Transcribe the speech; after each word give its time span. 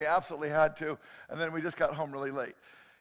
We 0.00 0.06
absolutely 0.06 0.48
had 0.48 0.76
to, 0.76 0.96
and 1.28 1.38
then 1.38 1.52
we 1.52 1.60
just 1.60 1.76
got 1.76 1.92
home 1.92 2.10
really 2.10 2.30
late. 2.30 2.54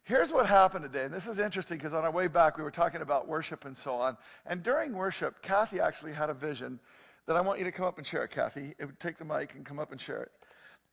Here's 0.03 0.33
what 0.33 0.45
happened 0.45 0.83
today, 0.83 1.05
and 1.05 1.13
this 1.13 1.27
is 1.27 1.39
interesting 1.39 1.77
because 1.77 1.93
on 1.93 2.03
our 2.03 2.11
way 2.11 2.27
back 2.27 2.57
we 2.57 2.63
were 2.63 2.71
talking 2.71 2.99
about 2.99 3.25
worship 3.25 3.63
and 3.63 3.77
so 3.77 3.93
on. 3.93 4.17
And 4.45 4.61
during 4.61 4.91
worship, 4.91 5.41
Kathy 5.41 5.79
actually 5.79 6.11
had 6.11 6.29
a 6.29 6.33
vision 6.33 6.77
that 7.25 7.37
I 7.37 7.41
want 7.41 7.57
you 7.57 7.63
to 7.63 7.71
come 7.71 7.85
up 7.85 7.99
and 7.99 8.05
share 8.05 8.25
it, 8.25 8.31
Kathy. 8.31 8.75
It 8.77 8.85
would 8.85 8.99
take 8.99 9.17
the 9.17 9.23
mic 9.23 9.55
and 9.55 9.65
come 9.65 9.79
up 9.79 9.93
and 9.93 10.01
share 10.01 10.23
it. 10.23 10.31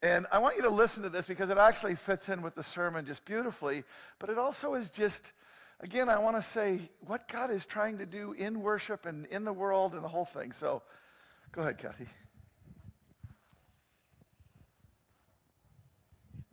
And 0.00 0.28
I 0.30 0.38
want 0.38 0.54
you 0.54 0.62
to 0.62 0.70
listen 0.70 1.02
to 1.02 1.08
this 1.08 1.26
because 1.26 1.50
it 1.50 1.58
actually 1.58 1.96
fits 1.96 2.28
in 2.28 2.40
with 2.40 2.54
the 2.54 2.62
sermon 2.62 3.04
just 3.04 3.24
beautifully, 3.24 3.82
but 4.20 4.30
it 4.30 4.38
also 4.38 4.74
is 4.74 4.90
just, 4.90 5.32
again, 5.80 6.08
I 6.08 6.20
want 6.20 6.36
to 6.36 6.42
say 6.42 6.88
what 7.00 7.26
God 7.26 7.50
is 7.50 7.66
trying 7.66 7.98
to 7.98 8.06
do 8.06 8.30
in 8.34 8.60
worship 8.60 9.06
and 9.06 9.26
in 9.26 9.44
the 9.44 9.52
world 9.52 9.94
and 9.94 10.04
the 10.04 10.08
whole 10.08 10.24
thing. 10.24 10.52
So 10.52 10.82
go 11.50 11.62
ahead, 11.62 11.78
Kathy. 11.78 12.06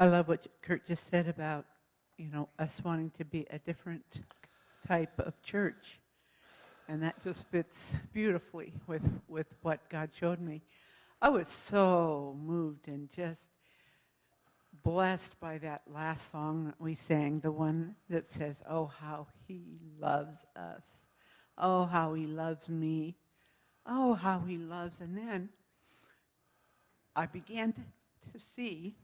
I 0.04 0.08
love 0.08 0.28
what 0.28 0.46
Kurt 0.62 0.86
just 0.86 1.10
said 1.10 1.30
about, 1.30 1.64
you 2.18 2.28
know, 2.30 2.50
us 2.60 2.82
wanting 2.84 3.12
to 3.12 3.24
be 3.24 3.48
a 3.52 3.60
different 3.60 4.04
type 4.86 5.18
of 5.18 5.42
church. 5.44 5.98
And 6.90 7.02
that 7.04 7.24
just 7.24 7.48
fits 7.48 7.94
beautifully 8.12 8.74
with, 8.86 9.02
with 9.30 9.48
what 9.62 9.80
God 9.88 10.10
showed 10.14 10.42
me. 10.42 10.62
I 11.22 11.30
was 11.30 11.48
so 11.48 12.38
moved 12.44 12.90
and 12.90 13.10
just 13.14 13.48
blessed 14.84 15.40
by 15.40 15.58
that 15.60 15.84
last 15.90 16.30
song 16.30 16.66
that 16.66 16.82
we 16.82 16.96
sang, 16.96 17.40
the 17.40 17.54
one 17.54 17.96
that 18.10 18.30
says, 18.30 18.62
Oh, 18.70 18.88
how 19.00 19.28
he 19.48 19.80
loves 19.98 20.40
us. 20.58 20.84
Oh, 21.58 21.86
how 21.86 22.14
he 22.14 22.28
loves 22.28 22.70
me. 22.70 23.16
Oh, 23.86 24.16
how 24.16 24.40
he 24.40 24.58
loves. 24.58 25.00
And 25.00 25.18
then 25.18 25.48
I 27.16 27.26
began 27.26 27.72
to, 27.72 27.82
to 28.34 28.46
see 28.54 28.98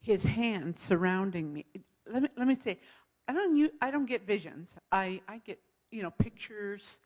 his 0.00 0.24
hand 0.24 0.78
surrounding 0.78 1.52
me. 1.52 1.66
Let 2.10 2.22
me, 2.22 2.28
let 2.36 2.48
me 2.48 2.54
say, 2.54 2.78
I 3.28 3.32
don't, 3.32 3.56
use, 3.56 3.70
I 3.80 3.90
don't 3.90 4.06
get 4.06 4.26
visions. 4.26 4.68
I, 4.90 5.20
I 5.28 5.38
get, 5.38 5.60
you 5.90 6.02
know, 6.02 6.10
pictures, 6.10 6.98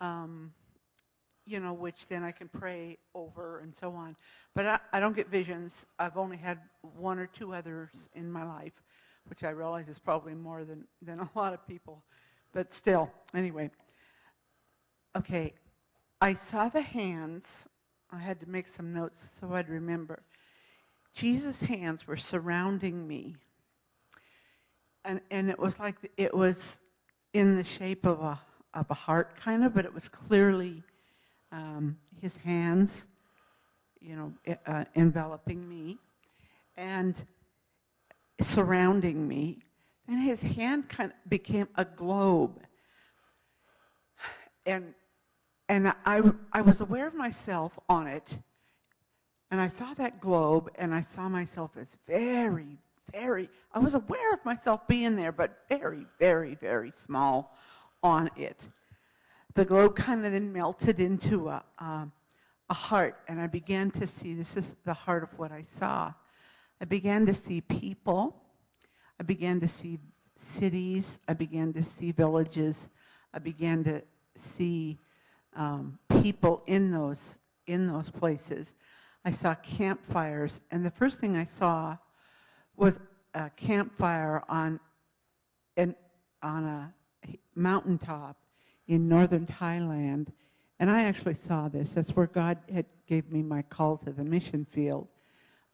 um, 0.00 0.52
you 1.44 1.60
know, 1.60 1.72
which 1.72 2.06
then 2.08 2.22
I 2.22 2.30
can 2.30 2.48
pray 2.48 2.98
over 3.14 3.60
and 3.60 3.74
so 3.74 3.92
on. 3.92 4.16
But 4.54 4.66
I, 4.66 4.78
I 4.94 5.00
don't 5.00 5.16
get 5.16 5.28
visions. 5.28 5.86
I've 5.98 6.16
only 6.16 6.36
had 6.36 6.58
one 6.96 7.18
or 7.18 7.26
two 7.26 7.54
others 7.54 7.90
in 8.14 8.30
my 8.30 8.44
life, 8.44 8.82
which 9.26 9.44
I 9.44 9.50
realize 9.50 9.88
is 9.88 9.98
probably 9.98 10.34
more 10.34 10.64
than, 10.64 10.84
than 11.02 11.20
a 11.20 11.28
lot 11.34 11.52
of 11.52 11.66
people. 11.66 12.02
But 12.52 12.72
still, 12.72 13.10
anyway. 13.34 13.70
Okay, 15.16 15.52
I 16.20 16.34
saw 16.34 16.68
the 16.68 16.80
hands. 16.80 17.68
I 18.10 18.18
had 18.18 18.40
to 18.40 18.48
make 18.48 18.68
some 18.68 18.92
notes 18.92 19.28
so 19.38 19.52
I'd 19.52 19.68
remember. 19.68 20.22
Jesus' 21.18 21.60
hands 21.60 22.06
were 22.06 22.16
surrounding 22.16 23.08
me. 23.08 23.34
And, 25.04 25.20
and 25.32 25.50
it 25.50 25.58
was 25.58 25.80
like 25.80 25.96
it 26.16 26.32
was 26.32 26.78
in 27.32 27.56
the 27.56 27.64
shape 27.64 28.06
of 28.06 28.20
a, 28.20 28.40
of 28.72 28.88
a 28.88 28.94
heart, 28.94 29.36
kind 29.40 29.64
of, 29.64 29.74
but 29.74 29.84
it 29.84 29.92
was 29.92 30.08
clearly 30.08 30.80
um, 31.50 31.96
his 32.20 32.36
hands, 32.36 33.08
you 34.00 34.14
know, 34.14 34.32
uh, 34.64 34.84
enveloping 34.94 35.68
me 35.68 35.98
and 36.76 37.24
surrounding 38.40 39.26
me. 39.26 39.58
And 40.06 40.22
his 40.22 40.40
hand 40.40 40.88
kind 40.88 41.10
of 41.10 41.30
became 41.30 41.66
a 41.74 41.84
globe. 41.84 42.60
And, 44.66 44.94
and 45.68 45.92
I, 46.06 46.22
I 46.52 46.60
was 46.60 46.80
aware 46.80 47.08
of 47.08 47.14
myself 47.14 47.76
on 47.88 48.06
it 48.06 48.38
and 49.50 49.60
I 49.60 49.68
saw 49.68 49.94
that 49.94 50.20
globe 50.20 50.70
and 50.76 50.94
I 50.94 51.02
saw 51.02 51.28
myself 51.28 51.72
as 51.80 51.96
very, 52.06 52.78
very, 53.12 53.48
I 53.72 53.78
was 53.78 53.94
aware 53.94 54.32
of 54.34 54.44
myself 54.44 54.86
being 54.86 55.16
there, 55.16 55.32
but 55.32 55.64
very, 55.68 56.06
very, 56.18 56.54
very 56.54 56.92
small 56.94 57.56
on 58.02 58.30
it. 58.36 58.68
The 59.54 59.64
globe 59.64 59.96
kind 59.96 60.24
of 60.24 60.32
then 60.32 60.52
melted 60.52 61.00
into 61.00 61.48
a, 61.48 61.62
um, 61.78 62.12
a 62.68 62.74
heart, 62.74 63.18
and 63.26 63.40
I 63.40 63.46
began 63.46 63.90
to 63.92 64.06
see 64.06 64.34
this 64.34 64.56
is 64.56 64.76
the 64.84 64.94
heart 64.94 65.22
of 65.22 65.38
what 65.38 65.50
I 65.50 65.62
saw. 65.62 66.12
I 66.80 66.84
began 66.84 67.26
to 67.26 67.34
see 67.34 67.60
people, 67.62 68.36
I 69.18 69.22
began 69.22 69.58
to 69.60 69.68
see 69.68 69.98
cities, 70.36 71.18
I 71.26 71.32
began 71.32 71.72
to 71.72 71.82
see 71.82 72.12
villages, 72.12 72.90
I 73.32 73.38
began 73.38 73.82
to 73.84 74.02
see 74.36 74.98
um, 75.56 75.98
people 76.22 76.62
in 76.66 76.90
those 76.90 77.38
in 77.66 77.86
those 77.86 78.08
places. 78.08 78.74
I 79.24 79.30
saw 79.30 79.54
campfires, 79.56 80.60
and 80.70 80.84
the 80.84 80.90
first 80.90 81.18
thing 81.18 81.36
I 81.36 81.44
saw 81.44 81.96
was 82.76 82.98
a 83.34 83.50
campfire 83.50 84.42
on 84.48 84.80
an, 85.76 85.94
on 86.42 86.64
a 86.64 86.94
mountaintop 87.54 88.36
in 88.86 89.08
northern 89.08 89.46
Thailand. 89.46 90.28
And 90.80 90.90
I 90.90 91.04
actually 91.04 91.34
saw 91.34 91.68
this. 91.68 91.92
That's 91.92 92.14
where 92.16 92.26
God 92.26 92.58
had 92.72 92.86
gave 93.06 93.30
me 93.30 93.42
my 93.42 93.62
call 93.62 93.96
to 93.98 94.12
the 94.12 94.24
mission 94.24 94.64
field. 94.64 95.08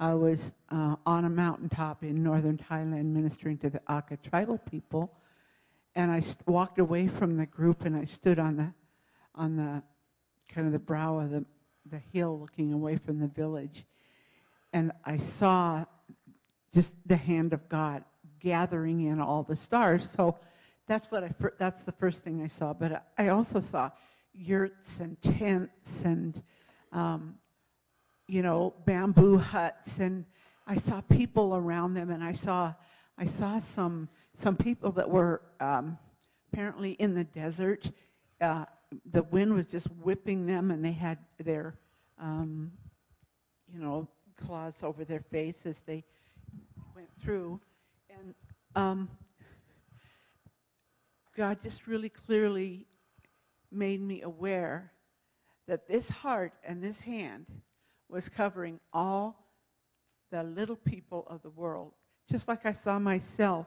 I 0.01 0.15
was 0.15 0.53
uh, 0.71 0.97
on 1.07 1.25
a 1.25 1.31
mountaintop 1.31 2.03
in 2.03 2.23
northern 2.23 2.59
Thailand 2.59 3.07
ministering 3.07 3.59
to 3.59 3.71
the 3.71 3.81
Akha 3.89 4.21
tribal 4.23 4.59
people, 4.59 5.13
and 5.95 6.11
I 6.11 6.23
walked 6.47 6.79
away 6.79 7.07
from 7.07 7.37
the 7.37 7.47
group 7.47 7.85
and 7.85 7.97
I 7.97 8.05
stood 8.05 8.39
on 8.39 8.57
the 8.57 8.73
on 9.37 9.57
the 9.57 9.83
kind 10.49 10.67
of 10.67 10.73
the 10.73 10.79
brow 10.79 11.19
of 11.19 11.31
the 11.31 11.45
the 11.91 12.01
hill 12.13 12.39
looking 12.39 12.73
away 12.73 12.97
from 12.97 13.19
the 13.19 13.29
village. 13.29 13.85
And 14.73 14.93
I 15.05 15.17
saw 15.17 15.85
just 16.73 16.95
the 17.07 17.17
hand 17.17 17.53
of 17.53 17.69
God 17.69 18.05
gathering 18.41 19.03
in 19.03 19.21
all 19.21 19.43
the 19.43 19.57
stars. 19.57 20.09
So 20.09 20.39
that's 20.87 21.11
what 21.11 21.25
I 21.25 21.31
that's 21.59 21.83
the 21.83 21.93
first 21.93 22.23
thing 22.23 22.43
I 22.43 22.49
saw. 22.49 22.73
But 22.73 23.07
I 23.17 23.29
also 23.29 23.61
saw 23.61 23.91
yurts 24.33 25.01
and 25.01 25.21
tents 25.23 26.03
and 26.03 26.43
um, 26.93 27.37
you 28.27 28.43
know 28.43 28.75
bamboo 28.85 29.39
huts 29.39 29.99
and 29.99 30.25
I 30.67 30.77
saw 30.77 31.01
people 31.03 31.55
around 31.55 31.95
them 31.95 32.11
and 32.11 32.25
I 32.25 32.33
saw 32.33 32.75
I 33.17 33.27
saw 33.27 33.59
some 33.59 34.09
some 34.37 34.57
people 34.57 34.91
that 34.93 35.09
were 35.09 35.43
um, 35.61 35.99
apparently 36.53 36.93
in 36.93 37.15
the 37.15 37.25
desert. 37.25 37.91
Uh, 38.41 38.65
the 39.11 39.23
wind 39.23 39.55
was 39.55 39.67
just 39.67 39.87
whipping 40.03 40.47
them, 40.47 40.71
and 40.71 40.85
they 40.85 40.93
had 40.93 41.19
their, 41.39 41.75
um, 42.19 42.73
you 43.73 43.81
know, 43.81 44.09
cloths 44.37 44.83
over 44.83 45.05
their 45.05 45.21
face 45.21 45.59
as 45.65 45.81
they 45.87 46.05
went 46.95 47.09
through. 47.23 47.61
And 48.11 48.35
um, 48.75 49.09
God 51.37 51.59
just 51.63 51.87
really 51.87 52.09
clearly 52.09 52.87
made 53.71 54.01
me 54.01 54.23
aware 54.23 54.93
that 55.67 55.89
this 55.89 56.09
heart 56.09 56.53
and 56.65 56.83
this 56.83 57.01
hand 57.01 57.47
was 58.09 58.29
covering 58.29 58.79
all 58.93 59.49
the 60.31 60.43
little 60.43 60.77
people 60.77 61.27
of 61.29 61.43
the 61.43 61.51
world, 61.51 61.93
just 62.31 62.49
like 62.49 62.67
I 62.67 62.73
saw 62.73 62.99
myself 62.99 63.67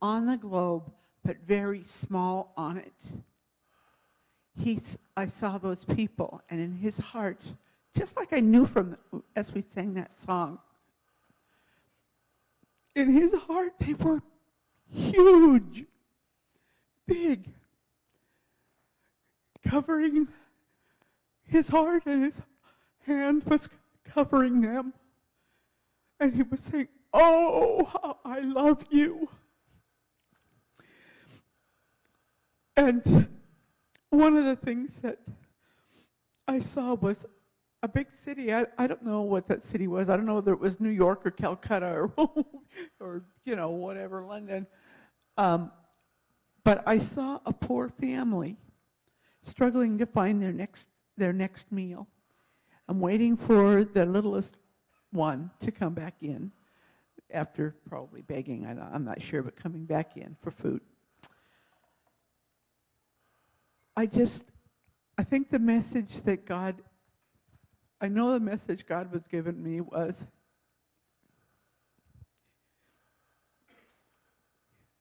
on 0.00 0.26
the 0.26 0.36
globe, 0.36 0.90
but 1.24 1.36
very 1.46 1.84
small 1.84 2.52
on 2.56 2.78
it 2.78 2.94
he's, 4.58 4.98
I 5.16 5.26
saw 5.26 5.58
those 5.58 5.84
people, 5.84 6.42
and 6.50 6.60
in 6.60 6.72
his 6.72 6.98
heart, 6.98 7.40
just 7.96 8.16
like 8.16 8.32
I 8.32 8.40
knew 8.40 8.66
from 8.66 8.96
as 9.34 9.52
we 9.52 9.64
sang 9.74 9.94
that 9.94 10.18
song, 10.18 10.58
in 12.94 13.12
his 13.12 13.32
heart, 13.32 13.74
they 13.78 13.94
were 13.94 14.20
huge, 14.92 15.84
big, 17.06 17.48
covering 19.66 20.28
his 21.46 21.68
heart, 21.68 22.04
and 22.06 22.24
his 22.24 22.40
hand 23.06 23.44
was 23.44 23.68
covering 24.04 24.60
them. 24.60 24.92
And 26.18 26.34
he 26.34 26.42
was 26.42 26.60
saying, 26.60 26.88
Oh, 27.12 27.84
how 27.84 28.18
I 28.24 28.40
love 28.40 28.84
you. 28.90 29.28
And 32.76 33.28
one 34.10 34.36
of 34.36 34.44
the 34.44 34.56
things 34.56 34.96
that 34.98 35.18
I 36.46 36.58
saw 36.58 36.94
was 36.94 37.24
a 37.82 37.88
big 37.88 38.08
city. 38.12 38.52
I, 38.52 38.66
I 38.76 38.86
don't 38.86 39.02
know 39.02 39.22
what 39.22 39.48
that 39.48 39.64
city 39.64 39.86
was. 39.86 40.08
I 40.08 40.16
don't 40.16 40.26
know 40.26 40.34
whether 40.34 40.52
it 40.52 40.60
was 40.60 40.80
New 40.80 40.90
York 40.90 41.24
or 41.24 41.30
Calcutta 41.30 41.90
or, 41.90 42.12
or 43.00 43.22
you 43.44 43.56
know, 43.56 43.70
whatever, 43.70 44.22
London. 44.24 44.66
Um, 45.36 45.70
but 46.64 46.82
I 46.86 46.98
saw 46.98 47.40
a 47.46 47.52
poor 47.52 47.88
family 47.88 48.56
struggling 49.42 49.98
to 49.98 50.06
find 50.06 50.42
their 50.42 50.52
next, 50.52 50.88
their 51.16 51.32
next 51.32 51.72
meal. 51.72 52.06
I'm 52.88 53.00
waiting 53.00 53.36
for 53.36 53.84
the 53.84 54.04
littlest 54.04 54.56
one 55.12 55.50
to 55.60 55.70
come 55.70 55.94
back 55.94 56.14
in 56.20 56.50
after 57.32 57.76
probably 57.88 58.22
begging, 58.22 58.66
I, 58.66 58.72
I'm 58.92 59.04
not 59.04 59.22
sure, 59.22 59.42
but 59.42 59.56
coming 59.56 59.84
back 59.84 60.16
in 60.16 60.36
for 60.42 60.50
food. 60.50 60.80
I 64.00 64.06
just, 64.06 64.44
I 65.18 65.24
think 65.24 65.50
the 65.50 65.58
message 65.58 66.22
that 66.22 66.46
God 66.46 66.76
I 68.00 68.08
know 68.08 68.32
the 68.32 68.40
message 68.40 68.86
God 68.86 69.12
was 69.12 69.26
giving 69.30 69.62
me 69.62 69.82
was 69.82 70.24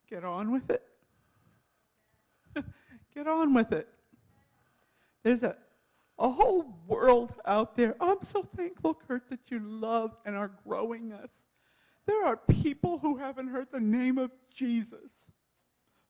get 0.09 0.25
on 0.25 0.51
with 0.51 0.69
it. 0.69 0.83
get 3.15 3.25
on 3.25 3.53
with 3.53 3.71
it. 3.71 3.87
There's 5.23 5.43
a, 5.43 5.55
a 6.17 6.29
whole 6.29 6.65
world 6.85 7.31
out 7.45 7.77
there. 7.77 7.95
I'm 8.01 8.21
so 8.21 8.43
thankful, 8.43 8.95
Kurt, 8.95 9.29
that 9.29 9.49
you 9.49 9.59
love 9.59 10.17
and 10.25 10.35
are 10.35 10.51
growing 10.67 11.13
us. 11.13 11.31
There 12.05 12.25
are 12.25 12.35
people 12.35 12.97
who 12.97 13.15
haven't 13.15 13.47
heard 13.47 13.67
the 13.71 13.79
name 13.79 14.17
of 14.17 14.31
Jesus, 14.53 15.29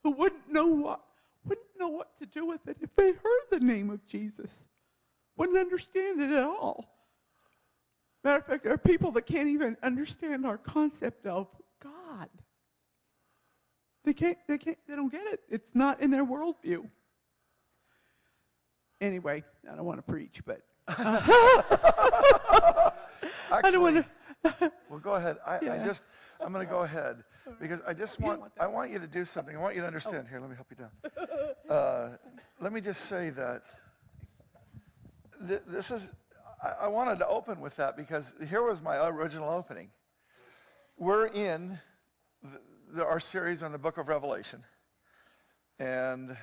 who 0.03 0.09
wouldn't 0.09 0.51
know 0.51 0.65
what 0.65 1.01
wouldn't 1.45 1.67
know 1.79 1.89
what 1.89 2.17
to 2.19 2.25
do 2.25 2.45
with 2.45 2.67
it 2.67 2.77
if 2.81 2.95
they 2.95 3.11
heard 3.11 3.43
the 3.49 3.59
name 3.59 3.89
of 3.89 4.05
Jesus. 4.05 4.67
Wouldn't 5.37 5.57
understand 5.57 6.21
it 6.21 6.31
at 6.31 6.43
all. 6.43 6.85
Matter 8.23 8.39
of 8.39 8.45
fact, 8.45 8.63
there 8.63 8.73
are 8.73 8.77
people 8.77 9.11
that 9.13 9.25
can't 9.25 9.47
even 9.47 9.77
understand 9.81 10.45
our 10.45 10.57
concept 10.57 11.25
of 11.25 11.47
God. 11.81 12.29
They 14.03 14.13
can't, 14.13 14.37
they 14.47 14.57
can't, 14.57 14.77
they 14.87 14.95
don't 14.95 15.11
get 15.11 15.25
it. 15.27 15.41
It's 15.49 15.69
not 15.73 16.01
in 16.01 16.11
their 16.11 16.25
worldview. 16.25 16.85
Anyway, 19.01 19.43
I 19.71 19.75
don't 19.75 19.85
want 19.85 19.99
to 19.99 20.11
preach, 20.11 20.41
but. 20.45 20.61
Uh, 20.87 21.21
Actually, 23.51 23.51
I 23.51 23.71
don't 23.71 23.81
want 23.81 23.95
to. 23.97 24.05
well, 24.89 24.99
go 25.01 25.15
ahead. 25.15 25.37
I, 25.45 25.59
yeah. 25.61 25.73
I 25.73 25.85
just, 25.85 26.03
I'm 26.39 26.53
going 26.53 26.65
to 26.65 26.71
go 26.71 26.81
ahead 26.81 27.23
because 27.59 27.81
I 27.87 27.93
just 27.93 28.19
want, 28.19 28.39
want 28.39 28.51
I 28.59 28.67
want 28.67 28.91
you 28.91 28.99
to 28.99 29.07
do 29.07 29.25
something. 29.25 29.55
I 29.55 29.59
want 29.59 29.75
you 29.75 29.81
to 29.81 29.87
understand. 29.87 30.25
Oh. 30.27 30.29
Here, 30.29 30.39
let 30.39 30.49
me 30.49 30.55
help 30.55 30.67
you 30.69 30.77
down. 30.77 31.77
Uh, 31.77 32.17
let 32.59 32.73
me 32.73 32.81
just 32.81 33.05
say 33.05 33.29
that 33.31 33.63
th- 35.47 35.61
this 35.67 35.91
is, 35.91 36.13
I, 36.63 36.85
I 36.85 36.87
wanted 36.87 37.19
to 37.19 37.27
open 37.27 37.59
with 37.59 37.75
that 37.75 37.95
because 37.97 38.33
here 38.49 38.63
was 38.63 38.81
my 38.81 39.07
original 39.07 39.49
opening. 39.49 39.89
We're 40.97 41.27
in 41.27 41.77
the, 42.43 42.59
the, 42.93 43.05
our 43.05 43.19
series 43.19 43.63
on 43.63 43.71
the 43.71 43.77
book 43.77 43.97
of 43.97 44.07
Revelation. 44.07 44.63
And 45.79 46.35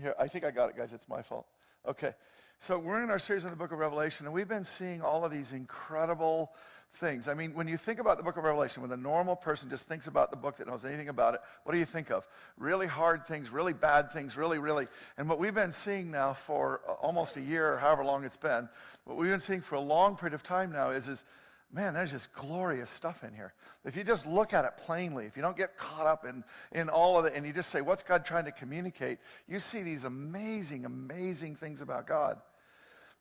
here, 0.00 0.14
I 0.18 0.28
think 0.28 0.44
I 0.44 0.50
got 0.50 0.70
it, 0.70 0.76
guys. 0.76 0.92
It's 0.92 1.08
my 1.08 1.22
fault. 1.22 1.46
Okay. 1.88 2.14
So 2.62 2.78
we're 2.78 3.02
in 3.02 3.08
our 3.08 3.18
series 3.18 3.46
on 3.46 3.50
the 3.50 3.56
book 3.56 3.72
of 3.72 3.78
Revelation, 3.78 4.26
and 4.26 4.34
we've 4.34 4.46
been 4.46 4.64
seeing 4.64 5.00
all 5.00 5.24
of 5.24 5.32
these 5.32 5.52
incredible 5.52 6.52
things. 6.92 7.26
I 7.26 7.32
mean, 7.32 7.54
when 7.54 7.66
you 7.66 7.78
think 7.78 7.98
about 7.98 8.18
the 8.18 8.22
book 8.22 8.36
of 8.36 8.44
Revelation, 8.44 8.82
when 8.82 8.92
a 8.92 8.98
normal 8.98 9.34
person 9.34 9.70
just 9.70 9.88
thinks 9.88 10.08
about 10.08 10.30
the 10.30 10.36
book 10.36 10.58
that 10.58 10.66
knows 10.66 10.84
anything 10.84 11.08
about 11.08 11.32
it, 11.32 11.40
what 11.64 11.72
do 11.72 11.78
you 11.78 11.86
think 11.86 12.10
of? 12.10 12.26
Really 12.58 12.86
hard 12.86 13.26
things, 13.26 13.48
really 13.48 13.72
bad 13.72 14.12
things, 14.12 14.36
really, 14.36 14.58
really. 14.58 14.88
And 15.16 15.26
what 15.26 15.38
we've 15.38 15.54
been 15.54 15.72
seeing 15.72 16.10
now 16.10 16.34
for 16.34 16.82
uh, 16.86 16.92
almost 16.92 17.38
a 17.38 17.40
year, 17.40 17.72
or 17.72 17.78
however 17.78 18.04
long 18.04 18.24
it's 18.24 18.36
been, 18.36 18.68
what 19.04 19.16
we've 19.16 19.30
been 19.30 19.40
seeing 19.40 19.62
for 19.62 19.76
a 19.76 19.80
long 19.80 20.14
period 20.14 20.34
of 20.34 20.42
time 20.42 20.70
now 20.70 20.90
is, 20.90 21.08
is 21.08 21.24
man, 21.72 21.94
there's 21.94 22.10
just 22.10 22.32
glorious 22.32 22.90
stuff 22.90 23.22
in 23.22 23.32
here. 23.32 23.54
If 23.84 23.96
you 23.96 24.02
just 24.02 24.26
look 24.26 24.52
at 24.52 24.64
it 24.64 24.72
plainly, 24.78 25.26
if 25.26 25.36
you 25.36 25.42
don't 25.42 25.56
get 25.56 25.76
caught 25.76 26.06
up 26.06 26.24
in, 26.24 26.44
in 26.72 26.88
all 26.88 27.18
of 27.18 27.24
it, 27.26 27.34
and 27.34 27.46
you 27.46 27.52
just 27.52 27.70
say, 27.70 27.80
what's 27.80 28.02
God 28.02 28.24
trying 28.24 28.44
to 28.44 28.52
communicate, 28.52 29.18
you 29.48 29.60
see 29.60 29.82
these 29.82 30.04
amazing, 30.04 30.84
amazing 30.84 31.54
things 31.54 31.80
about 31.80 32.06
God. 32.06 32.40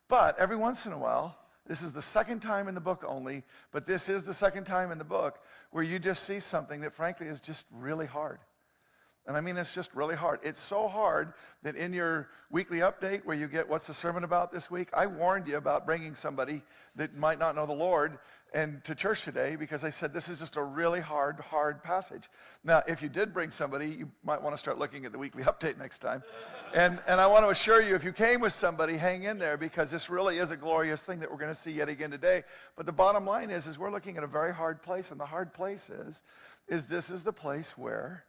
But 0.08 0.40
every 0.40 0.58
once 0.58 0.86
in 0.86 0.92
a 0.92 0.98
while, 0.98 1.38
this 1.68 1.84
is 1.84 1.92
the 1.92 2.02
second 2.02 2.40
time 2.40 2.68
in 2.68 2.74
the 2.74 2.82
book 2.82 3.04
only, 3.08 3.44
but 3.72 3.86
this 3.86 4.10
is 4.10 4.24
the 4.24 4.34
second 4.34 4.64
time 4.64 4.92
in 4.92 4.98
the 4.98 5.04
book 5.04 5.40
where 5.70 5.84
you 5.84 6.00
just 6.00 6.24
see 6.24 6.40
something 6.40 6.82
that, 6.82 6.94
frankly, 6.94 7.28
is 7.28 7.40
just 7.40 7.68
really 7.72 8.08
hard. 8.08 8.40
And 9.30 9.38
I 9.38 9.42
mean, 9.42 9.58
it's 9.58 9.76
just 9.76 9.94
really 9.94 10.16
hard. 10.16 10.40
It's 10.42 10.60
so 10.60 10.88
hard 10.88 11.34
that 11.62 11.76
in 11.76 11.94
your 11.94 12.30
weekly 12.50 12.80
update 12.80 13.24
where 13.26 13.38
you 13.38 13.48
get 13.48 13.70
what's 13.70 13.86
the 13.86 13.94
sermon 13.94 14.24
about 14.24 14.52
this 14.52 14.72
week, 14.72 14.90
I 14.92 15.06
warned 15.06 15.46
you 15.48 15.58
about 15.58 15.86
bringing 15.86 16.16
somebody 16.16 16.64
that 16.96 17.16
might 17.16 17.38
not 17.38 17.56
know 17.56 17.68
the 17.68 17.72
Lord 17.72 18.18
and 18.56 18.84
to 18.86 18.96
church 18.96 19.24
today 19.24 19.56
because 19.56 19.84
I 19.84 19.92
said 19.92 20.16
this 20.16 20.30
is 20.30 20.40
just 20.40 20.58
a 20.58 20.64
really 20.64 21.00
hard, 21.00 21.40
hard 21.42 21.84
passage. 21.84 22.28
Now, 22.64 22.82
if 22.88 23.04
you 23.04 23.08
did 23.08 23.32
bring 23.32 23.52
somebody, 23.52 23.90
you 23.90 24.10
might 24.24 24.42
want 24.42 24.56
to 24.56 24.58
start 24.58 24.80
looking 24.80 25.06
at 25.06 25.12
the 25.12 25.20
weekly 25.20 25.44
update 25.52 25.78
next 25.78 26.00
time. 26.00 26.24
And, 26.74 27.00
and 27.08 27.22
I 27.22 27.28
want 27.28 27.46
to 27.46 27.50
assure 27.50 27.84
you, 27.84 27.94
if 27.94 28.04
you 28.04 28.12
came 28.12 28.42
with 28.42 28.54
somebody, 28.54 28.98
hang 28.98 29.26
in 29.26 29.38
there 29.38 29.58
because 29.58 29.92
this 29.92 30.10
really 30.10 30.40
is 30.40 30.50
a 30.50 30.58
glorious 30.58 31.04
thing 31.04 31.20
that 31.20 31.30
we're 31.30 31.38
going 31.38 31.54
to 31.54 31.62
see 31.62 31.72
yet 31.72 31.88
again 31.88 32.10
today. 32.10 32.46
But 32.76 32.88
the 32.88 32.94
bottom 32.94 33.28
line 33.28 33.52
is, 33.52 33.68
is 33.68 33.78
we're 33.78 33.92
looking 33.92 34.18
at 34.18 34.24
a 34.24 34.28
very 34.28 34.56
hard 34.56 34.82
place, 34.82 35.12
and 35.12 35.20
the 35.20 35.28
hard 35.28 35.54
place 35.54 35.92
is, 35.92 36.24
is 36.68 36.88
this 36.88 37.12
is 37.12 37.22
the 37.22 37.32
place 37.32 37.78
where 37.78 38.26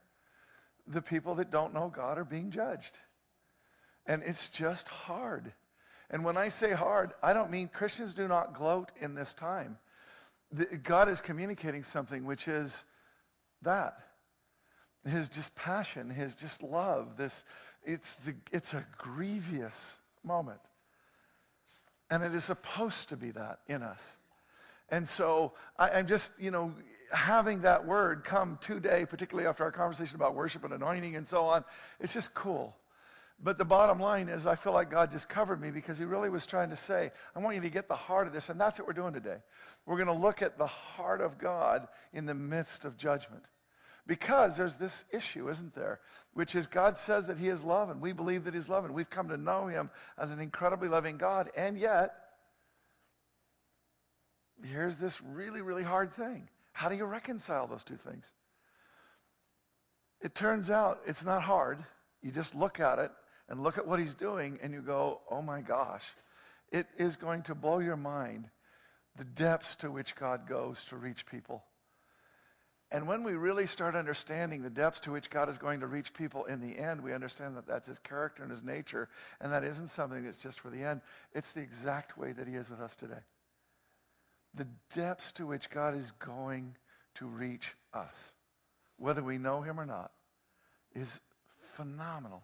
the 0.91 1.03
people 1.03 1.35
that 1.37 1.51
don't 1.51 1.73
know 1.73 1.93
God 1.95 2.19
are 2.19 2.25
being 2.25 2.51
judged. 2.51 2.99
And 4.07 4.23
it's 4.25 4.49
just 4.49 4.89
hard. 4.89 5.53
And 6.11 6.25
when 6.25 6.37
I 6.37 6.49
say 6.49 6.73
hard, 6.73 7.13
I 7.23 7.33
don't 7.33 7.51
mean 7.51 7.69
Christians 7.69 8.15
do 8.15 8.27
not 8.27 8.55
gloat 8.55 8.91
in 9.01 9.15
this 9.15 9.33
time. 9.33 9.79
God 10.83 11.09
is 11.09 11.21
communicating 11.21 11.85
something 11.85 12.25
which 12.25 12.49
is 12.49 12.85
that. 13.63 13.99
His 15.09 15.29
just 15.29 15.55
passion, 15.55 16.11
his 16.11 16.35
just 16.35 16.63
love. 16.63 17.17
This, 17.17 17.45
it's, 17.85 18.17
the, 18.17 18.35
it's 18.51 18.75
a 18.75 18.85
grievous 18.99 19.99
moment. 20.25 20.61
And 22.11 22.25
it 22.25 22.35
is 22.35 22.45
supposed 22.45 23.09
to 23.11 23.17
be 23.17 23.31
that 23.31 23.61
in 23.69 23.83
us. 23.83 24.17
And 24.91 25.07
so 25.07 25.53
I, 25.79 25.99
am 25.99 26.07
just, 26.07 26.33
you 26.39 26.51
know, 26.51 26.75
having 27.13 27.63
that 27.63 27.87
word 27.87 28.25
come 28.25 28.59
today, 28.61 29.07
particularly 29.09 29.49
after 29.49 29.65
our 29.65 29.73
conversation 29.73 30.17
about 30.17 30.35
worship 30.35 30.65
and 30.65 30.73
anointing 30.73 31.17
and 31.17 31.27
so 31.27 31.47
on, 31.47 31.65
it's 32.01 32.15
just 32.15 32.35
cool. 32.35 32.77
But 33.43 33.57
the 33.57 33.65
bottom 33.65 33.99
line 33.99 34.29
is, 34.29 34.47
I 34.47 34.55
feel 34.55 34.75
like 34.75 34.91
God 34.91 35.11
just 35.11 35.29
covered 35.29 35.61
me 35.61 35.71
because 35.71 35.97
He 35.97 36.05
really 36.05 36.29
was 36.29 36.45
trying 36.45 36.71
to 36.71 36.77
say, 36.77 37.11
I 37.35 37.39
want 37.39 37.57
you 37.57 37.63
to 37.63 37.71
get 37.71 37.89
the 37.89 37.97
heart 37.97 38.27
of 38.27 38.33
this. 38.33 38.51
And 38.51 38.61
that's 38.61 38.79
what 38.79 38.87
we're 38.87 38.93
doing 38.93 39.15
today. 39.15 39.39
We're 39.87 39.97
going 39.97 40.09
to 40.09 40.13
look 40.13 40.43
at 40.43 40.59
the 40.59 40.67
heart 40.67 41.23
of 41.23 41.39
God 41.39 41.89
in 42.13 42.27
the 42.27 42.35
midst 42.35 42.85
of 42.85 42.99
judgment. 42.99 43.45
Because 44.07 44.57
there's 44.57 44.77
this 44.77 45.05
issue, 45.11 45.49
isn't 45.49 45.75
there? 45.75 46.01
Which 46.35 46.55
is 46.55 46.67
God 46.67 46.99
says 46.99 47.29
that 47.29 47.39
He 47.39 47.49
is 47.49 47.65
love, 47.65 47.89
and 47.89 48.01
we 48.01 48.13
believe 48.13 48.45
that 48.45 48.55
He's 48.55 48.69
love, 48.69 48.85
and 48.85 48.93
we've 48.93 49.09
come 49.09 49.29
to 49.29 49.37
know 49.37 49.69
Him 49.69 49.89
as 50.19 50.31
an 50.31 50.41
incredibly 50.41 50.89
loving 50.89 51.17
God. 51.17 51.49
And 51.57 51.79
yet, 51.79 52.15
here's 54.65 54.97
this 54.97 55.21
really, 55.23 55.63
really 55.63 55.83
hard 55.83 56.13
thing. 56.13 56.49
How 56.73 56.89
do 56.89 56.97
you 56.97 57.05
reconcile 57.05 57.67
those 57.67 57.85
two 57.85 57.97
things? 57.97 58.33
It 60.21 60.35
turns 60.35 60.71
out 60.71 61.01
it's 61.07 61.25
not 61.25 61.43
hard. 61.43 61.85
You 62.23 62.31
just 62.31 62.55
look 62.55 62.81
at 62.81 62.99
it 62.99 63.11
and 63.49 63.63
look 63.63 63.79
at 63.79 63.87
what 63.87 63.99
he's 63.99 64.15
doing, 64.15 64.59
and 64.63 64.73
you 64.73 64.81
go, 64.81 65.21
oh 65.31 65.43
my 65.43 65.61
gosh. 65.61 66.15
It 66.71 66.87
is 66.97 67.17
going 67.17 67.43
to 67.45 67.55
blow 67.55 67.81
your 67.81 67.97
mind 67.97 68.49
the 69.17 69.25
depths 69.25 69.77
to 69.77 69.91
which 69.91 70.15
God 70.15 70.47
goes 70.49 70.85
to 70.87 70.97
reach 70.97 71.27
people. 71.27 71.65
And 72.93 73.07
when 73.07 73.23
we 73.25 73.33
really 73.33 73.67
start 73.67 73.95
understanding 73.95 74.63
the 74.63 74.71
depths 74.71 75.01
to 75.01 75.13
which 75.13 75.31
God 75.31 75.49
is 75.49 75.59
going 75.59 75.81
to 75.81 75.87
reach 75.87 76.13
people 76.13 76.45
in 76.45 76.61
the 76.61 76.79
end, 76.79 77.03
we 77.03 77.13
understand 77.13 77.57
that 77.57 77.67
that's 77.67 77.89
his 77.89 77.99
character 77.99 78.43
and 78.43 78.51
his 78.51 78.63
nature, 78.63 79.09
and 79.41 79.53
that 79.53 79.65
isn't 79.65 79.89
something 79.89 80.25
that's 80.25 80.43
just 80.43 80.61
for 80.61 80.71
the 80.71 80.83
end. 80.83 81.01
It's 81.33 81.53
the 81.53 81.61
exact 81.61 82.19
way 82.19 82.33
that 82.33 82.47
he 82.47 82.55
is 82.55 82.71
with 82.71 82.81
us 82.81 82.97
today 82.97 83.21
the 84.55 84.67
depths 84.95 85.33
to 85.33 85.47
which 85.47 85.71
God 85.71 85.97
is 85.97 86.11
going 86.13 86.77
to 87.17 87.27
reach 87.27 87.75
us, 87.95 88.35
whether 88.97 89.23
we 89.23 89.39
know 89.39 89.63
him 89.63 89.79
or 89.79 89.87
not, 89.87 90.13
is 90.95 91.21
phenomenal. 91.75 92.43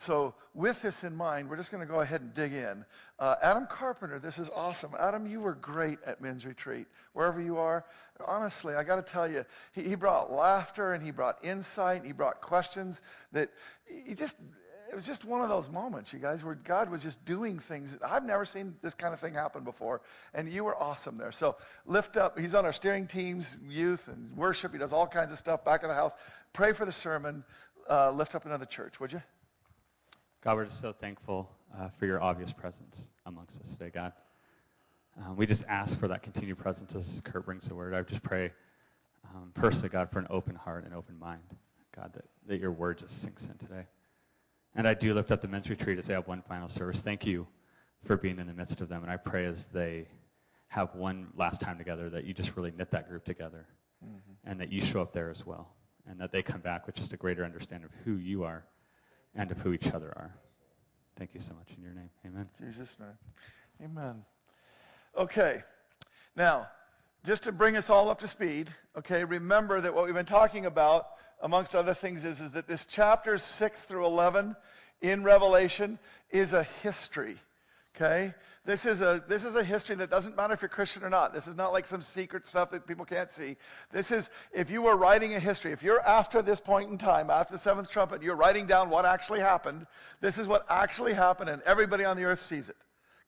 So, 0.00 0.34
with 0.54 0.80
this 0.80 1.02
in 1.02 1.16
mind, 1.16 1.50
we're 1.50 1.56
just 1.56 1.72
going 1.72 1.84
to 1.84 1.92
go 1.92 2.00
ahead 2.02 2.20
and 2.20 2.32
dig 2.32 2.52
in. 2.52 2.84
Uh, 3.18 3.34
Adam 3.42 3.66
Carpenter, 3.66 4.20
this 4.20 4.38
is 4.38 4.48
awesome. 4.54 4.92
Adam, 4.96 5.26
you 5.26 5.40
were 5.40 5.54
great 5.54 5.98
at 6.06 6.20
men's 6.20 6.46
retreat, 6.46 6.86
wherever 7.14 7.40
you 7.40 7.58
are. 7.58 7.84
Honestly, 8.24 8.74
I 8.74 8.84
got 8.84 9.04
to 9.04 9.12
tell 9.12 9.28
you, 9.28 9.44
he, 9.72 9.82
he 9.82 9.94
brought 9.96 10.32
laughter 10.32 10.92
and 10.92 11.04
he 11.04 11.10
brought 11.10 11.44
insight 11.44 11.98
and 11.98 12.06
he 12.06 12.12
brought 12.12 12.40
questions 12.40 13.02
that 13.32 13.50
he 13.86 14.14
just 14.14 14.36
it 14.90 14.94
was 14.94 15.06
just 15.06 15.24
one 15.24 15.42
of 15.42 15.48
those 15.48 15.68
moments, 15.68 16.12
you 16.12 16.18
guys, 16.18 16.44
where 16.44 16.54
God 16.54 16.90
was 16.90 17.02
just 17.02 17.24
doing 17.24 17.58
things. 17.58 17.98
I've 18.04 18.24
never 18.24 18.44
seen 18.44 18.74
this 18.80 18.94
kind 18.94 19.12
of 19.12 19.20
thing 19.20 19.34
happen 19.34 19.62
before, 19.62 20.00
and 20.32 20.50
you 20.50 20.64
were 20.64 20.76
awesome 20.76 21.18
there. 21.18 21.32
So 21.32 21.56
lift 21.86 22.16
up. 22.16 22.38
He's 22.38 22.54
on 22.54 22.64
our 22.64 22.72
steering 22.72 23.06
teams, 23.06 23.58
youth, 23.68 24.08
and 24.08 24.34
worship. 24.36 24.72
He 24.72 24.78
does 24.78 24.92
all 24.92 25.06
kinds 25.06 25.30
of 25.30 25.38
stuff 25.38 25.64
back 25.64 25.82
in 25.82 25.88
the 25.88 25.94
house. 25.94 26.14
Pray 26.52 26.72
for 26.72 26.86
the 26.86 26.92
sermon. 26.92 27.44
Uh, 27.88 28.10
lift 28.10 28.34
up 28.34 28.46
another 28.46 28.66
church, 28.66 29.00
would 29.00 29.12
you? 29.12 29.22
God, 30.42 30.56
we're 30.56 30.64
just 30.64 30.80
so 30.80 30.92
thankful 30.92 31.50
uh, 31.78 31.88
for 31.98 32.06
your 32.06 32.22
obvious 32.22 32.52
presence 32.52 33.10
amongst 33.26 33.60
us 33.60 33.72
today, 33.72 33.90
God. 33.92 34.12
Um, 35.20 35.36
we 35.36 35.46
just 35.46 35.64
ask 35.68 35.98
for 35.98 36.08
that 36.08 36.22
continued 36.22 36.58
presence 36.58 36.94
as 36.94 37.20
Kurt 37.24 37.44
brings 37.44 37.68
the 37.68 37.74
word. 37.74 37.92
I 37.92 38.02
just 38.02 38.22
pray 38.22 38.52
um, 39.34 39.50
personally, 39.54 39.88
God, 39.88 40.10
for 40.10 40.18
an 40.18 40.26
open 40.30 40.54
heart 40.54 40.84
and 40.84 40.94
open 40.94 41.18
mind. 41.18 41.42
God, 41.94 42.12
that, 42.14 42.24
that 42.46 42.60
your 42.60 42.70
word 42.70 42.98
just 42.98 43.20
sinks 43.20 43.46
in 43.46 43.54
today. 43.58 43.84
And 44.78 44.86
I 44.86 44.94
do 44.94 45.12
lift 45.12 45.32
up 45.32 45.40
the 45.40 45.48
men's 45.48 45.68
retreat 45.68 45.98
as 45.98 46.06
they 46.06 46.14
have 46.14 46.28
one 46.28 46.40
final 46.40 46.68
service. 46.68 47.02
Thank 47.02 47.26
you 47.26 47.48
for 48.04 48.16
being 48.16 48.38
in 48.38 48.46
the 48.46 48.54
midst 48.54 48.80
of 48.80 48.88
them. 48.88 49.02
And 49.02 49.10
I 49.10 49.16
pray 49.16 49.44
as 49.44 49.64
they 49.64 50.06
have 50.68 50.94
one 50.94 51.26
last 51.36 51.60
time 51.60 51.78
together 51.78 52.08
that 52.10 52.24
you 52.24 52.32
just 52.32 52.56
really 52.56 52.70
knit 52.70 52.92
that 52.92 53.08
group 53.08 53.24
together 53.24 53.66
mm-hmm. 54.04 54.48
and 54.48 54.60
that 54.60 54.70
you 54.70 54.80
show 54.80 55.02
up 55.02 55.12
there 55.12 55.30
as 55.30 55.44
well. 55.44 55.74
And 56.08 56.20
that 56.20 56.30
they 56.30 56.42
come 56.42 56.60
back 56.60 56.86
with 56.86 56.94
just 56.94 57.12
a 57.12 57.16
greater 57.16 57.44
understanding 57.44 57.86
of 57.86 58.04
who 58.04 58.18
you 58.18 58.44
are 58.44 58.66
and 59.34 59.50
of 59.50 59.60
who 59.60 59.72
each 59.72 59.88
other 59.88 60.12
are. 60.16 60.32
Thank 61.18 61.34
you 61.34 61.40
so 61.40 61.54
much 61.54 61.76
in 61.76 61.82
your 61.82 61.92
name. 61.92 62.10
Amen. 62.24 62.46
Jesus' 62.60 63.00
name. 63.00 63.18
Amen. 63.82 64.22
Okay. 65.16 65.64
Now, 66.36 66.68
just 67.24 67.42
to 67.44 67.52
bring 67.52 67.76
us 67.76 67.90
all 67.90 68.08
up 68.08 68.20
to 68.20 68.28
speed, 68.28 68.70
okay, 68.96 69.24
remember 69.24 69.80
that 69.80 69.94
what 69.94 70.04
we've 70.04 70.14
been 70.14 70.24
talking 70.24 70.66
about, 70.66 71.08
amongst 71.42 71.74
other 71.74 71.94
things, 71.94 72.24
is, 72.24 72.40
is 72.40 72.52
that 72.52 72.66
this 72.68 72.84
chapters 72.84 73.42
6 73.42 73.84
through 73.84 74.06
11 74.06 74.56
in 75.00 75.22
Revelation 75.22 75.98
is 76.30 76.52
a 76.52 76.62
history, 76.62 77.36
okay? 77.94 78.34
This 78.64 78.84
is, 78.84 79.00
a, 79.00 79.24
this 79.26 79.44
is 79.44 79.56
a 79.56 79.64
history 79.64 79.96
that 79.96 80.10
doesn't 80.10 80.36
matter 80.36 80.52
if 80.52 80.60
you're 80.60 80.68
Christian 80.68 81.02
or 81.02 81.08
not. 81.08 81.32
This 81.32 81.46
is 81.46 81.56
not 81.56 81.72
like 81.72 81.86
some 81.86 82.02
secret 82.02 82.46
stuff 82.46 82.70
that 82.72 82.86
people 82.86 83.06
can't 83.06 83.30
see. 83.30 83.56
This 83.90 84.10
is, 84.10 84.28
if 84.52 84.70
you 84.70 84.82
were 84.82 84.94
writing 84.94 85.34
a 85.34 85.40
history, 85.40 85.72
if 85.72 85.82
you're 85.82 86.02
after 86.02 86.42
this 86.42 86.60
point 86.60 86.90
in 86.90 86.98
time, 86.98 87.30
after 87.30 87.52
the 87.52 87.58
seventh 87.58 87.88
trumpet, 87.88 88.22
you're 88.22 88.36
writing 88.36 88.66
down 88.66 88.90
what 88.90 89.06
actually 89.06 89.40
happened, 89.40 89.86
this 90.20 90.36
is 90.36 90.46
what 90.46 90.66
actually 90.68 91.14
happened, 91.14 91.48
and 91.48 91.62
everybody 91.62 92.04
on 92.04 92.16
the 92.16 92.24
earth 92.24 92.42
sees 92.42 92.68
it. 92.68 92.76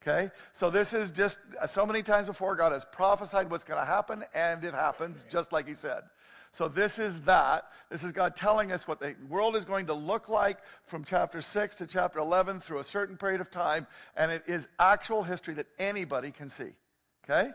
Okay? 0.01 0.31
So 0.51 0.69
this 0.69 0.93
is 0.93 1.11
just 1.11 1.39
uh, 1.61 1.67
so 1.67 1.85
many 1.85 2.01
times 2.01 2.27
before 2.27 2.55
God 2.55 2.71
has 2.71 2.85
prophesied 2.85 3.49
what's 3.49 3.63
going 3.63 3.79
to 3.79 3.85
happen, 3.85 4.23
and 4.33 4.63
it 4.63 4.73
happens 4.73 5.25
just 5.29 5.51
like 5.51 5.67
He 5.67 5.73
said. 5.73 6.01
So 6.51 6.67
this 6.67 6.99
is 6.99 7.21
that. 7.21 7.71
This 7.89 8.03
is 8.03 8.11
God 8.11 8.35
telling 8.35 8.71
us 8.71 8.87
what 8.87 8.99
the 8.99 9.15
world 9.29 9.55
is 9.55 9.63
going 9.63 9.85
to 9.85 9.93
look 9.93 10.27
like 10.27 10.57
from 10.85 11.05
chapter 11.05 11.41
6 11.41 11.75
to 11.77 11.87
chapter 11.87 12.19
11 12.19 12.59
through 12.59 12.79
a 12.79 12.83
certain 12.83 13.15
period 13.15 13.41
of 13.41 13.49
time, 13.49 13.87
and 14.17 14.31
it 14.31 14.43
is 14.47 14.67
actual 14.79 15.23
history 15.23 15.53
that 15.53 15.67
anybody 15.79 16.31
can 16.31 16.49
see. 16.49 16.71
Okay? 17.23 17.51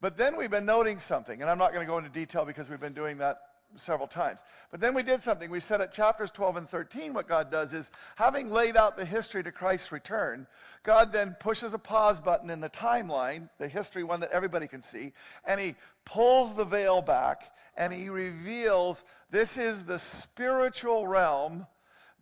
But 0.00 0.16
then 0.16 0.36
we've 0.36 0.50
been 0.50 0.64
noting 0.64 0.98
something, 0.98 1.40
and 1.40 1.50
I'm 1.50 1.58
not 1.58 1.72
going 1.72 1.86
to 1.86 1.90
go 1.90 1.98
into 1.98 2.10
detail 2.10 2.44
because 2.44 2.68
we've 2.68 2.80
been 2.80 2.94
doing 2.94 3.18
that 3.18 3.38
several 3.76 4.08
times. 4.08 4.40
But 4.70 4.80
then 4.80 4.94
we 4.94 5.02
did 5.02 5.22
something. 5.22 5.50
We 5.50 5.60
said 5.60 5.80
at 5.80 5.92
chapters 5.92 6.30
12 6.30 6.56
and 6.56 6.68
13, 6.68 7.14
what 7.14 7.28
God 7.28 7.50
does 7.50 7.72
is, 7.72 7.90
having 8.16 8.50
laid 8.50 8.76
out 8.76 8.96
the 8.96 9.04
history 9.04 9.42
to 9.42 9.52
Christ's 9.52 9.92
return, 9.92 10.46
God 10.82 11.12
then 11.12 11.36
pushes 11.40 11.74
a 11.74 11.78
pause 11.78 12.20
button 12.20 12.50
in 12.50 12.60
the 12.60 12.70
timeline, 12.70 13.48
the 13.58 13.68
history 13.68 14.04
one 14.04 14.20
that 14.20 14.30
everybody 14.32 14.66
can 14.66 14.82
see, 14.82 15.12
and 15.44 15.60
He 15.60 15.74
pulls 16.04 16.56
the 16.56 16.64
veil 16.64 17.02
back 17.02 17.52
and 17.76 17.92
he 17.92 18.08
reveals 18.08 19.04
this 19.30 19.56
is 19.56 19.84
the 19.84 19.98
spiritual 19.98 21.06
realm 21.06 21.66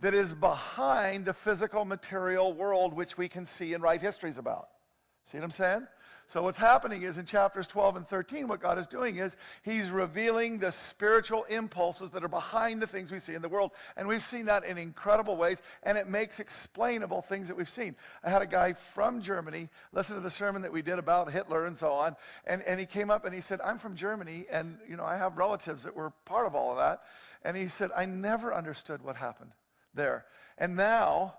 that 0.00 0.14
is 0.14 0.33
behind 0.33 1.25
the 1.25 1.35
physical 1.35 1.85
material 1.85 2.52
world 2.52 2.95
which 2.95 3.19
we 3.19 3.28
can 3.28 3.45
see 3.45 3.75
and 3.75 3.83
write 3.83 4.00
histories 4.00 4.38
about. 4.38 4.69
See 5.25 5.37
what 5.38 5.45
I'm 5.45 5.50
saying? 5.50 5.87
So, 6.28 6.42
what's 6.42 6.58
happening 6.58 7.04
is 7.04 7.16
in 7.16 7.25
chapters 7.25 7.66
12 7.66 7.97
and 7.97 8.06
13, 8.06 8.49
what 8.49 8.61
God 8.61 8.78
is 8.78 8.87
doing 8.87 9.16
is 9.16 9.35
He's 9.62 9.88
revealing 9.90 10.58
the 10.58 10.70
spiritual 10.70 11.44
impulses 11.44 12.11
that 12.11 12.23
are 12.23 12.28
behind 12.28 12.82
the 12.82 12.87
things 12.87 13.11
we 13.11 13.18
see 13.18 13.32
in 13.32 13.40
the 13.40 13.49
world. 13.49 13.70
And 13.97 14.06
we've 14.06 14.23
seen 14.23 14.44
that 14.44 14.66
in 14.66 14.76
incredible 14.76 15.38
ways, 15.38 15.62
and 15.85 15.97
it 15.97 16.06
makes 16.06 16.38
explainable 16.38 17.23
things 17.23 17.49
that 17.49 17.56
we've 17.56 17.66
seen. 17.66 17.97
I 18.23 18.28
had 18.28 18.42
a 18.42 18.47
guy 18.47 18.75
from 18.75 19.23
Germany 19.23 19.70
listen 19.94 20.16
to 20.16 20.20
the 20.20 20.28
sermon 20.28 20.61
that 20.61 20.73
we 20.73 20.82
did 20.82 20.99
about 20.99 21.32
Hitler 21.32 21.64
and 21.64 21.75
so 21.75 21.92
on, 21.92 22.14
and, 22.47 22.61
and 22.64 22.78
he 22.78 22.85
came 22.85 23.11
up 23.11 23.25
and 23.25 23.35
he 23.35 23.40
said, 23.40 23.62
I'm 23.62 23.78
from 23.78 23.97
Germany, 23.97 24.44
and 24.52 24.76
you 24.87 24.99
know, 24.99 25.06
I 25.06 25.16
have 25.16 25.38
relatives 25.38 25.85
that 25.85 25.97
were 25.97 26.11
part 26.26 26.47
of 26.47 26.54
all 26.54 26.73
of 26.73 26.76
that. 26.76 27.04
And 27.42 27.56
he 27.56 27.68
said, 27.68 27.90
I 27.97 28.04
never 28.04 28.52
understood 28.52 29.00
what 29.00 29.16
happened 29.16 29.52
there. 29.94 30.26
And 30.58 30.76
now, 30.76 31.37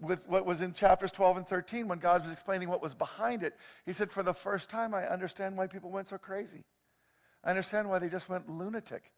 with 0.00 0.26
what 0.28 0.46
was 0.46 0.60
in 0.60 0.72
chapters 0.72 1.12
12 1.12 1.38
and 1.38 1.46
13 1.46 1.88
when 1.88 1.98
God 1.98 2.22
was 2.22 2.32
explaining 2.32 2.68
what 2.68 2.82
was 2.82 2.94
behind 2.94 3.42
it. 3.42 3.54
He 3.84 3.92
said, 3.92 4.10
For 4.10 4.22
the 4.22 4.34
first 4.34 4.70
time, 4.70 4.94
I 4.94 5.06
understand 5.06 5.56
why 5.56 5.66
people 5.66 5.90
went 5.90 6.08
so 6.08 6.18
crazy. 6.18 6.64
I 7.44 7.50
understand 7.50 7.88
why 7.88 7.98
they 7.98 8.08
just 8.08 8.28
went 8.28 8.48
lunatic. 8.48 9.12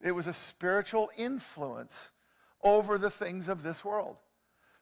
It 0.00 0.12
was 0.12 0.26
a 0.26 0.32
spiritual 0.32 1.10
influence 1.16 2.10
over 2.62 2.98
the 2.98 3.10
things 3.10 3.48
of 3.48 3.62
this 3.62 3.84
world. 3.84 4.16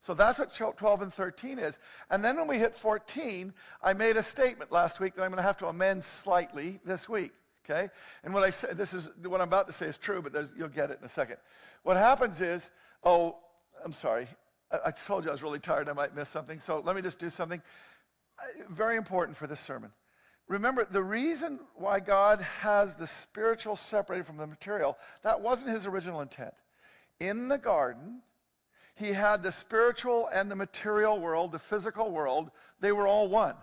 So 0.00 0.14
that's 0.14 0.38
what 0.38 0.54
12 0.54 1.02
and 1.02 1.12
13 1.12 1.58
is. 1.58 1.78
And 2.10 2.25
then 2.25 2.36
when 2.36 2.46
we 2.46 2.58
hit 2.58 2.76
14, 2.76 3.52
I 3.82 3.92
made 3.94 4.16
a 4.16 4.22
statement 4.22 4.70
last 4.70 5.00
week 5.00 5.14
that 5.14 5.22
I'm 5.22 5.30
going 5.30 5.38
to 5.38 5.42
have 5.42 5.56
to 5.58 5.66
amend 5.66 6.04
slightly 6.04 6.78
this 6.84 7.08
week. 7.08 7.32
Okay? 7.64 7.88
And 8.22 8.32
what 8.32 8.44
I 8.44 8.50
said, 8.50 8.76
this 8.76 8.94
is 8.94 9.10
what 9.25 9.40
I'm 9.40 9.48
about 9.48 9.66
to 9.66 9.72
say 9.72 9.86
is 9.86 9.98
true, 9.98 10.22
but 10.22 10.32
you'll 10.56 10.68
get 10.68 10.90
it 10.90 10.98
in 11.00 11.06
a 11.06 11.08
second. 11.08 11.38
What 11.82 11.96
happens 11.96 12.40
is, 12.40 12.70
oh, 13.02 13.36
I'm 13.84 13.92
sorry. 13.92 14.28
I 14.70 14.90
told 14.90 15.25
you 15.25 15.30
I 15.30 15.32
was 15.32 15.42
really 15.42 15.58
tired. 15.61 15.88
I 15.88 15.92
might 15.92 16.14
miss 16.14 16.28
something. 16.28 16.61
So 16.61 16.82
let 16.85 16.96
me 16.96 17.02
just 17.02 17.18
do 17.18 17.30
something 17.30 17.62
uh, 18.38 18.64
very 18.68 18.96
important 18.96 19.37
for 19.37 19.46
this 19.46 19.61
sermon. 19.61 19.90
Remember, 20.49 20.85
the 20.85 21.02
reason 21.02 21.58
why 21.75 22.00
God 22.00 22.40
has 22.40 22.94
the 22.94 23.06
spiritual 23.06 23.75
separated 23.75 24.26
from 24.26 24.37
the 24.37 24.46
material, 24.46 24.96
that 25.23 25.40
wasn't 25.40 25.73
his 25.73 25.87
original 25.87 26.20
intent. 26.20 26.54
In 27.18 27.49
the 27.49 27.58
garden, 27.58 28.23
he 28.94 29.08
had 29.08 29.42
the 29.42 29.50
spiritual 29.50 30.28
and 30.32 30.50
the 30.50 30.56
material 30.56 31.18
world, 31.18 31.52
the 31.52 31.58
physical 31.58 32.11
world, 32.11 32.50
they 32.80 32.92
were 32.92 33.06
all 33.06 33.28
one. 33.28 33.54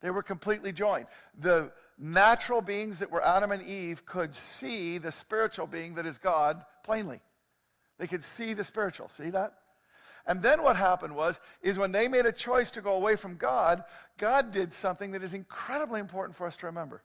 They 0.00 0.10
were 0.10 0.22
completely 0.22 0.72
joined. 0.72 1.06
The 1.40 1.72
natural 1.98 2.60
beings 2.60 3.00
that 3.00 3.10
were 3.10 3.24
Adam 3.24 3.50
and 3.50 3.62
Eve 3.62 4.06
could 4.06 4.32
see 4.32 4.98
the 4.98 5.10
spiritual 5.10 5.66
being 5.66 5.94
that 5.94 6.06
is 6.06 6.18
God 6.18 6.64
plainly. 6.84 7.20
They 7.98 8.06
could 8.06 8.22
see 8.22 8.54
the 8.54 8.62
spiritual. 8.62 9.08
See 9.08 9.30
that? 9.30 9.54
And 10.28 10.42
then 10.42 10.62
what 10.62 10.76
happened 10.76 11.16
was, 11.16 11.40
is 11.62 11.78
when 11.78 11.90
they 11.90 12.06
made 12.06 12.26
a 12.26 12.32
choice 12.32 12.70
to 12.72 12.82
go 12.82 12.92
away 12.92 13.16
from 13.16 13.36
God, 13.36 13.82
God 14.18 14.52
did 14.52 14.74
something 14.74 15.12
that 15.12 15.22
is 15.22 15.32
incredibly 15.32 16.00
important 16.00 16.36
for 16.36 16.46
us 16.46 16.58
to 16.58 16.66
remember. 16.66 17.02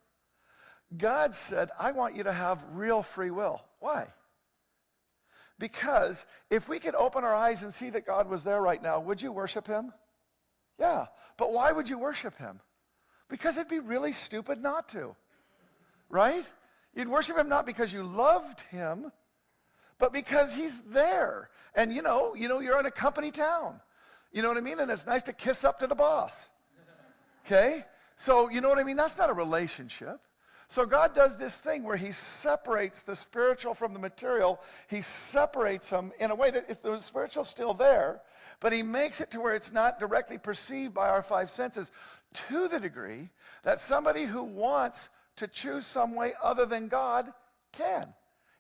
God 0.96 1.34
said, 1.34 1.70
I 1.80 1.94
want 1.94 2.16
you 2.16 2.24
to 2.24 2.34
have 2.34 2.64
real 2.74 3.02
free 3.02 3.32
will. 3.32 3.64
Why? 3.80 4.08
Because 5.58 6.26
if 6.50 6.68
we 6.68 6.80
could 6.80 6.96
open 6.96 7.24
our 7.24 7.34
eyes 7.34 7.64
and 7.64 7.74
see 7.74 7.90
that 7.92 8.06
God 8.06 8.30
was 8.30 8.44
there 8.44 8.62
right 8.62 8.84
now, 8.84 9.00
would 9.00 9.22
you 9.22 9.32
worship 9.32 9.68
him? 9.68 9.94
Yeah. 10.78 11.06
But 11.38 11.54
why 11.54 11.72
would 11.72 11.88
you 11.88 11.98
worship 11.98 12.38
him? 12.38 12.60
Because 13.30 13.56
it'd 13.56 13.70
be 13.70 13.80
really 13.80 14.12
stupid 14.12 14.62
not 14.62 14.90
to. 14.90 15.16
Right? 16.10 16.46
You'd 16.94 17.08
worship 17.08 17.38
him 17.38 17.48
not 17.48 17.66
because 17.66 17.94
you 17.94 18.04
loved 18.04 18.62
him, 18.70 19.14
but 19.98 20.14
because 20.14 20.54
he's 20.54 20.82
there. 20.82 21.50
And 21.76 21.94
you 21.94 22.02
know, 22.02 22.36
you 22.36 22.48
know, 22.48 22.60
you're 22.60 22.80
in 22.80 22.86
a 22.86 22.92
company 22.92 23.32
town. 23.32 23.80
You 24.32 24.42
know 24.42 24.48
what 24.48 24.58
I 24.58 24.62
mean? 24.62 24.80
And 24.80 24.92
it's 24.92 25.06
nice 25.06 25.24
to 25.24 25.34
kiss 25.34 25.64
up 25.64 25.80
to 25.80 25.88
the 25.88 25.96
boss. 25.96 26.48
Okay? 27.46 27.86
So, 28.16 28.50
you 28.50 28.62
know 28.62 28.70
what 28.70 28.80
I 28.80 28.84
mean? 28.84 28.98
That's 28.98 29.18
not 29.18 29.30
a 29.30 29.34
relationship. 29.34 30.20
So, 30.68 30.86
God 30.86 31.14
does 31.14 31.38
this 31.38 31.58
thing 31.58 31.84
where 31.84 31.98
He 31.98 32.12
separates 32.12 33.02
the 33.02 33.16
spiritual 33.16 33.74
from 33.74 33.94
the 33.94 34.00
material. 34.00 34.60
He 34.88 35.02
separates 35.02 35.90
them 35.90 36.12
in 36.20 36.32
a 36.32 36.36
way 36.36 36.50
that 36.52 36.82
the 36.82 37.00
spiritual's 37.00 37.50
still 37.50 37.74
there, 37.74 38.22
but 38.60 38.74
He 38.74 38.82
makes 38.82 39.22
it 39.22 39.30
to 39.32 39.42
where 39.42 39.56
it's 39.56 39.72
not 39.72 40.00
directly 40.00 40.38
perceived 40.38 40.94
by 40.94 41.10
our 41.10 41.22
five 41.22 41.50
senses 41.50 41.92
to 42.50 42.68
the 42.68 42.80
degree 42.80 43.30
that 43.64 43.80
somebody 43.80 44.24
who 44.24 44.44
wants 44.44 45.10
to 45.36 45.48
choose 45.48 45.86
some 45.86 46.16
way 46.16 46.34
other 46.42 46.66
than 46.66 46.88
God 46.88 47.32
can. 47.72 48.14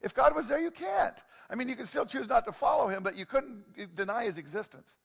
If 0.03 0.13
God 0.13 0.35
was 0.35 0.49
there, 0.49 0.59
you 0.59 0.69
can't. 0.69 1.15
I 1.49 1.55
mean, 1.55 1.69
you 1.69 1.75
can 1.75 1.85
still 1.85 2.05
choose 2.05 2.27
not 2.27 2.45
to 2.45 2.51
follow 2.51 2.89
him, 2.89 3.01
but 3.01 3.15
you 3.15 3.25
couldn't 3.25 3.95
deny 3.95 4.25
his 4.25 4.37
existence. 4.37 4.97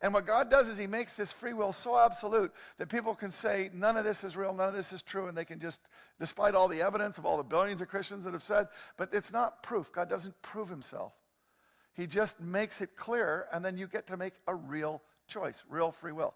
And 0.00 0.12
what 0.12 0.26
God 0.26 0.50
does 0.50 0.68
is 0.68 0.76
he 0.76 0.88
makes 0.88 1.14
this 1.14 1.32
free 1.32 1.52
will 1.52 1.72
so 1.72 1.96
absolute 1.96 2.52
that 2.78 2.88
people 2.88 3.14
can 3.14 3.30
say, 3.30 3.70
none 3.72 3.96
of 3.96 4.04
this 4.04 4.24
is 4.24 4.36
real, 4.36 4.52
none 4.52 4.68
of 4.68 4.74
this 4.74 4.92
is 4.92 5.00
true, 5.00 5.28
and 5.28 5.38
they 5.38 5.44
can 5.44 5.60
just, 5.60 5.80
despite 6.18 6.54
all 6.54 6.66
the 6.66 6.82
evidence 6.82 7.16
of 7.16 7.24
all 7.24 7.36
the 7.36 7.44
billions 7.44 7.80
of 7.80 7.88
Christians 7.88 8.24
that 8.24 8.32
have 8.32 8.42
said, 8.42 8.66
but 8.96 9.14
it's 9.14 9.32
not 9.32 9.62
proof. 9.62 9.92
God 9.92 10.10
doesn't 10.10 10.42
prove 10.42 10.68
himself. 10.68 11.12
He 11.94 12.08
just 12.08 12.40
makes 12.40 12.80
it 12.80 12.96
clear, 12.96 13.46
and 13.52 13.64
then 13.64 13.78
you 13.78 13.86
get 13.86 14.08
to 14.08 14.16
make 14.16 14.34
a 14.48 14.54
real 14.54 15.00
choice, 15.28 15.62
real 15.68 15.92
free 15.92 16.12
will. 16.12 16.34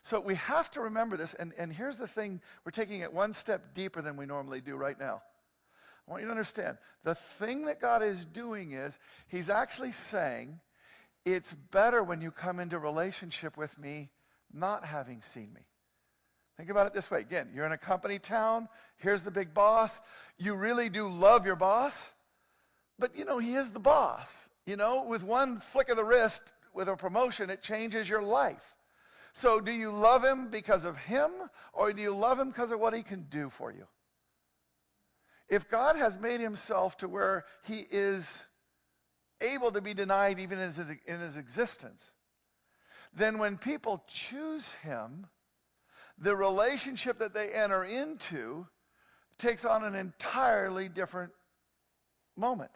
So 0.00 0.18
we 0.18 0.36
have 0.36 0.70
to 0.70 0.80
remember 0.80 1.18
this, 1.18 1.34
and, 1.34 1.52
and 1.58 1.70
here's 1.72 1.98
the 1.98 2.08
thing 2.08 2.40
we're 2.64 2.72
taking 2.72 3.00
it 3.00 3.12
one 3.12 3.34
step 3.34 3.74
deeper 3.74 4.00
than 4.00 4.16
we 4.16 4.24
normally 4.24 4.62
do 4.62 4.74
right 4.74 4.98
now. 4.98 5.22
I 6.08 6.10
want 6.10 6.22
you 6.22 6.28
to 6.28 6.32
understand 6.32 6.78
the 7.04 7.14
thing 7.14 7.66
that 7.66 7.80
God 7.80 8.02
is 8.02 8.24
doing 8.24 8.72
is 8.72 8.98
He's 9.28 9.50
actually 9.50 9.92
saying, 9.92 10.58
It's 11.26 11.52
better 11.52 12.02
when 12.02 12.22
you 12.22 12.30
come 12.30 12.60
into 12.60 12.78
relationship 12.78 13.58
with 13.58 13.78
me 13.78 14.10
not 14.52 14.84
having 14.84 15.20
seen 15.20 15.52
me. 15.52 15.60
Think 16.56 16.70
about 16.70 16.86
it 16.86 16.94
this 16.94 17.10
way. 17.10 17.20
Again, 17.20 17.50
you're 17.54 17.66
in 17.66 17.72
a 17.72 17.78
company 17.78 18.18
town. 18.18 18.68
Here's 18.96 19.22
the 19.22 19.30
big 19.30 19.52
boss. 19.52 20.00
You 20.38 20.54
really 20.54 20.88
do 20.88 21.08
love 21.08 21.44
your 21.44 21.56
boss, 21.56 22.04
but 22.98 23.14
you 23.14 23.24
know, 23.24 23.38
he 23.38 23.54
is 23.54 23.70
the 23.70 23.78
boss. 23.78 24.48
You 24.66 24.76
know, 24.76 25.04
with 25.04 25.22
one 25.22 25.60
flick 25.60 25.88
of 25.88 25.96
the 25.96 26.04
wrist, 26.04 26.52
with 26.74 26.88
a 26.88 26.96
promotion, 26.96 27.50
it 27.50 27.62
changes 27.62 28.08
your 28.08 28.22
life. 28.22 28.74
So, 29.34 29.60
do 29.60 29.70
you 29.70 29.90
love 29.90 30.24
him 30.24 30.48
because 30.48 30.84
of 30.84 30.96
him, 30.96 31.30
or 31.72 31.92
do 31.92 32.00
you 32.00 32.14
love 32.14 32.40
him 32.40 32.48
because 32.48 32.70
of 32.70 32.80
what 32.80 32.94
he 32.94 33.02
can 33.02 33.26
do 33.30 33.50
for 33.50 33.70
you? 33.70 33.86
If 35.48 35.68
God 35.68 35.96
has 35.96 36.18
made 36.18 36.40
himself 36.40 36.96
to 36.98 37.08
where 37.08 37.44
he 37.64 37.84
is 37.90 38.44
able 39.40 39.70
to 39.72 39.80
be 39.80 39.94
denied 39.94 40.40
even 40.40 40.58
in 40.58 41.20
his, 41.20 41.36
existence, 41.36 42.12
then 43.14 43.38
when 43.38 43.56
people 43.56 44.02
choose 44.06 44.74
him, 44.74 45.26
the 46.18 46.36
relationship 46.36 47.18
that 47.18 47.32
they 47.32 47.48
enter 47.48 47.84
into 47.84 48.66
takes 49.38 49.64
on 49.64 49.84
an 49.84 49.94
entirely 49.94 50.88
different 50.88 51.32
moment. 52.36 52.72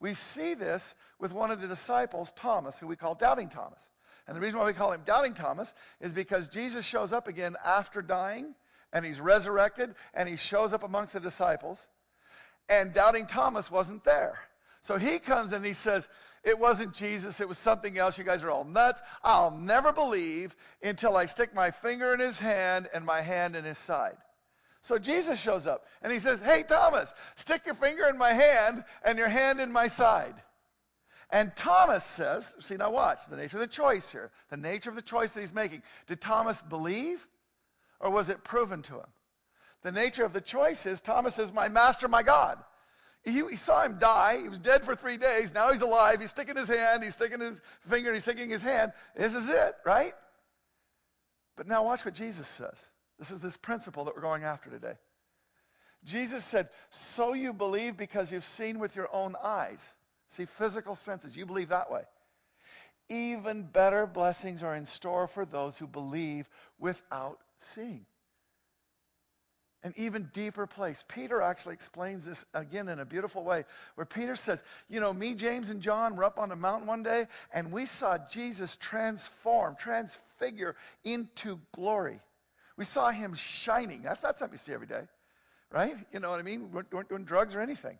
We 0.00 0.14
see 0.14 0.54
this 0.54 0.94
with 1.20 1.32
one 1.32 1.50
of 1.50 1.60
the 1.60 1.68
disciples, 1.68 2.32
Thomas, 2.32 2.78
who 2.78 2.86
we 2.88 2.96
call 2.96 3.14
Doubting 3.14 3.48
Thomas. 3.48 3.88
And 4.26 4.36
the 4.36 4.40
reason 4.40 4.58
why 4.58 4.66
we 4.66 4.72
call 4.72 4.92
him 4.92 5.02
Doubting 5.04 5.34
Thomas 5.34 5.74
is 6.00 6.12
because 6.12 6.48
Jesus 6.48 6.84
shows 6.84 7.12
up 7.12 7.28
again 7.28 7.56
after 7.64 8.02
dying 8.02 8.54
and 8.92 9.04
he's 9.04 9.20
resurrected 9.20 9.94
and 10.14 10.28
he 10.28 10.36
shows 10.36 10.72
up 10.72 10.82
amongst 10.82 11.12
the 11.12 11.20
disciples. 11.20 11.86
And 12.68 12.92
Doubting 12.92 13.26
Thomas 13.26 13.70
wasn't 13.70 14.04
there. 14.04 14.38
So 14.80 14.98
he 14.98 15.18
comes 15.18 15.52
and 15.52 15.64
he 15.64 15.72
says, 15.72 16.08
It 16.44 16.58
wasn't 16.58 16.92
Jesus, 16.92 17.40
it 17.40 17.48
was 17.48 17.58
something 17.58 17.98
else. 17.98 18.18
You 18.18 18.24
guys 18.24 18.42
are 18.42 18.50
all 18.50 18.64
nuts. 18.64 19.00
I'll 19.22 19.50
never 19.50 19.92
believe 19.92 20.56
until 20.82 21.16
I 21.16 21.26
stick 21.26 21.54
my 21.54 21.70
finger 21.70 22.12
in 22.14 22.20
his 22.20 22.38
hand 22.38 22.88
and 22.92 23.04
my 23.04 23.20
hand 23.20 23.56
in 23.56 23.64
his 23.64 23.78
side. 23.78 24.16
So 24.80 24.98
Jesus 24.98 25.40
shows 25.40 25.66
up 25.68 25.86
and 26.02 26.12
he 26.12 26.18
says, 26.18 26.40
Hey, 26.40 26.64
Thomas, 26.66 27.14
stick 27.36 27.62
your 27.66 27.76
finger 27.76 28.08
in 28.08 28.18
my 28.18 28.32
hand 28.32 28.84
and 29.04 29.18
your 29.18 29.28
hand 29.28 29.60
in 29.60 29.72
my 29.72 29.88
side. 29.88 30.34
And 31.32 31.56
Thomas 31.56 32.04
says, 32.04 32.54
see, 32.60 32.76
now 32.76 32.90
watch 32.90 33.26
the 33.26 33.38
nature 33.38 33.56
of 33.56 33.62
the 33.62 33.66
choice 33.66 34.12
here, 34.12 34.30
the 34.50 34.58
nature 34.58 34.90
of 34.90 34.96
the 34.96 35.02
choice 35.02 35.32
that 35.32 35.40
he's 35.40 35.54
making. 35.54 35.82
Did 36.06 36.20
Thomas 36.20 36.60
believe 36.60 37.26
or 38.02 38.10
was 38.10 38.28
it 38.28 38.44
proven 38.44 38.82
to 38.82 38.94
him? 38.94 39.06
The 39.82 39.92
nature 39.92 40.24
of 40.24 40.32
the 40.32 40.40
choice 40.40 40.84
is 40.84 41.00
Thomas 41.00 41.38
is 41.38 41.52
my 41.52 41.68
master, 41.68 42.08
my 42.08 42.22
God. 42.22 42.58
He, 43.24 43.32
he, 43.32 43.56
saw 43.56 43.84
him 43.84 43.98
die. 43.98 44.38
He 44.42 44.48
was 44.48 44.58
dead 44.58 44.84
for 44.84 44.96
three 44.96 45.16
days. 45.16 45.54
Now 45.54 45.70
he's 45.70 45.80
alive. 45.80 46.20
He's 46.20 46.30
sticking 46.30 46.56
his 46.56 46.68
hand. 46.68 47.04
He's 47.04 47.14
sticking 47.14 47.40
his 47.40 47.60
finger. 47.88 48.12
He's 48.12 48.24
sticking 48.24 48.50
his 48.50 48.62
hand. 48.62 48.92
This 49.16 49.34
is 49.34 49.48
it, 49.48 49.76
right? 49.86 50.12
But 51.56 51.68
now 51.68 51.84
watch 51.84 52.04
what 52.04 52.14
Jesus 52.14 52.48
says. 52.48 52.88
This 53.18 53.30
is 53.30 53.38
this 53.38 53.56
principle 53.56 54.04
that 54.04 54.16
we're 54.16 54.22
going 54.22 54.42
after 54.42 54.70
today. 54.70 54.94
Jesus 56.04 56.44
said, 56.44 56.68
So 56.90 57.32
you 57.32 57.52
believe 57.52 57.96
because 57.96 58.32
you've 58.32 58.44
seen 58.44 58.80
with 58.80 58.96
your 58.96 59.08
own 59.14 59.36
eyes. 59.42 59.94
See, 60.26 60.44
physical 60.44 60.96
senses, 60.96 61.36
you 61.36 61.46
believe 61.46 61.68
that 61.68 61.90
way. 61.92 62.02
Even 63.08 63.62
better 63.62 64.06
blessings 64.06 64.62
are 64.64 64.74
in 64.74 64.86
store 64.86 65.28
for 65.28 65.44
those 65.44 65.78
who 65.78 65.86
believe 65.86 66.48
without 66.80 67.38
seeing. 67.62 68.06
An 69.84 69.92
even 69.96 70.30
deeper 70.32 70.66
place. 70.66 71.04
Peter 71.08 71.42
actually 71.42 71.74
explains 71.74 72.24
this 72.24 72.44
again 72.54 72.88
in 72.88 73.00
a 73.00 73.04
beautiful 73.04 73.42
way, 73.42 73.64
where 73.96 74.04
Peter 74.04 74.36
says, 74.36 74.62
You 74.88 75.00
know, 75.00 75.12
me, 75.12 75.34
James, 75.34 75.70
and 75.70 75.80
John 75.80 76.14
were 76.14 76.22
up 76.22 76.38
on 76.38 76.48
the 76.48 76.56
mountain 76.56 76.86
one 76.86 77.02
day, 77.02 77.26
and 77.52 77.72
we 77.72 77.86
saw 77.86 78.16
Jesus 78.30 78.76
transform, 78.76 79.74
transfigure 79.74 80.76
into 81.02 81.58
glory. 81.74 82.20
We 82.76 82.84
saw 82.84 83.10
him 83.10 83.34
shining. 83.34 84.02
That's 84.02 84.22
not 84.22 84.38
something 84.38 84.54
you 84.54 84.58
see 84.58 84.72
every 84.72 84.86
day, 84.86 85.02
right? 85.70 85.96
You 86.12 86.20
know 86.20 86.30
what 86.30 86.38
I 86.38 86.42
mean? 86.42 86.70
We 86.70 86.82
weren't 86.90 87.08
doing 87.08 87.24
drugs 87.24 87.56
or 87.56 87.60
anything. 87.60 87.98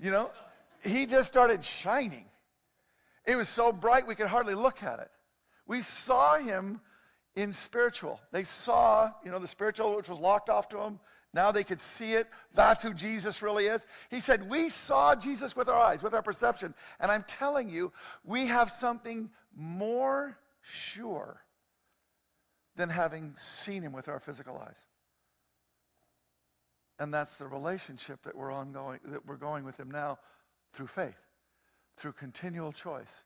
You 0.00 0.10
know, 0.10 0.30
he 0.82 1.04
just 1.04 1.28
started 1.28 1.62
shining. 1.62 2.24
It 3.26 3.36
was 3.36 3.48
so 3.50 3.70
bright 3.70 4.06
we 4.06 4.14
could 4.14 4.28
hardly 4.28 4.54
look 4.54 4.82
at 4.82 4.98
it. 5.00 5.10
We 5.66 5.82
saw 5.82 6.38
him 6.38 6.80
in 7.38 7.52
spiritual. 7.52 8.20
They 8.32 8.42
saw, 8.42 9.12
you 9.24 9.30
know, 9.30 9.38
the 9.38 9.46
spiritual 9.46 9.94
which 9.94 10.08
was 10.08 10.18
locked 10.18 10.50
off 10.50 10.68
to 10.70 10.76
them. 10.76 10.98
Now 11.32 11.52
they 11.52 11.62
could 11.62 11.78
see 11.78 12.14
it. 12.14 12.26
That's 12.52 12.82
who 12.82 12.92
Jesus 12.92 13.42
really 13.42 13.66
is. 13.66 13.86
He 14.10 14.18
said, 14.18 14.50
We 14.50 14.68
saw 14.68 15.14
Jesus 15.14 15.54
with 15.54 15.68
our 15.68 15.80
eyes, 15.80 16.02
with 16.02 16.14
our 16.14 16.22
perception. 16.22 16.74
And 16.98 17.12
I'm 17.12 17.22
telling 17.28 17.70
you, 17.70 17.92
we 18.24 18.46
have 18.46 18.72
something 18.72 19.30
more 19.54 20.36
sure 20.62 21.40
than 22.74 22.88
having 22.88 23.34
seen 23.38 23.82
him 23.82 23.92
with 23.92 24.08
our 24.08 24.18
physical 24.18 24.58
eyes. 24.58 24.86
And 26.98 27.14
that's 27.14 27.36
the 27.36 27.46
relationship 27.46 28.22
that 28.22 28.36
we're 28.36 28.50
ongoing, 28.50 28.98
that 29.04 29.24
we're 29.26 29.36
going 29.36 29.64
with 29.64 29.78
him 29.78 29.92
now 29.92 30.18
through 30.72 30.88
faith, 30.88 31.20
through 31.96 32.12
continual 32.12 32.72
choice. 32.72 33.22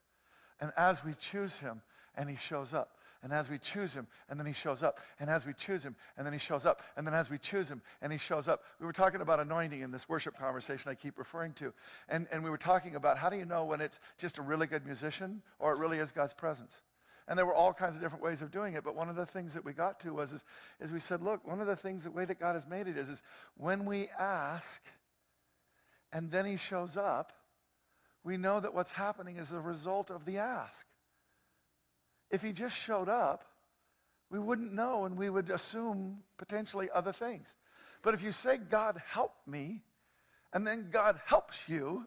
And 0.60 0.70
as 0.76 1.02
we 1.02 1.14
choose 1.14 1.58
him 1.58 1.80
and 2.14 2.28
he 2.28 2.36
shows 2.36 2.74
up, 2.74 2.98
and 3.22 3.32
as 3.32 3.48
we 3.48 3.58
choose 3.58 3.94
him, 3.94 4.06
and 4.28 4.38
then 4.38 4.46
he 4.46 4.52
shows 4.52 4.82
up, 4.82 4.98
and 5.20 5.30
as 5.30 5.46
we 5.46 5.52
choose 5.52 5.84
him, 5.84 5.94
and 6.16 6.26
then 6.26 6.32
he 6.32 6.38
shows 6.38 6.66
up, 6.66 6.82
and 6.96 7.06
then 7.06 7.14
as 7.14 7.30
we 7.30 7.38
choose 7.38 7.68
him, 7.68 7.80
and 8.00 8.10
he 8.10 8.18
shows 8.18 8.48
up. 8.48 8.64
We 8.80 8.86
were 8.86 8.92
talking 8.92 9.20
about 9.20 9.38
anointing 9.38 9.80
in 9.80 9.92
this 9.92 10.08
worship 10.08 10.36
conversation 10.36 10.90
I 10.90 10.94
keep 10.94 11.18
referring 11.18 11.52
to. 11.54 11.72
And, 12.08 12.26
and 12.32 12.42
we 12.42 12.50
were 12.50 12.58
talking 12.58 12.96
about 12.96 13.18
how 13.18 13.30
do 13.30 13.36
you 13.36 13.44
know 13.44 13.64
when 13.64 13.80
it's 13.80 14.00
just 14.18 14.38
a 14.38 14.42
really 14.42 14.66
good 14.66 14.84
musician 14.84 15.42
or 15.58 15.72
it 15.72 15.78
really 15.78 15.98
is 15.98 16.10
God's 16.10 16.34
presence? 16.34 16.80
And 17.28 17.38
there 17.38 17.46
were 17.46 17.54
all 17.54 17.72
kinds 17.72 17.94
of 17.94 18.00
different 18.00 18.24
ways 18.24 18.42
of 18.42 18.50
doing 18.50 18.74
it. 18.74 18.82
But 18.82 18.96
one 18.96 19.08
of 19.08 19.14
the 19.14 19.24
things 19.24 19.54
that 19.54 19.64
we 19.64 19.72
got 19.72 20.00
to 20.00 20.12
was 20.12 20.32
is, 20.32 20.44
is 20.80 20.90
we 20.90 20.98
said, 20.98 21.22
look, 21.22 21.46
one 21.46 21.60
of 21.60 21.68
the 21.68 21.76
things, 21.76 22.02
the 22.02 22.10
way 22.10 22.24
that 22.24 22.40
God 22.40 22.54
has 22.54 22.66
made 22.66 22.88
it 22.88 22.98
is, 22.98 23.08
is 23.08 23.22
when 23.56 23.84
we 23.84 24.08
ask 24.18 24.82
and 26.12 26.30
then 26.30 26.44
he 26.44 26.56
shows 26.56 26.96
up, 26.96 27.32
we 28.24 28.36
know 28.36 28.60
that 28.60 28.74
what's 28.74 28.92
happening 28.92 29.36
is 29.36 29.52
a 29.52 29.60
result 29.60 30.10
of 30.10 30.24
the 30.24 30.38
ask. 30.38 30.86
If 32.32 32.42
he 32.42 32.52
just 32.52 32.76
showed 32.76 33.08
up, 33.08 33.44
we 34.30 34.38
wouldn't 34.38 34.72
know 34.72 35.04
and 35.04 35.16
we 35.16 35.28
would 35.28 35.50
assume 35.50 36.18
potentially 36.38 36.88
other 36.92 37.12
things. 37.12 37.54
But 38.02 38.14
if 38.14 38.22
you 38.22 38.32
say, 38.32 38.56
God, 38.56 39.00
help 39.06 39.34
me, 39.46 39.82
and 40.52 40.66
then 40.66 40.88
God 40.90 41.20
helps 41.26 41.68
you, 41.68 42.06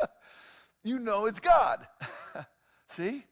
you 0.82 0.98
know 0.98 1.26
it's 1.26 1.40
God. 1.40 1.86
See? 2.88 3.24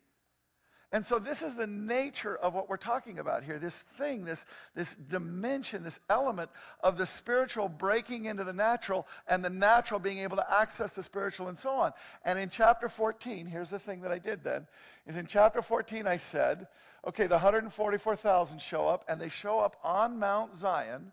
And 0.92 1.04
so 1.06 1.18
this 1.18 1.40
is 1.40 1.54
the 1.54 1.66
nature 1.66 2.36
of 2.36 2.52
what 2.52 2.68
we're 2.68 2.76
talking 2.76 3.18
about 3.18 3.44
here. 3.44 3.58
This 3.58 3.78
thing, 3.78 4.26
this, 4.26 4.44
this 4.74 4.94
dimension, 4.94 5.82
this 5.82 5.98
element 6.10 6.50
of 6.82 6.98
the 6.98 7.06
spiritual 7.06 7.70
breaking 7.70 8.26
into 8.26 8.44
the 8.44 8.52
natural 8.52 9.06
and 9.26 9.42
the 9.42 9.50
natural 9.50 9.98
being 9.98 10.18
able 10.18 10.36
to 10.36 10.54
access 10.54 10.94
the 10.94 11.02
spiritual 11.02 11.48
and 11.48 11.56
so 11.56 11.70
on. 11.70 11.92
And 12.26 12.38
in 12.38 12.50
chapter 12.50 12.90
14, 12.90 13.46
here's 13.46 13.70
the 13.70 13.78
thing 13.78 14.02
that 14.02 14.12
I 14.12 14.18
did 14.18 14.44
then, 14.44 14.66
is 15.06 15.16
in 15.16 15.26
chapter 15.26 15.62
14 15.62 16.06
I 16.06 16.18
said, 16.18 16.68
okay, 17.06 17.26
the 17.26 17.36
144,000 17.36 18.60
show 18.60 18.86
up 18.86 19.04
and 19.08 19.18
they 19.18 19.30
show 19.30 19.60
up 19.60 19.76
on 19.82 20.18
Mount 20.18 20.54
Zion 20.54 21.12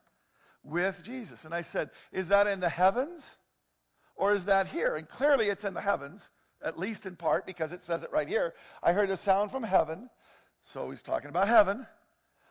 with 0.61 1.03
Jesus. 1.05 1.45
And 1.45 1.53
I 1.53 1.61
said, 1.61 1.89
is 2.11 2.27
that 2.27 2.47
in 2.47 2.59
the 2.59 2.69
heavens 2.69 3.37
or 4.17 4.33
is 4.33 4.43
that 4.43 4.67
here? 4.67 4.97
And 4.97 5.07
clearly 5.07 5.47
it's 5.47 5.63
in 5.63 5.73
the 5.73 5.79
heavens 5.79 6.29
at 6.63 6.77
least 6.77 7.05
in 7.05 7.15
part 7.15 7.45
because 7.45 7.71
it 7.71 7.83
says 7.83 8.03
it 8.03 8.11
right 8.11 8.27
here. 8.27 8.53
I 8.83 8.93
heard 8.93 9.09
a 9.09 9.17
sound 9.17 9.51
from 9.51 9.63
heaven. 9.63 10.09
So 10.63 10.89
he's 10.89 11.01
talking 11.01 11.29
about 11.29 11.47
heaven. 11.47 11.85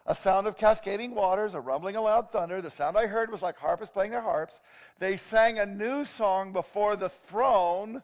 A 0.07 0.15
sound 0.15 0.47
of 0.47 0.57
cascading 0.57 1.15
waters, 1.15 1.53
a 1.53 1.61
rumbling 1.61 1.97
of 1.97 2.05
loud 2.05 2.33
thunder. 2.33 2.63
The 2.63 2.71
sound 2.71 2.97
I 2.97 3.07
heard 3.07 3.31
was 3.31 3.43
like 3.43 3.59
harpists 3.59 3.93
playing 3.93 4.11
their 4.11 4.23
harps. 4.23 4.61
They 4.99 5.19
sang 5.19 5.59
a 5.59 5.67
new 5.67 6.05
song 6.05 6.53
before 6.53 6.97
the 6.97 7.11
throne, 7.11 8.03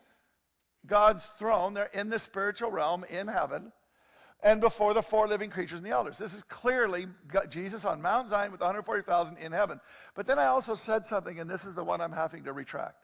God's 0.87 1.27
throne. 1.39 1.73
They're 1.73 1.91
in 1.95 2.11
the 2.11 2.19
spiritual 2.19 2.71
realm 2.71 3.05
in 3.09 3.27
heaven. 3.27 3.73
And 4.43 4.61
before 4.61 4.93
the 4.93 5.03
four 5.03 5.27
living 5.27 5.49
creatures 5.49 5.79
and 5.79 5.87
the 5.87 5.93
elders. 5.93 6.19
This 6.19 6.35
is 6.35 6.43
clearly 6.43 7.07
Jesus 7.49 7.87
on 7.87 8.03
Mount 8.03 8.29
Zion 8.29 8.53
with 8.53 8.61
140,000 8.61 9.39
in 9.39 9.53
heaven. 9.53 9.81
But 10.15 10.27
then 10.27 10.39
I 10.39 10.47
also 10.47 10.75
said 10.75 11.07
something, 11.07 11.41
and 11.41 11.49
this 11.49 11.65
is 11.65 11.75
the 11.75 11.83
one 11.83 12.03
I'm 12.03 12.13
having 12.13 12.45
to 12.45 12.53
retract. 12.53 13.04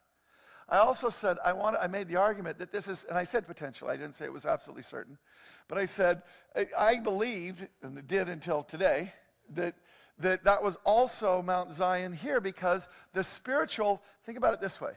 I 0.70 0.78
also 0.78 1.08
said, 1.08 1.36
I, 1.44 1.52
want, 1.52 1.76
I 1.80 1.88
made 1.88 2.08
the 2.08 2.16
argument 2.16 2.58
that 2.58 2.70
this 2.70 2.86
is, 2.86 3.04
and 3.08 3.18
I 3.18 3.24
said 3.24 3.46
potential, 3.46 3.88
I 3.88 3.96
didn't 3.96 4.14
say 4.14 4.24
it 4.24 4.32
was 4.32 4.46
absolutely 4.46 4.84
certain, 4.84 5.18
but 5.66 5.78
I 5.78 5.84
said, 5.84 6.22
I, 6.54 6.66
I 6.78 7.00
believed, 7.00 7.66
and 7.82 8.06
did 8.06 8.28
until 8.28 8.62
today, 8.62 9.12
that, 9.54 9.74
that 10.18 10.44
that 10.44 10.62
was 10.62 10.76
also 10.84 11.42
Mount 11.42 11.72
Zion 11.72 12.12
here 12.12 12.40
because 12.40 12.88
the 13.14 13.24
spiritual, 13.24 14.00
think 14.24 14.38
about 14.38 14.54
it 14.54 14.60
this 14.60 14.80
way. 14.80 14.92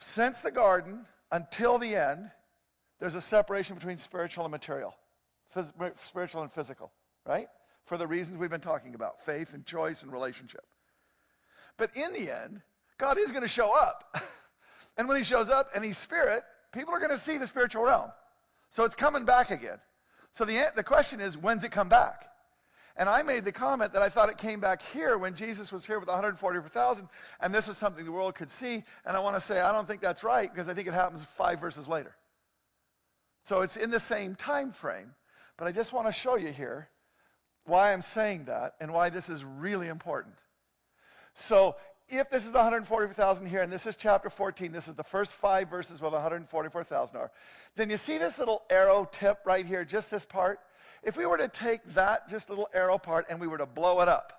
Since 0.00 0.40
the 0.40 0.50
garden 0.50 1.06
until 1.30 1.78
the 1.78 1.94
end, 1.94 2.30
there's 2.98 3.14
a 3.14 3.20
separation 3.20 3.74
between 3.76 3.96
spiritual 3.96 4.44
and 4.44 4.52
material, 4.52 4.94
phys- 5.54 5.72
spiritual 6.04 6.42
and 6.42 6.52
physical, 6.52 6.90
right? 7.26 7.48
For 7.84 7.96
the 7.96 8.06
reasons 8.06 8.38
we've 8.38 8.50
been 8.50 8.60
talking 8.60 8.94
about 8.94 9.24
faith 9.24 9.54
and 9.54 9.64
choice 9.64 10.02
and 10.02 10.12
relationship. 10.12 10.64
But 11.76 11.96
in 11.96 12.12
the 12.12 12.34
end, 12.34 12.62
God 12.98 13.18
is 13.18 13.30
going 13.30 13.42
to 13.42 13.48
show 13.48 13.74
up. 13.74 14.16
and 14.96 15.08
when 15.08 15.16
he 15.16 15.22
shows 15.22 15.50
up 15.50 15.70
and 15.74 15.84
he's 15.84 15.98
spirit, 15.98 16.42
people 16.72 16.94
are 16.94 16.98
going 16.98 17.10
to 17.10 17.18
see 17.18 17.38
the 17.38 17.46
spiritual 17.46 17.84
realm. 17.84 18.10
So 18.70 18.84
it's 18.84 18.94
coming 18.94 19.24
back 19.24 19.50
again. 19.50 19.78
So 20.32 20.44
the, 20.44 20.70
the 20.74 20.82
question 20.82 21.20
is, 21.20 21.36
when's 21.36 21.64
it 21.64 21.70
come 21.70 21.88
back? 21.88 22.26
And 22.98 23.08
I 23.08 23.22
made 23.22 23.44
the 23.44 23.52
comment 23.52 23.92
that 23.92 24.02
I 24.02 24.08
thought 24.08 24.30
it 24.30 24.38
came 24.38 24.58
back 24.58 24.80
here 24.80 25.18
when 25.18 25.34
Jesus 25.34 25.70
was 25.70 25.86
here 25.86 25.98
with 25.98 26.08
144,000, 26.08 27.08
and 27.40 27.54
this 27.54 27.66
was 27.68 27.76
something 27.76 28.04
the 28.04 28.12
world 28.12 28.34
could 28.34 28.50
see. 28.50 28.82
And 29.04 29.16
I 29.16 29.20
want 29.20 29.36
to 29.36 29.40
say, 29.40 29.60
I 29.60 29.70
don't 29.70 29.86
think 29.86 30.00
that's 30.00 30.24
right 30.24 30.50
because 30.50 30.68
I 30.68 30.74
think 30.74 30.88
it 30.88 30.94
happens 30.94 31.22
five 31.22 31.60
verses 31.60 31.88
later. 31.88 32.16
So 33.44 33.60
it's 33.60 33.76
in 33.76 33.90
the 33.90 34.00
same 34.00 34.34
time 34.34 34.72
frame. 34.72 35.14
But 35.58 35.68
I 35.68 35.72
just 35.72 35.92
want 35.92 36.06
to 36.06 36.12
show 36.12 36.36
you 36.36 36.52
here 36.52 36.88
why 37.64 37.92
I'm 37.92 38.02
saying 38.02 38.44
that 38.44 38.74
and 38.80 38.92
why 38.92 39.10
this 39.10 39.28
is 39.28 39.44
really 39.44 39.88
important. 39.88 40.34
So 41.34 41.76
if 42.08 42.30
this 42.30 42.44
is 42.44 42.52
the 42.52 42.58
144,000 42.58 43.46
here, 43.46 43.62
and 43.62 43.72
this 43.72 43.86
is 43.86 43.96
chapter 43.96 44.30
14, 44.30 44.70
this 44.70 44.88
is 44.88 44.94
the 44.94 45.02
first 45.02 45.34
five 45.34 45.68
verses 45.68 46.00
where 46.00 46.10
the 46.10 46.16
144,000 46.16 47.16
are, 47.16 47.30
then 47.74 47.90
you 47.90 47.96
see 47.96 48.18
this 48.18 48.38
little 48.38 48.62
arrow 48.70 49.08
tip 49.10 49.40
right 49.44 49.66
here, 49.66 49.84
just 49.84 50.10
this 50.10 50.24
part? 50.24 50.60
If 51.02 51.16
we 51.16 51.26
were 51.26 51.36
to 51.36 51.48
take 51.48 51.82
that 51.94 52.28
just 52.28 52.48
little 52.48 52.68
arrow 52.72 52.98
part 52.98 53.26
and 53.28 53.40
we 53.40 53.46
were 53.46 53.58
to 53.58 53.66
blow 53.66 54.00
it 54.00 54.08
up, 54.08 54.32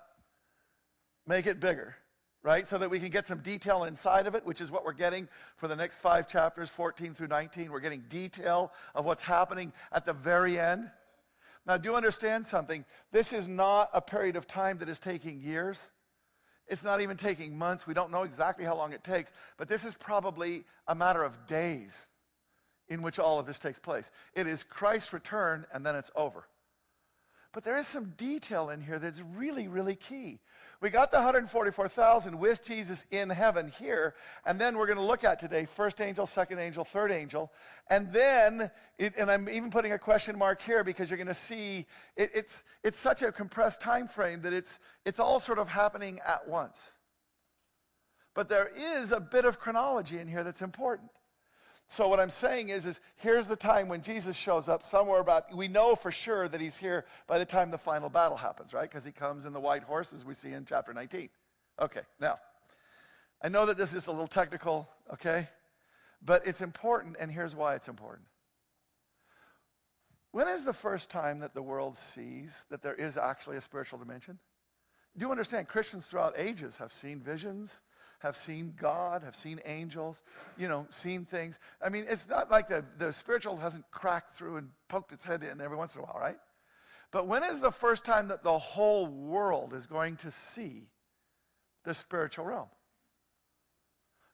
make 1.26 1.46
it 1.46 1.60
bigger, 1.60 1.94
right? 2.42 2.66
So 2.66 2.78
that 2.78 2.88
we 2.88 3.00
can 3.00 3.10
get 3.10 3.26
some 3.26 3.40
detail 3.40 3.84
inside 3.84 4.26
of 4.26 4.34
it, 4.34 4.46
which 4.46 4.60
is 4.60 4.70
what 4.70 4.84
we're 4.84 4.92
getting 4.92 5.28
for 5.56 5.68
the 5.68 5.76
next 5.76 5.98
five 5.98 6.26
chapters, 6.26 6.70
14 6.70 7.12
through 7.12 7.28
19. 7.28 7.70
We're 7.70 7.80
getting 7.80 8.04
detail 8.08 8.72
of 8.94 9.04
what's 9.04 9.22
happening 9.22 9.72
at 9.92 10.06
the 10.06 10.14
very 10.14 10.58
end. 10.58 10.90
Now, 11.66 11.76
do 11.76 11.94
understand 11.94 12.46
something. 12.46 12.86
This 13.12 13.34
is 13.34 13.46
not 13.46 13.90
a 13.92 14.00
period 14.00 14.36
of 14.36 14.46
time 14.46 14.78
that 14.78 14.88
is 14.88 14.98
taking 14.98 15.38
years. 15.40 15.88
It's 16.68 16.84
not 16.84 17.00
even 17.00 17.16
taking 17.16 17.56
months. 17.56 17.86
We 17.86 17.94
don't 17.94 18.10
know 18.10 18.22
exactly 18.22 18.64
how 18.64 18.76
long 18.76 18.92
it 18.92 19.02
takes, 19.02 19.32
but 19.56 19.68
this 19.68 19.84
is 19.84 19.94
probably 19.94 20.64
a 20.86 20.94
matter 20.94 21.22
of 21.22 21.46
days 21.46 22.06
in 22.88 23.02
which 23.02 23.18
all 23.18 23.38
of 23.38 23.46
this 23.46 23.58
takes 23.58 23.78
place. 23.78 24.10
It 24.34 24.46
is 24.46 24.64
Christ's 24.64 25.12
return, 25.12 25.66
and 25.72 25.84
then 25.84 25.94
it's 25.94 26.10
over. 26.14 26.46
But 27.58 27.64
there 27.64 27.78
is 27.78 27.88
some 27.88 28.12
detail 28.16 28.70
in 28.70 28.80
here 28.80 29.00
that's 29.00 29.20
really, 29.20 29.66
really 29.66 29.96
key. 29.96 30.38
We 30.80 30.90
got 30.90 31.10
the 31.10 31.16
144,000 31.16 32.38
with 32.38 32.62
Jesus 32.62 33.04
in 33.10 33.30
heaven 33.30 33.66
here, 33.66 34.14
and 34.46 34.60
then 34.60 34.78
we're 34.78 34.86
going 34.86 34.98
to 34.98 35.04
look 35.04 35.24
at 35.24 35.40
today 35.40 35.64
first 35.64 36.00
angel, 36.00 36.24
second 36.24 36.60
angel, 36.60 36.84
third 36.84 37.10
angel. 37.10 37.50
And 37.90 38.12
then, 38.12 38.70
it, 38.96 39.14
and 39.18 39.28
I'm 39.28 39.48
even 39.48 39.72
putting 39.72 39.90
a 39.90 39.98
question 39.98 40.38
mark 40.38 40.62
here 40.62 40.84
because 40.84 41.10
you're 41.10 41.16
going 41.16 41.26
to 41.26 41.34
see 41.34 41.84
it, 42.16 42.30
it's, 42.32 42.62
it's 42.84 42.96
such 42.96 43.22
a 43.22 43.32
compressed 43.32 43.80
time 43.80 44.06
frame 44.06 44.40
that 44.42 44.52
it's, 44.52 44.78
it's 45.04 45.18
all 45.18 45.40
sort 45.40 45.58
of 45.58 45.68
happening 45.68 46.20
at 46.24 46.46
once. 46.46 46.80
But 48.36 48.48
there 48.48 48.70
is 49.00 49.10
a 49.10 49.18
bit 49.18 49.44
of 49.44 49.58
chronology 49.58 50.18
in 50.18 50.28
here 50.28 50.44
that's 50.44 50.62
important. 50.62 51.10
So 51.90 52.06
what 52.06 52.20
I'm 52.20 52.30
saying 52.30 52.68
is, 52.68 52.84
is 52.84 53.00
here's 53.16 53.48
the 53.48 53.56
time 53.56 53.88
when 53.88 54.02
Jesus 54.02 54.36
shows 54.36 54.68
up 54.68 54.82
somewhere 54.82 55.20
about, 55.20 55.54
we 55.56 55.68
know 55.68 55.94
for 55.96 56.12
sure 56.12 56.46
that 56.46 56.60
he's 56.60 56.76
here 56.76 57.06
by 57.26 57.38
the 57.38 57.46
time 57.46 57.70
the 57.70 57.78
final 57.78 58.10
battle 58.10 58.36
happens, 58.36 58.74
right? 58.74 58.88
Because 58.88 59.04
he 59.04 59.10
comes 59.10 59.46
in 59.46 59.54
the 59.54 59.60
white 59.60 59.82
horse 59.82 60.12
as 60.12 60.22
we 60.24 60.34
see 60.34 60.52
in 60.52 60.66
chapter 60.66 60.92
19. 60.92 61.30
Okay, 61.80 62.02
now, 62.20 62.38
I 63.42 63.48
know 63.48 63.64
that 63.64 63.78
this 63.78 63.94
is 63.94 64.06
a 64.06 64.10
little 64.10 64.26
technical, 64.26 64.86
okay? 65.14 65.48
But 66.22 66.46
it's 66.46 66.60
important, 66.60 67.16
and 67.18 67.32
here's 67.32 67.56
why 67.56 67.74
it's 67.74 67.88
important. 67.88 68.26
When 70.32 70.46
is 70.48 70.64
the 70.64 70.74
first 70.74 71.08
time 71.08 71.38
that 71.38 71.54
the 71.54 71.62
world 71.62 71.96
sees 71.96 72.66
that 72.68 72.82
there 72.82 72.94
is 72.94 73.16
actually 73.16 73.56
a 73.56 73.62
spiritual 73.62 73.98
dimension? 73.98 74.38
Do 75.16 75.24
you 75.24 75.30
understand? 75.30 75.68
Christians 75.68 76.04
throughout 76.04 76.34
ages 76.36 76.76
have 76.76 76.92
seen 76.92 77.20
visions, 77.20 77.80
have 78.18 78.36
seen 78.36 78.74
God, 78.80 79.22
have 79.22 79.36
seen 79.36 79.60
angels, 79.64 80.22
you 80.56 80.68
know, 80.68 80.86
seen 80.90 81.24
things. 81.24 81.58
I 81.82 81.88
mean, 81.88 82.04
it's 82.08 82.28
not 82.28 82.50
like 82.50 82.68
the, 82.68 82.84
the 82.98 83.12
spiritual 83.12 83.56
hasn't 83.56 83.90
cracked 83.90 84.34
through 84.34 84.56
and 84.56 84.70
poked 84.88 85.12
its 85.12 85.24
head 85.24 85.42
in 85.42 85.60
every 85.60 85.76
once 85.76 85.94
in 85.94 86.00
a 86.00 86.04
while, 86.04 86.18
right? 86.20 86.38
But 87.10 87.26
when 87.26 87.42
is 87.44 87.60
the 87.60 87.70
first 87.70 88.04
time 88.04 88.28
that 88.28 88.42
the 88.42 88.58
whole 88.58 89.06
world 89.06 89.72
is 89.72 89.86
going 89.86 90.16
to 90.16 90.30
see 90.30 90.88
the 91.84 91.94
spiritual 91.94 92.44
realm? 92.44 92.68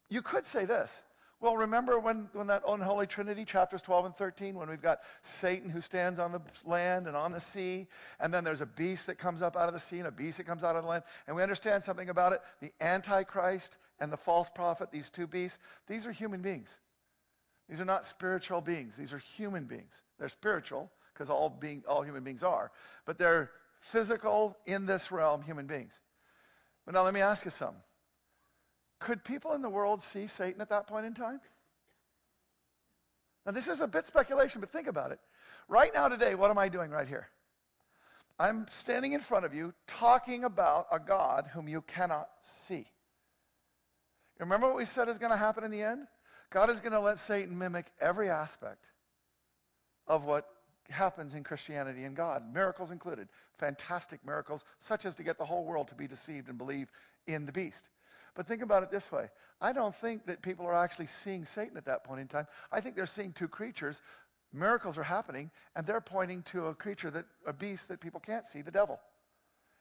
You 0.09 0.23
could 0.23 0.47
say 0.47 0.65
this 0.65 1.01
well, 1.41 1.57
remember 1.57 1.99
when, 1.99 2.29
when 2.33 2.47
that 2.47 2.63
unholy 2.67 3.07
trinity, 3.07 3.45
chapters 3.45 3.83
12 3.83 4.07
and 4.07 4.15
13, 4.15 4.55
when 4.55 4.71
we've 4.71 4.81
got 4.81 5.01
Satan 5.23 5.69
who 5.69 5.81
stands 5.81 6.19
on 6.19 6.33
the 6.33 6.41
land 6.65 7.07
and 7.07 7.17
on 7.17 7.33
the 7.33 7.41
sea, 7.41 7.87
and 8.21 8.33
then 8.33 8.45
there's 8.45 8.61
a 8.61 8.67
beast 8.67 9.07
that 9.09 9.19
comes 9.19 9.43
up 9.43 9.57
out 9.57 9.69
of 9.69 9.75
the 9.75 9.81
sea 9.81 9.99
and 9.99 10.07
a 10.07 10.13
beast 10.13 10.39
that 10.39 10.47
comes 10.47 10.65
out 10.65 10.77
of 10.77 10.83
the 10.83 10.89
land, 10.89 11.05
and 11.27 11.37
we 11.37 11.43
understand 11.43 11.85
something 11.85 12.09
about 12.09 12.33
it. 12.33 12.41
The 12.61 12.73
Antichrist 12.81 13.77
and 14.01 14.13
the 14.13 14.17
false 14.17 14.49
prophet, 14.49 14.91
these 14.91 15.11
two 15.11 15.27
beasts, 15.27 15.59
these 15.87 16.07
are 16.07 16.13
human 16.13 16.41
beings. 16.41 16.79
These 17.69 17.81
are 17.81 17.85
not 17.85 18.07
spiritual 18.07 18.61
beings. 18.61 18.97
These 18.97 19.13
are 19.13 19.19
human 19.19 19.65
beings. 19.65 20.03
They're 20.19 20.29
spiritual, 20.29 20.91
because 21.13 21.31
all, 21.31 21.51
being, 21.51 21.83
all 21.89 22.03
human 22.03 22.25
beings 22.25 22.43
are, 22.43 22.71
but 23.05 23.19
they're 23.19 23.51
physical, 23.81 24.57
in 24.67 24.87
this 24.87 25.13
realm, 25.13 25.43
human 25.43 25.67
beings. 25.67 26.01
But 26.87 26.95
now 26.95 27.03
let 27.03 27.13
me 27.13 27.21
ask 27.21 27.45
you 27.45 27.51
something. 27.51 27.83
Could 29.05 29.23
people 29.23 29.53
in 29.53 29.61
the 29.61 29.69
world 29.69 30.01
see 30.01 30.27
Satan 30.27 30.63
at 30.63 30.71
that 30.71 30.87
point 30.87 31.05
in 31.05 31.13
time? 31.13 31.39
Now, 33.45 33.53
this 33.53 33.69
is 33.69 33.83
a 33.83 33.87
bit 33.87 34.07
speculation, 34.07 34.63
but 34.63 34.71
think 34.71 34.87
about 34.87 35.13
it. 35.13 35.19
Right 35.69 35.93
now, 35.93 36.09
today, 36.09 36.35
what 36.35 36.51
am 36.51 36.57
I 36.57 36.71
doing 36.71 36.91
right 36.91 37.07
here? 37.07 37.29
I'm 38.39 38.67
standing 38.71 39.13
in 39.13 39.21
front 39.21 39.45
of 39.45 39.53
you 39.53 39.75
talking 39.87 40.45
about 40.45 40.87
a 40.91 40.99
God 40.99 41.51
whom 41.53 41.69
you 41.69 41.83
cannot 41.83 42.31
see. 42.43 42.87
Remember 44.39 44.69
what 44.69 44.77
we 44.77 44.87
said 44.87 45.11
is 45.11 45.19
going 45.19 45.33
to 45.33 45.37
happen 45.37 45.65
in 45.65 45.71
the 45.71 45.83
end? 45.83 46.07
God 46.49 46.71
is 46.71 46.81
going 46.81 46.93
to 46.93 47.01
let 47.01 47.19
Satan 47.19 47.59
mimic 47.59 47.93
every 48.01 48.31
aspect 48.31 48.87
of 50.09 50.25
what 50.25 50.49
happens 50.89 51.35
in 51.35 51.45
Christianity 51.45 52.05
and 52.05 52.17
God, 52.17 52.43
miracles 52.55 52.91
included, 52.91 53.29
fantastic 53.59 54.25
miracles, 54.25 54.65
such 54.79 55.05
as 55.05 55.15
to 55.17 55.23
get 55.23 55.37
the 55.37 55.45
whole 55.45 55.67
world 55.67 55.89
to 55.89 55.95
be 55.95 56.07
deceived 56.07 56.49
and 56.49 56.57
believe 56.57 56.91
in 57.27 57.45
the 57.45 57.53
beast. 57.53 57.91
But 58.35 58.47
think 58.47 58.63
about 58.63 58.83
it 58.83 58.91
this 58.91 59.11
way 59.13 59.29
I 59.61 59.73
don't 59.73 59.95
think 59.95 60.27
that 60.27 60.43
people 60.43 60.67
are 60.67 60.75
actually 60.75 61.07
seeing 61.07 61.45
Satan 61.45 61.77
at 61.77 61.85
that 61.87 62.05
point 62.05 62.21
in 62.21 62.29
time. 62.29 62.47
I 62.71 62.81
think 62.81 62.97
they're 62.97 63.07
seeing 63.07 63.33
two 63.33 63.49
creatures. 63.49 64.03
Miracles 64.53 64.97
are 64.99 65.05
happening, 65.05 65.51
and 65.75 65.85
they're 65.87 66.01
pointing 66.01 66.43
to 66.43 66.67
a 66.67 66.75
creature 66.75 67.11
that, 67.11 67.25
a 67.47 67.53
beast 67.53 67.89
that 67.89 68.01
people 68.01 68.21
can't 68.21 68.47
see, 68.47 68.63
the 68.63 68.71
devil. 68.71 69.01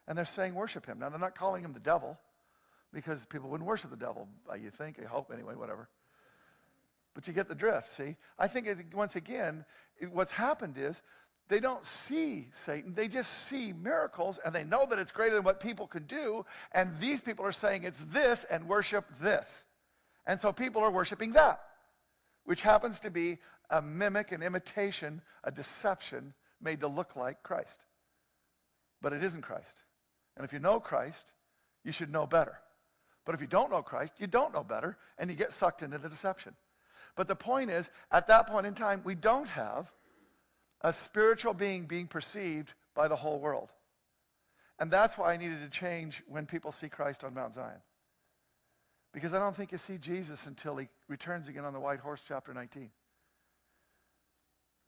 And 0.07 0.17
they're 0.17 0.25
saying, 0.25 0.55
worship 0.55 0.85
him. 0.85 0.99
Now, 0.99 1.09
they're 1.09 1.19
not 1.19 1.35
calling 1.35 1.63
him 1.63 1.73
the 1.73 1.79
devil 1.79 2.17
because 2.91 3.25
people 3.25 3.49
wouldn't 3.49 3.67
worship 3.67 3.91
the 3.91 3.97
devil, 3.97 4.27
you 4.59 4.69
think, 4.71 4.99
I 4.99 5.05
hope, 5.05 5.31
anyway, 5.31 5.55
whatever. 5.55 5.89
But 7.13 7.27
you 7.27 7.33
get 7.33 7.47
the 7.47 7.55
drift, 7.55 7.91
see? 7.91 8.15
I 8.39 8.47
think, 8.47 8.67
once 8.93 9.15
again, 9.15 9.65
what's 10.11 10.31
happened 10.31 10.77
is 10.77 11.01
they 11.49 11.60
don't 11.60 11.86
see 11.86 12.47
Satan. 12.51 12.93
They 12.93 13.08
just 13.08 13.47
see 13.47 13.73
miracles 13.73 14.39
and 14.43 14.56
they 14.56 14.63
know 14.63 14.86
that 14.89 14.99
it's 14.99 15.12
greater 15.12 15.36
than 15.36 15.43
what 15.43 15.60
people 15.60 15.88
can 15.88 16.03
do. 16.03 16.45
And 16.71 16.97
these 16.99 17.21
people 17.21 17.45
are 17.45 17.51
saying 17.51 17.84
it's 17.84 18.06
this 18.06 18.45
and 18.49 18.67
worship 18.67 19.06
this. 19.21 19.65
And 20.25 20.39
so 20.39 20.53
people 20.53 20.82
are 20.82 20.91
worshiping 20.91 21.34
that, 21.34 21.62
which 22.45 22.62
happens 22.62 22.99
to 23.01 23.12
be 23.12 23.39
a 23.69 23.82
mimic, 23.82 24.32
an 24.32 24.41
imitation, 24.41 25.21
a 25.43 25.51
deception 25.51 26.34
made 26.62 26.79
to 26.79 26.88
look 26.88 27.15
like 27.15 27.43
Christ. 27.43 27.82
But 29.01 29.12
it 29.12 29.23
isn't 29.23 29.41
Christ. 29.41 29.84
And 30.38 30.45
if 30.45 30.53
you 30.53 30.60
know 30.60 30.79
Christ, 30.79 31.34
you 31.84 31.91
should 31.91 32.12
know 32.12 32.25
better. 32.25 32.58
But 33.25 33.36
if 33.36 33.41
you 33.41 33.47
don't 33.47 33.69
know 33.69 33.82
Christ, 33.82 34.13
you 34.17 34.27
don't 34.27 34.53
know 34.53 34.63
better 34.63 34.97
and 35.17 35.29
you 35.29 35.36
get 35.36 35.53
sucked 35.53 35.82
into 35.82 35.97
the 35.97 36.10
deception. 36.10 36.56
But 37.15 37.27
the 37.27 37.36
point 37.36 37.69
is, 37.69 37.89
at 38.12 38.27
that 38.27 38.47
point 38.47 38.65
in 38.65 38.73
time, 38.73 39.01
we 39.03 39.15
don't 39.15 39.49
have 39.49 39.91
a 40.83 40.91
spiritual 40.91 41.53
being 41.53 41.85
being 41.85 42.07
perceived 42.07 42.73
by 42.93 43.07
the 43.07 43.15
whole 43.15 43.39
world. 43.39 43.69
And 44.79 44.91
that's 44.91 45.17
why 45.17 45.33
I 45.33 45.37
needed 45.37 45.61
to 45.61 45.69
change 45.69 46.23
when 46.27 46.45
people 46.45 46.71
see 46.71 46.89
Christ 46.89 47.23
on 47.23 47.33
Mount 47.33 47.53
Zion. 47.53 47.81
Because 49.13 49.33
I 49.33 49.39
don't 49.39 49.55
think 49.55 49.71
you 49.71 49.77
see 49.77 49.97
Jesus 49.97 50.47
until 50.47 50.75
he 50.77 50.87
returns 51.07 51.47
again 51.47 51.65
on 51.65 51.73
the 51.73 51.79
white 51.79 51.99
horse, 51.99 52.23
chapter 52.27 52.53
19. 52.53 52.89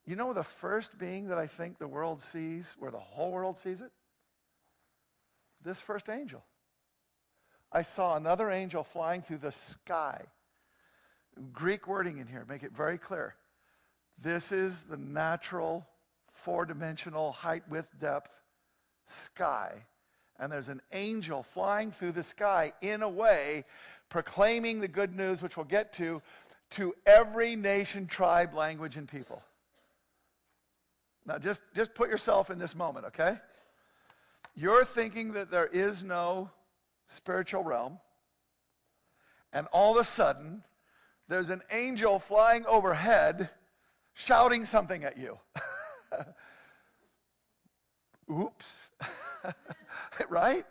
You 0.08 0.15
know 0.15 0.34
the 0.34 0.43
first 0.43 0.97
being 0.97 1.27
that 1.27 1.38
I 1.38 1.47
think 1.47 1.77
the 1.77 1.88
world 1.88 2.21
sees, 2.21 2.75
where 2.77 2.91
the 2.91 2.99
whole 2.99 3.31
world 3.31 3.58
sees 3.58 3.81
it? 3.81 3.91
This 5.63 5.81
first 5.81 6.10
angel. 6.10 6.43
I 7.71 7.81
saw 7.81 8.15
another 8.15 8.51
angel 8.51 8.84
flying 8.84 9.21
through 9.21 9.39
the 9.39 9.51
sky. 9.51 10.25
Greek 11.51 11.88
wording 11.88 12.19
in 12.19 12.27
here, 12.27 12.45
make 12.47 12.63
it 12.63 12.71
very 12.71 12.97
clear. 12.97 13.36
This 14.21 14.51
is 14.51 14.82
the 14.82 14.97
natural, 14.97 15.86
four 16.32 16.65
dimensional 16.65 17.32
height, 17.32 17.63
width, 17.69 17.91
depth 17.99 18.41
sky. 19.06 19.86
And 20.39 20.51
there's 20.51 20.69
an 20.69 20.82
angel 20.91 21.43
flying 21.43 21.91
through 21.91 22.13
the 22.13 22.23
sky 22.23 22.73
in 22.82 23.01
a 23.01 23.10
way, 23.10 23.65
proclaiming 24.10 24.80
the 24.80 24.88
good 24.88 25.15
news, 25.15 25.41
which 25.41 25.58
we'll 25.58 25.65
get 25.65 25.93
to, 25.93 26.21
to 26.71 26.93
every 27.06 27.56
nation, 27.56 28.08
tribe, 28.08 28.54
language, 28.54 28.97
and 28.97 29.08
people. 29.08 29.41
Now, 31.25 31.38
just, 31.38 31.62
just 31.73 31.93
put 31.93 32.10
yourself 32.10 32.49
in 32.49 32.60
this 32.60 32.75
moment, 32.75 33.06
okay? 33.08 33.38
You're 34.56 34.86
thinking 34.86 35.34
that 35.34 35.49
there 35.49 35.67
is 35.67 36.04
no 36.04 36.49
spiritual 37.08 37.63
realm, 37.63 37.99
and 39.54 39.67
all 39.71 39.97
of 39.97 40.01
a 40.01 40.06
sudden, 40.06 40.63
there's 41.28 41.49
an 41.49 41.62
angel 41.71 42.19
flying 42.19 42.65
overhead 42.65 43.49
shouting 44.15 44.65
something 44.65 45.04
at 45.04 45.17
you. 45.17 45.38
Oops. 48.32 48.78
right? 50.30 50.65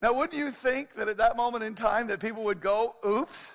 Now, 0.00 0.14
wouldn't 0.14 0.38
you 0.38 0.50
think 0.50 0.94
that 0.94 1.08
at 1.08 1.18
that 1.18 1.36
moment 1.36 1.64
in 1.64 1.74
time 1.74 2.06
that 2.06 2.20
people 2.20 2.44
would 2.44 2.60
go, 2.60 2.96
oops? 3.06 3.50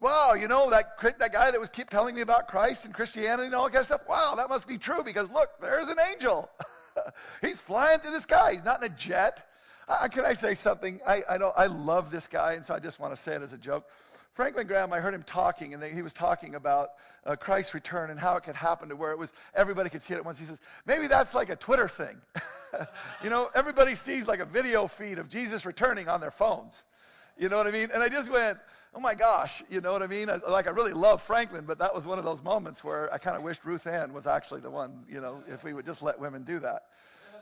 Wow, 0.00 0.34
you 0.34 0.48
know, 0.48 0.68
that, 0.68 0.98
that 1.18 1.32
guy 1.32 1.50
that 1.50 1.58
was 1.58 1.70
keep 1.70 1.88
telling 1.88 2.14
me 2.14 2.20
about 2.20 2.48
Christ 2.48 2.84
and 2.84 2.92
Christianity 2.92 3.46
and 3.46 3.54
all 3.54 3.64
that 3.64 3.72
kind 3.72 3.80
of 3.80 3.86
stuff, 3.86 4.02
wow, 4.08 4.34
that 4.36 4.50
must 4.50 4.66
be 4.66 4.76
true 4.76 5.02
because 5.02 5.30
look, 5.30 5.50
there's 5.60 5.88
an 5.88 5.96
angel. 6.12 6.50
He's 7.40 7.60
flying 7.60 8.00
through 8.00 8.12
the 8.12 8.20
sky. 8.20 8.52
He's 8.52 8.64
not 8.64 8.84
in 8.84 8.92
a 8.92 8.94
jet. 8.94 9.48
Can 10.10 10.24
I 10.24 10.34
say 10.34 10.54
something? 10.54 11.00
I, 11.06 11.22
I, 11.28 11.36
I 11.36 11.66
love 11.66 12.10
this 12.10 12.26
guy, 12.26 12.54
and 12.54 12.64
so 12.64 12.74
I 12.74 12.78
just 12.78 13.00
want 13.00 13.14
to 13.14 13.20
say 13.20 13.34
it 13.34 13.42
as 13.42 13.52
a 13.52 13.58
joke. 13.58 13.86
Franklin 14.34 14.66
Graham, 14.66 14.92
I 14.92 14.98
heard 14.98 15.14
him 15.14 15.22
talking, 15.22 15.74
and 15.74 15.82
he 15.82 16.02
was 16.02 16.12
talking 16.12 16.56
about 16.56 16.90
uh, 17.24 17.36
Christ's 17.36 17.72
return 17.72 18.10
and 18.10 18.18
how 18.18 18.36
it 18.36 18.42
could 18.42 18.56
happen 18.56 18.88
to 18.88 18.96
where 18.96 19.12
it 19.12 19.18
was 19.18 19.32
everybody 19.54 19.88
could 19.88 20.02
see 20.02 20.12
it 20.12 20.16
at 20.16 20.24
once. 20.24 20.40
He 20.40 20.44
says, 20.44 20.60
maybe 20.86 21.06
that's 21.06 21.34
like 21.34 21.50
a 21.50 21.56
Twitter 21.56 21.86
thing. 21.86 22.20
you 23.22 23.30
know, 23.30 23.48
everybody 23.54 23.94
sees 23.94 24.26
like 24.26 24.40
a 24.40 24.44
video 24.44 24.88
feed 24.88 25.20
of 25.20 25.28
Jesus 25.28 25.64
returning 25.64 26.08
on 26.08 26.20
their 26.20 26.32
phones. 26.32 26.82
You 27.38 27.48
know 27.48 27.56
what 27.56 27.68
I 27.68 27.70
mean? 27.70 27.90
And 27.94 28.02
I 28.02 28.08
just 28.08 28.28
went, 28.28 28.58
oh 28.92 28.98
my 28.98 29.14
gosh, 29.14 29.62
you 29.70 29.80
know 29.80 29.92
what 29.92 30.02
I 30.02 30.08
mean? 30.08 30.28
I, 30.28 30.38
like 30.48 30.66
I 30.66 30.70
really 30.70 30.92
love 30.92 31.22
Franklin, 31.22 31.64
but 31.64 31.78
that 31.78 31.94
was 31.94 32.04
one 32.04 32.18
of 32.18 32.24
those 32.24 32.42
moments 32.42 32.82
where 32.82 33.12
I 33.14 33.18
kind 33.18 33.36
of 33.36 33.44
wished 33.44 33.64
Ruth 33.64 33.86
Ann 33.86 34.12
was 34.12 34.26
actually 34.26 34.62
the 34.62 34.70
one, 34.70 35.04
you 35.08 35.20
know, 35.20 35.44
if 35.46 35.62
we 35.62 35.74
would 35.74 35.86
just 35.86 36.02
let 36.02 36.18
women 36.18 36.42
do 36.42 36.58
that, 36.58 36.86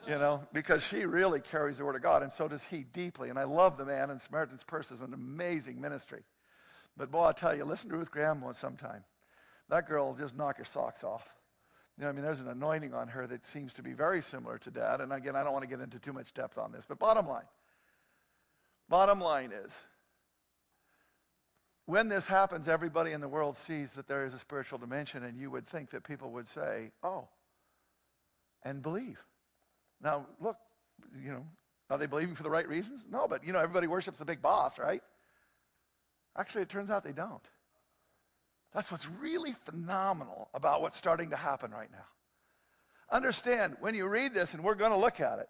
you 0.06 0.18
know, 0.18 0.42
because 0.52 0.86
she 0.86 1.06
really 1.06 1.40
carries 1.40 1.78
the 1.78 1.86
word 1.86 1.96
of 1.96 2.02
God, 2.02 2.22
and 2.22 2.30
so 2.30 2.48
does 2.48 2.64
he 2.64 2.84
deeply. 2.92 3.30
And 3.30 3.38
I 3.38 3.44
love 3.44 3.78
the 3.78 3.86
man, 3.86 4.10
and 4.10 4.20
Samaritan's 4.20 4.64
Purse 4.64 4.90
is 4.90 5.00
an 5.00 5.14
amazing 5.14 5.80
ministry. 5.80 6.22
But 6.96 7.10
boy, 7.10 7.24
I 7.24 7.32
tell 7.32 7.56
you, 7.56 7.64
listen 7.64 7.90
to 7.90 7.96
Ruth 7.96 8.10
Graham 8.10 8.40
one 8.40 8.54
sometime. 8.54 9.04
That 9.68 9.88
girl 9.88 10.08
will 10.08 10.14
just 10.14 10.36
knock 10.36 10.58
your 10.58 10.64
socks 10.64 11.02
off. 11.04 11.26
You 11.98 12.04
know, 12.04 12.10
I 12.10 12.12
mean, 12.12 12.24
there's 12.24 12.40
an 12.40 12.48
anointing 12.48 12.94
on 12.94 13.08
her 13.08 13.26
that 13.26 13.44
seems 13.44 13.74
to 13.74 13.82
be 13.82 13.92
very 13.92 14.22
similar 14.22 14.58
to 14.58 14.70
dad. 14.70 15.00
And 15.00 15.12
again, 15.12 15.36
I 15.36 15.42
don't 15.42 15.52
want 15.52 15.62
to 15.62 15.68
get 15.68 15.80
into 15.80 15.98
too 15.98 16.12
much 16.12 16.34
depth 16.34 16.58
on 16.58 16.72
this, 16.72 16.86
but 16.86 16.98
bottom 16.98 17.26
line, 17.26 17.46
bottom 18.88 19.20
line 19.20 19.52
is, 19.52 19.80
when 21.86 22.08
this 22.08 22.26
happens, 22.26 22.68
everybody 22.68 23.12
in 23.12 23.20
the 23.20 23.28
world 23.28 23.56
sees 23.56 23.92
that 23.94 24.06
there 24.06 24.24
is 24.24 24.34
a 24.34 24.38
spiritual 24.38 24.78
dimension, 24.78 25.24
and 25.24 25.36
you 25.36 25.50
would 25.50 25.66
think 25.66 25.90
that 25.90 26.04
people 26.04 26.30
would 26.30 26.46
say, 26.46 26.92
"Oh," 27.02 27.28
and 28.62 28.82
believe. 28.82 29.22
Now, 30.00 30.26
look, 30.40 30.56
you 31.20 31.32
know, 31.32 31.46
are 31.90 31.98
they 31.98 32.06
believing 32.06 32.34
for 32.34 32.44
the 32.44 32.50
right 32.50 32.68
reasons? 32.68 33.04
No, 33.10 33.26
but 33.26 33.44
you 33.44 33.52
know, 33.52 33.58
everybody 33.58 33.88
worships 33.88 34.20
the 34.20 34.24
big 34.24 34.40
boss, 34.40 34.78
right? 34.78 35.02
Actually, 36.36 36.62
it 36.62 36.68
turns 36.68 36.90
out 36.90 37.04
they 37.04 37.12
don't. 37.12 37.42
That's 38.72 38.90
what's 38.90 39.08
really 39.08 39.52
phenomenal 39.64 40.48
about 40.54 40.80
what's 40.80 40.96
starting 40.96 41.30
to 41.30 41.36
happen 41.36 41.70
right 41.70 41.90
now. 41.92 42.06
Understand, 43.10 43.76
when 43.80 43.94
you 43.94 44.06
read 44.08 44.32
this, 44.32 44.54
and 44.54 44.64
we're 44.64 44.74
going 44.74 44.92
to 44.92 44.96
look 44.96 45.20
at 45.20 45.38
it, 45.38 45.48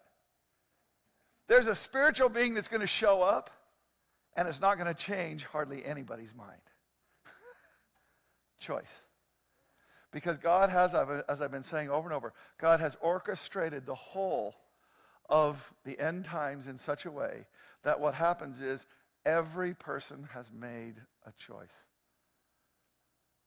there's 1.47 1.67
a 1.67 1.75
spiritual 1.75 2.27
being 2.29 2.53
that's 2.53 2.67
going 2.67 2.81
to 2.81 2.87
show 2.87 3.21
up, 3.21 3.49
and 4.35 4.47
it's 4.47 4.59
not 4.59 4.77
going 4.77 4.87
to 4.87 4.93
change 4.93 5.45
hardly 5.45 5.85
anybody's 5.85 6.35
mind. 6.35 6.59
Choice. 8.59 9.03
Because 10.11 10.37
God 10.37 10.69
has, 10.69 10.93
as 10.93 11.41
I've 11.41 11.51
been 11.51 11.63
saying 11.63 11.89
over 11.89 12.07
and 12.07 12.15
over, 12.15 12.33
God 12.59 12.81
has 12.81 12.97
orchestrated 13.01 13.85
the 13.85 13.95
whole 13.95 14.55
of 15.29 15.73
the 15.85 15.97
end 15.99 16.25
times 16.25 16.67
in 16.67 16.77
such 16.77 17.05
a 17.05 17.11
way 17.11 17.47
that 17.83 17.99
what 17.99 18.13
happens 18.13 18.59
is 18.59 18.85
every 19.25 19.73
person 19.73 20.27
has 20.33 20.49
made 20.51 20.95
a 21.25 21.31
choice. 21.37 21.85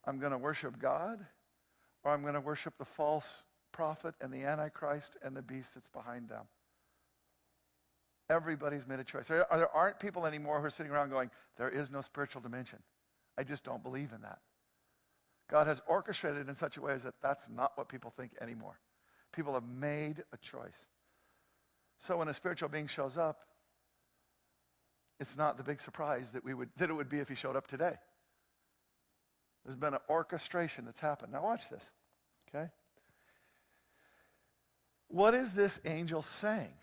I'm 0.04 0.18
going 0.18 0.32
to 0.32 0.38
worship 0.38 0.78
God, 0.78 1.24
or 2.04 2.12
I'm 2.12 2.22
going 2.22 2.34
to 2.34 2.40
worship 2.40 2.74
the 2.78 2.84
false 2.84 3.44
prophet 3.72 4.14
and 4.20 4.32
the 4.32 4.44
Antichrist 4.44 5.16
and 5.22 5.36
the 5.36 5.42
beast 5.42 5.74
that's 5.74 5.88
behind 5.88 6.28
them. 6.28 6.44
Everybody's 8.28 8.86
made 8.86 9.00
a 9.00 9.04
choice. 9.04 9.28
There, 9.28 9.46
there 9.54 9.70
aren't 9.70 10.00
people 10.00 10.26
anymore 10.26 10.60
who 10.60 10.66
are 10.66 10.70
sitting 10.70 10.90
around 10.90 11.10
going, 11.10 11.30
There 11.56 11.68
is 11.68 11.90
no 11.90 12.00
spiritual 12.00 12.42
dimension. 12.42 12.78
I 13.38 13.44
just 13.44 13.64
don't 13.64 13.82
believe 13.82 14.12
in 14.12 14.22
that. 14.22 14.38
God 15.48 15.66
has 15.66 15.80
orchestrated 15.86 16.48
in 16.48 16.54
such 16.54 16.76
a 16.76 16.80
way 16.80 16.96
that 16.96 17.14
that's 17.22 17.48
not 17.48 17.72
what 17.76 17.88
people 17.88 18.12
think 18.16 18.32
anymore. 18.40 18.80
People 19.32 19.54
have 19.54 19.68
made 19.68 20.24
a 20.32 20.36
choice. 20.38 20.88
So 21.98 22.16
when 22.16 22.28
a 22.28 22.34
spiritual 22.34 22.68
being 22.68 22.88
shows 22.88 23.16
up, 23.16 23.40
it's 25.18 25.37
not 25.37 25.57
the 25.57 25.62
big 25.62 25.81
surprise 25.81 26.33
that, 26.33 26.44
we 26.44 26.55
would, 26.55 26.68
that 26.76 26.90
it 26.90 26.92
would 26.92 27.09
be 27.09 27.18
if 27.18 27.29
he 27.29 27.35
showed 27.35 27.57
up 27.57 27.66
today. 27.66 27.94
There's 29.64 29.76
been 29.76 29.94
an 29.94 30.00
orchestration 30.09 30.85
that's 30.85 31.00
happened. 31.00 31.33
Now, 31.33 31.42
watch 31.42 31.68
this, 31.70 31.92
okay? 32.48 32.68
What 35.09 35.35
is 35.35 35.55
this 35.55 35.81
angel 35.85 36.22
saying? 36.22 36.74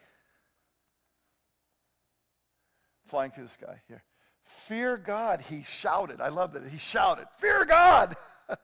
Flying 3.08 3.32
through 3.32 3.44
the 3.44 3.50
sky 3.50 3.82
here. 3.88 4.04
Fear 4.44 4.98
God, 4.98 5.42
he 5.50 5.64
shouted. 5.64 6.20
I 6.20 6.30
love 6.30 6.54
that. 6.54 6.68
He 6.68 6.78
shouted, 6.78 7.26
Fear 7.38 7.66
God! 7.66 8.16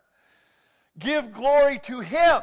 Give 1.00 1.32
glory 1.32 1.80
to 1.84 2.00
him. 2.02 2.42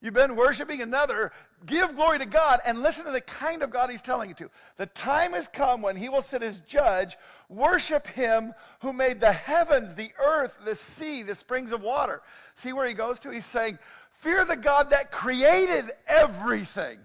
You've 0.00 0.14
been 0.14 0.36
worshiping 0.36 0.80
another. 0.80 1.32
Give 1.66 1.94
glory 1.96 2.18
to 2.18 2.26
God 2.26 2.60
and 2.64 2.82
listen 2.82 3.04
to 3.04 3.10
the 3.10 3.20
kind 3.20 3.62
of 3.62 3.70
God 3.70 3.90
He's 3.90 4.02
telling 4.02 4.28
you 4.28 4.34
to. 4.36 4.50
The 4.76 4.86
time 4.86 5.32
has 5.32 5.48
come 5.48 5.82
when 5.82 5.96
He 5.96 6.08
will 6.08 6.22
sit 6.22 6.42
as 6.42 6.60
judge. 6.60 7.16
Worship 7.48 8.06
Him 8.06 8.54
who 8.80 8.92
made 8.92 9.20
the 9.20 9.32
heavens, 9.32 9.96
the 9.96 10.10
earth, 10.24 10.56
the 10.64 10.76
sea, 10.76 11.22
the 11.22 11.34
springs 11.34 11.72
of 11.72 11.82
water. 11.82 12.22
See 12.54 12.72
where 12.72 12.86
He 12.86 12.94
goes 12.94 13.18
to? 13.20 13.30
He's 13.30 13.44
saying, 13.44 13.78
Fear 14.12 14.44
the 14.44 14.56
God 14.56 14.90
that 14.90 15.10
created 15.10 15.90
everything. 16.06 16.98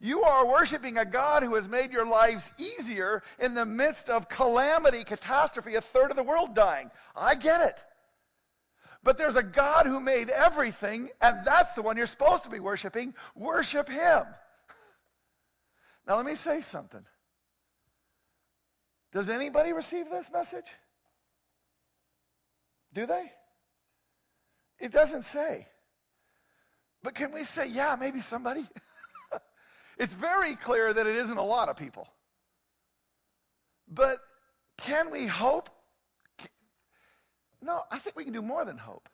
You 0.00 0.22
are 0.22 0.46
worshiping 0.46 0.98
a 0.98 1.04
God 1.04 1.42
who 1.42 1.54
has 1.56 1.68
made 1.68 1.92
your 1.92 2.06
lives 2.06 2.50
easier 2.58 3.22
in 3.38 3.54
the 3.54 3.66
midst 3.66 4.08
of 4.08 4.28
calamity, 4.28 5.04
catastrophe, 5.04 5.74
a 5.74 5.80
third 5.80 6.10
of 6.10 6.16
the 6.16 6.22
world 6.22 6.54
dying. 6.54 6.90
I 7.14 7.34
get 7.34 7.60
it. 7.60 7.84
But 9.02 9.16
there's 9.16 9.36
a 9.36 9.42
God 9.42 9.86
who 9.86 9.98
made 9.98 10.28
everything, 10.28 11.08
and 11.20 11.38
that's 11.44 11.72
the 11.72 11.82
one 11.82 11.96
you're 11.96 12.06
supposed 12.06 12.44
to 12.44 12.50
be 12.50 12.60
worshiping. 12.60 13.14
Worship 13.34 13.88
Him. 13.88 14.22
Now, 16.06 16.16
let 16.16 16.26
me 16.26 16.34
say 16.34 16.60
something. 16.60 17.04
Does 19.12 19.28
anybody 19.28 19.72
receive 19.72 20.08
this 20.08 20.30
message? 20.32 20.66
Do 22.92 23.06
they? 23.06 23.30
It 24.80 24.92
doesn't 24.92 25.22
say. 25.22 25.68
But 27.02 27.14
can 27.14 27.32
we 27.32 27.44
say, 27.44 27.68
yeah, 27.68 27.96
maybe 27.98 28.20
somebody? 28.20 28.66
it's 29.98 30.14
very 30.14 30.56
clear 30.56 30.92
that 30.92 31.06
it 31.06 31.16
isn't 31.16 31.36
a 31.36 31.44
lot 31.44 31.68
of 31.68 31.76
people. 31.76 32.08
But 33.88 34.18
can 34.78 35.10
we 35.10 35.26
hope 35.26 35.70
no, 37.62 37.82
I 37.90 37.98
think 37.98 38.16
we 38.16 38.24
can 38.24 38.32
do 38.32 38.42
more 38.42 38.64
than 38.64 38.78
hope. 38.78 39.08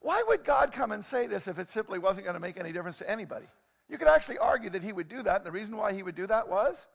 Why 0.00 0.22
would 0.26 0.44
God 0.44 0.72
come 0.72 0.92
and 0.92 1.04
say 1.04 1.26
this 1.26 1.48
if 1.48 1.58
it 1.58 1.68
simply 1.68 1.98
wasn't 1.98 2.26
going 2.26 2.34
to 2.34 2.40
make 2.40 2.58
any 2.58 2.72
difference 2.72 2.98
to 2.98 3.10
anybody? 3.10 3.46
You 3.88 3.98
could 3.98 4.08
actually 4.08 4.38
argue 4.38 4.70
that 4.70 4.82
he 4.82 4.92
would 4.92 5.08
do 5.08 5.22
that. 5.22 5.36
And 5.36 5.46
the 5.46 5.52
reason 5.52 5.76
why 5.76 5.92
he 5.92 6.02
would 6.02 6.14
do 6.14 6.26
that 6.26 6.48
was 6.48 6.86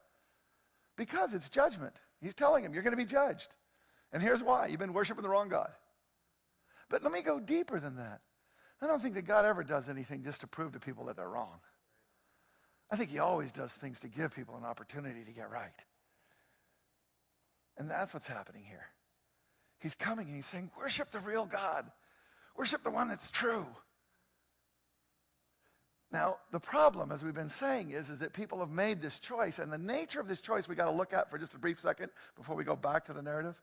because 0.95 1.33
it's 1.33 1.49
judgment. 1.49 1.95
He's 2.21 2.35
telling 2.35 2.63
him, 2.63 2.73
you're 2.73 2.83
going 2.83 2.91
to 2.91 2.97
be 2.97 3.05
judged. 3.05 3.55
And 4.11 4.21
here's 4.21 4.43
why 4.43 4.67
you've 4.67 4.79
been 4.79 4.93
worshiping 4.93 5.23
the 5.23 5.29
wrong 5.29 5.49
God. 5.49 5.71
But 6.89 7.03
let 7.03 7.11
me 7.11 7.21
go 7.21 7.39
deeper 7.39 7.79
than 7.79 7.95
that. 7.97 8.21
I 8.81 8.87
don't 8.87 9.01
think 9.01 9.15
that 9.15 9.25
God 9.25 9.45
ever 9.45 9.63
does 9.63 9.89
anything 9.89 10.23
just 10.23 10.41
to 10.41 10.47
prove 10.47 10.73
to 10.73 10.79
people 10.79 11.05
that 11.05 11.15
they're 11.15 11.29
wrong. 11.29 11.59
I 12.91 12.95
think 12.95 13.09
he 13.09 13.19
always 13.19 13.51
does 13.51 13.71
things 13.71 13.99
to 13.99 14.07
give 14.07 14.33
people 14.33 14.55
an 14.57 14.63
opportunity 14.63 15.23
to 15.23 15.31
get 15.31 15.51
right. 15.51 15.69
And 17.77 17.89
that's 17.89 18.13
what's 18.13 18.27
happening 18.27 18.63
here. 18.67 18.85
He's 19.79 19.95
coming 19.95 20.27
and 20.27 20.35
he's 20.35 20.45
saying, 20.45 20.71
Worship 20.77 21.11
the 21.11 21.19
real 21.19 21.45
God, 21.45 21.85
worship 22.55 22.83
the 22.83 22.91
one 22.91 23.07
that's 23.07 23.31
true. 23.31 23.65
Now, 26.11 26.37
the 26.51 26.59
problem, 26.59 27.11
as 27.11 27.23
we've 27.23 27.35
been 27.35 27.49
saying, 27.49 27.91
is, 27.91 28.09
is 28.09 28.17
that 28.19 28.33
people 28.33 28.59
have 28.59 28.71
made 28.71 28.99
this 28.99 29.19
choice, 29.19 29.59
and 29.59 29.71
the 29.71 29.77
nature 29.77 30.19
of 30.19 30.27
this 30.27 30.41
choice 30.41 30.67
we 30.67 30.73
got 30.73 30.85
to 30.85 30.97
look 30.97 31.13
at 31.13 31.29
for 31.29 31.37
just 31.37 31.53
a 31.53 31.59
brief 31.59 31.79
second 31.79 32.09
before 32.35 32.55
we 32.55 32.63
go 32.63 32.75
back 32.75 33.05
to 33.05 33.13
the 33.13 33.21
narrative. 33.21 33.55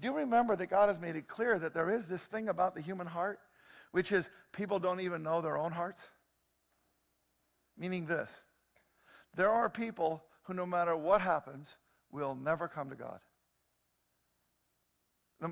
Do 0.00 0.06
you 0.06 0.14
remember 0.14 0.54
that 0.54 0.68
God 0.68 0.88
has 0.88 1.00
made 1.00 1.16
it 1.16 1.26
clear 1.26 1.58
that 1.58 1.74
there 1.74 1.90
is 1.90 2.06
this 2.06 2.24
thing 2.24 2.48
about 2.48 2.74
the 2.74 2.80
human 2.80 3.08
heart, 3.08 3.40
which 3.90 4.12
is 4.12 4.30
people 4.52 4.78
don't 4.78 5.00
even 5.00 5.22
know 5.22 5.40
their 5.40 5.58
own 5.58 5.72
hearts? 5.72 6.08
Meaning 7.76 8.06
this 8.06 8.42
there 9.34 9.50
are 9.50 9.68
people 9.68 10.24
who, 10.44 10.54
no 10.54 10.64
matter 10.66 10.96
what 10.96 11.20
happens, 11.20 11.76
will 12.10 12.34
never 12.34 12.68
come 12.68 12.88
to 12.90 12.96
God. 12.96 13.20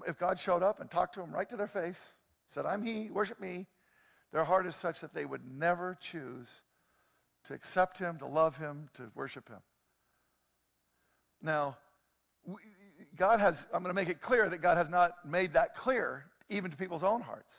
If 0.06 0.18
God 0.18 0.38
showed 0.38 0.62
up 0.62 0.80
and 0.80 0.90
talked 0.90 1.14
to 1.14 1.20
them 1.20 1.32
right 1.32 1.48
to 1.48 1.56
their 1.56 1.66
face, 1.66 2.14
said, 2.46 2.66
I'm 2.66 2.82
He, 2.82 3.10
worship 3.10 3.40
me, 3.40 3.66
their 4.32 4.44
heart 4.44 4.66
is 4.66 4.76
such 4.76 5.00
that 5.00 5.14
they 5.14 5.24
would 5.24 5.42
never 5.50 5.96
choose 6.00 6.62
to 7.46 7.54
accept 7.54 7.98
Him, 7.98 8.18
to 8.18 8.26
love 8.26 8.56
Him, 8.58 8.88
to 8.94 9.10
worship 9.14 9.48
Him. 9.48 9.60
Now, 11.40 11.78
God 13.16 13.40
has, 13.40 13.66
I'm 13.72 13.82
going 13.82 13.94
to 13.94 14.00
make 14.00 14.08
it 14.08 14.20
clear 14.20 14.48
that 14.48 14.58
God 14.58 14.76
has 14.76 14.88
not 14.88 15.12
made 15.24 15.54
that 15.54 15.74
clear 15.74 16.26
even 16.48 16.70
to 16.70 16.76
people's 16.76 17.02
own 17.02 17.20
hearts. 17.20 17.52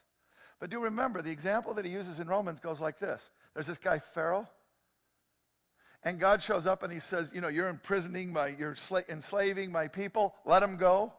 But 0.59 0.69
do 0.69 0.79
remember, 0.79 1.21
the 1.21 1.31
example 1.31 1.73
that 1.75 1.85
he 1.85 1.91
uses 1.91 2.19
in 2.19 2.27
Romans 2.27 2.59
goes 2.59 2.81
like 2.81 2.99
this 2.99 3.29
there's 3.53 3.67
this 3.67 3.77
guy, 3.77 3.99
Pharaoh. 3.99 4.47
And 6.03 6.17
God 6.17 6.41
shows 6.41 6.65
up 6.65 6.83
and 6.83 6.93
he 6.93 6.99
says, 6.99 7.31
You 7.33 7.41
know, 7.41 7.49
you're 7.49 7.67
imprisoning 7.67 8.31
my, 8.31 8.47
you're 8.47 8.75
enslaving 9.09 9.71
my 9.71 9.87
people, 9.87 10.33
let 10.45 10.61
them 10.61 10.77
go. 10.77 11.13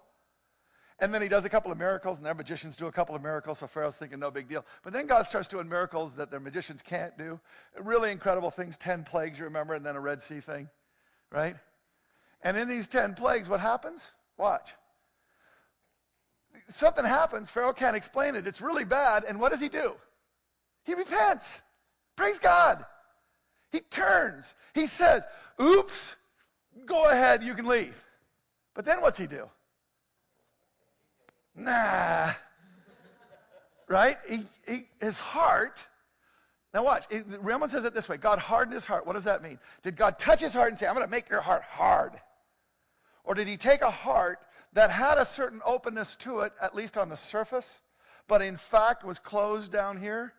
And 1.01 1.13
then 1.15 1.23
he 1.23 1.29
does 1.29 1.45
a 1.45 1.49
couple 1.49 1.73
of 1.73 1.79
miracles, 1.79 2.19
and 2.19 2.27
their 2.27 2.35
magicians 2.35 2.77
do 2.77 2.87
a 2.87 2.93
couple 2.93 3.15
of 3.15 3.23
miracles, 3.23 3.59
so 3.59 3.67
Pharaoh's 3.67 3.97
thinking 3.97 4.19
no 4.19 4.31
big 4.31 4.49
deal. 4.49 4.65
But 4.83 4.93
then 4.93 5.07
God 5.07 5.23
starts 5.23 5.49
doing 5.49 5.69
miracles 5.69 6.15
that 6.15 6.31
their 6.31 6.41
magicians 6.41 6.83
can't 6.83 7.17
do. 7.17 7.41
Really 7.79 8.13
incredible 8.13 8.51
things 8.51 8.77
10 8.77 9.05
plagues, 9.05 9.39
you 9.39 9.45
remember, 9.47 9.75
and 9.75 9.85
then 9.85 9.97
a 9.97 10.01
Red 10.01 10.21
Sea 10.21 10.41
thing, 10.41 10.69
right? 11.33 11.57
And 12.43 12.57
in 12.57 12.69
these 12.69 12.87
10 12.87 13.15
plagues, 13.15 13.49
what 13.49 13.61
happens? 13.61 14.11
Watch. 14.37 14.75
Something 16.69 17.05
happens, 17.05 17.49
Pharaoh 17.49 17.73
can't 17.73 17.97
explain 17.97 18.37
it. 18.37 18.47
It's 18.47 18.61
really 18.61 18.85
bad, 18.85 19.25
and 19.25 19.41
what 19.41 19.51
does 19.53 19.61
he 19.61 19.69
do? 19.69 19.95
He 20.85 20.95
repents. 20.95 21.61
Praise 22.17 22.39
God. 22.39 22.85
He 23.73 23.81
turns. 23.81 24.55
He 24.75 24.87
says, 24.87 25.25
Oops, 25.61 26.17
Go 26.87 27.07
ahead, 27.07 27.43
you 27.43 27.55
can 27.55 27.67
leave. 27.67 28.05
But 28.75 28.85
then 28.85 29.01
what's 29.01 29.19
he 29.19 29.27
do? 29.27 29.49
Nah. 31.61 32.33
right? 33.87 34.17
He, 34.29 34.47
he, 34.67 34.87
his 35.01 35.19
heart. 35.19 35.79
Now 36.73 36.85
watch. 36.85 37.05
Romans 37.41 37.73
says 37.73 37.85
it 37.85 37.93
this 37.93 38.09
way 38.09 38.17
God 38.17 38.39
hardened 38.39 38.75
his 38.75 38.87
heart. 38.87 39.07
What 39.07 39.15
does 39.15 39.25
that 39.25 39.43
mean? 39.43 39.59
Did 39.83 39.97
God 39.97 40.19
touch 40.19 40.41
his 40.41 40.55
heart 40.55 40.69
and 40.69 40.79
say, 40.79 40.87
I'm 40.87 40.95
going 40.95 41.07
to 41.07 41.11
make 41.11 41.29
your 41.29 41.41
heart 41.41 41.63
hard? 41.63 42.13
Or 43.25 43.35
did 43.35 43.47
he 43.47 43.57
take 43.57 43.83
a 43.83 43.91
heart 43.91 44.39
that 44.73 44.91
had 44.91 45.19
a 45.19 45.27
certain 45.27 45.61
openness 45.65 46.17
to 46.17 46.41
it, 46.41 46.53
at 46.63 46.75
least 46.75 46.97
on 46.97 47.09
the 47.09 47.17
surface, 47.17 47.81
but 48.27 48.41
in 48.41 48.57
fact 48.57 49.05
was 49.05 49.19
closed 49.19 49.71
down 49.71 50.01
here? 50.01 50.33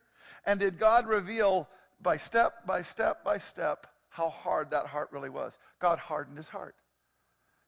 And 0.46 0.60
did 0.60 0.80
God 0.80 1.08
reveal 1.08 1.68
by 2.02 2.18
step 2.18 2.66
by 2.66 2.82
step 2.82 3.24
by 3.24 3.38
step 3.38 3.86
how 4.10 4.30
hard 4.30 4.72
that 4.72 4.88
heart 4.88 5.10
really 5.12 5.30
was? 5.30 5.60
God 5.80 6.00
hardened 6.00 6.38
his 6.38 6.50
heart. 6.50 6.76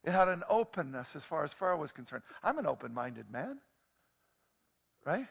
It 0.04 0.12
had 0.12 0.28
an 0.28 0.42
openness 0.50 1.16
as 1.16 1.24
far 1.24 1.44
as 1.44 1.52
Pharaoh 1.54 1.78
was 1.78 1.90
concerned. 1.90 2.22
I'm 2.42 2.58
an 2.58 2.66
open 2.66 2.92
minded 2.92 3.30
man, 3.30 3.58
right? 5.04 5.26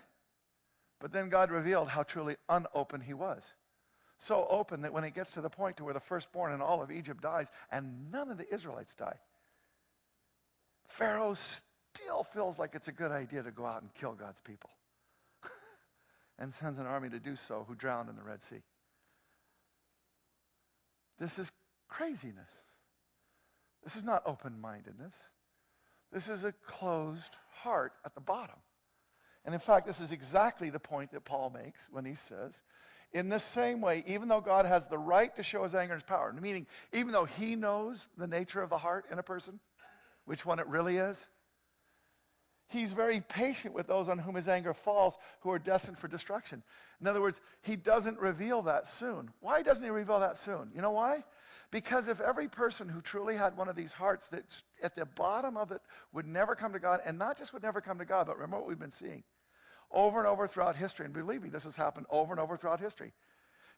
But 1.00 1.12
then 1.12 1.30
God 1.30 1.52
revealed 1.52 1.90
how 1.90 2.02
truly 2.02 2.38
unopen 2.50 3.02
he 3.02 3.14
was. 3.14 3.54
So 4.18 4.48
open 4.50 4.82
that 4.82 4.94
when 4.94 5.04
it 5.04 5.14
gets 5.14 5.34
to 5.34 5.42
the 5.42 5.50
point 5.50 5.78
to 5.78 5.84
where 5.84 5.94
the 5.94 6.00
firstborn 6.00 6.54
in 6.54 6.62
all 6.62 6.82
of 6.82 6.92
Egypt 6.92 7.22
dies 7.22 7.52
and 7.72 8.12
none 8.12 8.32
of 8.32 8.38
the 8.38 8.52
Israelites 8.52 8.96
die, 8.96 9.18
Pharaoh 10.88 11.36
still 11.36 12.24
feels 12.24 12.58
like 12.58 12.74
it's 12.74 12.88
a 12.88 12.92
good 12.92 13.12
idea 13.12 13.44
to 13.44 13.52
go 13.52 13.66
out 13.66 13.82
and 13.82 13.94
kill 13.94 14.14
God's 14.14 14.42
people 14.42 14.72
and 16.40 16.52
sends 16.52 16.80
an 16.80 16.88
army 16.88 17.10
to 17.10 17.20
do 17.20 17.36
so 17.36 17.66
who 17.68 17.76
drowned 17.76 18.10
in 18.10 18.16
the 18.16 18.24
Red 18.24 18.42
Sea. 18.42 18.64
This 21.20 21.38
is 21.38 21.52
craziness. 21.88 22.64
This 23.84 23.96
is 23.96 24.04
not 24.04 24.24
open 24.26 24.60
mindedness. 24.60 25.16
This 26.12 26.30
is 26.30 26.44
a 26.44 26.54
closed 26.66 27.36
heart 27.50 27.94
at 28.06 28.16
the 28.16 28.22
bottom. 28.22 28.56
And 29.46 29.54
in 29.54 29.60
fact, 29.60 29.86
this 29.86 30.00
is 30.00 30.12
exactly 30.12 30.70
the 30.70 30.80
point 30.80 31.12
that 31.12 31.26
Paul 31.26 31.50
makes 31.50 31.90
when 31.92 32.06
he 32.06 32.14
says, 32.14 32.62
in 33.12 33.30
the 33.30 33.40
same 33.40 33.82
way, 33.82 34.04
even 34.08 34.28
though 34.28 34.42
God 34.42 34.66
has 34.66 34.88
the 34.88 34.98
right 34.98 35.36
to 35.36 35.44
show 35.44 35.64
his 35.64 35.76
anger 35.76 35.94
and 35.94 36.02
his 36.02 36.08
power, 36.08 36.34
meaning 36.34 36.66
even 36.94 37.12
though 37.12 37.26
he 37.26 37.56
knows 37.56 38.08
the 38.18 38.28
nature 38.28 38.62
of 38.62 38.70
the 38.70 38.78
heart 38.78 39.06
in 39.12 39.20
a 39.20 39.24
person, 39.24 39.60
which 40.26 40.46
one 40.46 40.60
it 40.60 40.68
really 40.68 40.98
is, 40.98 41.28
he's 42.70 42.94
very 42.94 43.22
patient 43.22 43.74
with 43.76 43.88
those 43.88 44.10
on 44.10 44.18
whom 44.18 44.36
his 44.36 44.48
anger 44.48 44.74
falls 44.74 45.18
who 45.42 45.52
are 45.52 45.60
destined 45.60 46.00
for 46.00 46.08
destruction. 46.08 46.64
In 47.02 47.08
other 47.08 47.22
words, 47.22 47.40
he 47.62 47.76
doesn't 47.76 48.18
reveal 48.20 48.64
that 48.64 48.88
soon. 48.88 49.30
Why 49.42 49.62
doesn't 49.62 49.84
he 49.84 49.92
reveal 49.92 50.22
that 50.22 50.38
soon? 50.38 50.72
You 50.74 50.82
know 50.82 50.92
why? 50.92 51.24
Because 51.74 52.08
if 52.08 52.22
every 52.22 52.48
person 52.48 52.88
who 52.88 53.02
truly 53.02 53.36
had 53.36 53.58
one 53.58 53.68
of 53.68 53.76
these 53.76 53.94
hearts 53.94 54.28
that 54.28 54.62
at 54.84 54.96
the 54.96 55.08
bottom 55.08 55.58
of 55.58 55.72
it 55.72 55.82
would 56.14 56.28
never 56.28 56.54
come 56.54 56.72
to 56.72 56.80
God, 56.80 57.00
and 57.04 57.18
not 57.18 57.36
just 57.36 57.52
would 57.52 57.64
never 57.64 57.82
come 57.82 57.98
to 57.98 58.06
God, 58.06 58.28
but 58.28 58.36
remember 58.36 58.60
what 58.60 58.68
we've 58.68 58.78
been 58.78 58.92
seeing 58.92 59.24
over 59.92 60.20
and 60.20 60.28
over 60.28 60.46
throughout 60.46 60.76
history, 60.76 61.06
and 61.06 61.16
believe 61.16 61.42
me, 61.42 61.50
this 61.50 61.64
has 61.64 61.76
happened 61.76 62.06
over 62.12 62.32
and 62.32 62.40
over 62.40 62.58
throughout 62.58 62.80
history. 62.80 63.12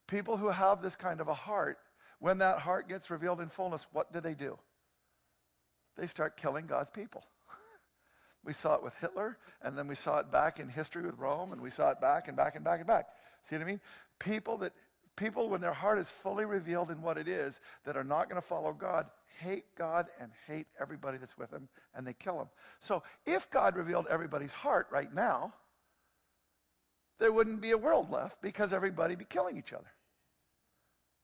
People 0.08 0.36
who 0.36 0.50
have 0.50 0.82
this 0.82 0.98
kind 0.98 1.22
of 1.22 1.30
a 1.30 1.34
heart, 1.34 1.78
when 2.20 2.38
that 2.40 2.60
heart 2.60 2.90
gets 2.90 3.10
revealed 3.10 3.40
in 3.40 3.48
fullness, 3.48 3.88
what 3.94 4.12
do 4.12 4.20
they 4.20 4.34
do? 4.34 4.60
They 5.96 6.08
start 6.08 6.36
killing 6.36 6.66
God's 6.66 6.92
people. 6.92 7.24
we 8.44 8.52
saw 8.52 8.76
it 8.76 8.84
with 8.84 8.96
Hitler, 8.96 9.38
and 9.62 9.78
then 9.78 9.88
we 9.88 9.96
saw 9.96 10.18
it 10.18 10.30
back 10.30 10.60
in 10.60 10.68
history 10.68 11.04
with 11.04 11.18
Rome, 11.18 11.54
and 11.54 11.62
we 11.62 11.70
saw 11.70 11.92
it 11.92 12.02
back 12.02 12.28
and 12.28 12.36
back 12.36 12.56
and 12.56 12.64
back 12.66 12.80
and 12.80 12.88
back. 12.88 13.08
See 13.44 13.56
what 13.56 13.62
I 13.62 13.66
mean? 13.66 13.82
People 14.20 14.58
that 14.58 14.74
People, 15.16 15.50
when 15.50 15.62
their 15.62 15.74
heart 15.74 16.00
is 16.00 16.10
fully 16.10 16.46
revealed 16.46 16.92
in 16.92 17.02
what 17.02 17.18
it 17.18 17.28
is, 17.28 17.62
that 17.86 17.96
are 17.96 18.04
not 18.04 18.30
going 18.30 18.42
to 18.42 18.48
follow 18.48 18.74
God, 18.74 19.08
hate 19.40 19.66
God 19.78 20.08
and 20.20 20.32
hate 20.48 20.68
everybody 20.80 21.18
that's 21.18 21.38
with 21.38 21.52
him, 21.52 21.70
and 21.94 22.06
they 22.06 22.14
kill 22.14 22.40
him. 22.40 22.48
So, 22.80 23.04
if 23.26 23.50
God 23.50 23.76
revealed 23.76 24.08
everybody's 24.10 24.54
heart 24.54 24.88
right 24.92 25.14
now, 25.14 25.54
there 27.20 27.32
wouldn't 27.32 27.62
be 27.62 27.72
a 27.72 27.78
world 27.78 28.12
left 28.12 28.42
because 28.42 28.74
everybody 28.74 29.16
be 29.16 29.26
killing 29.26 29.58
each 29.58 29.72
other. 29.72 29.92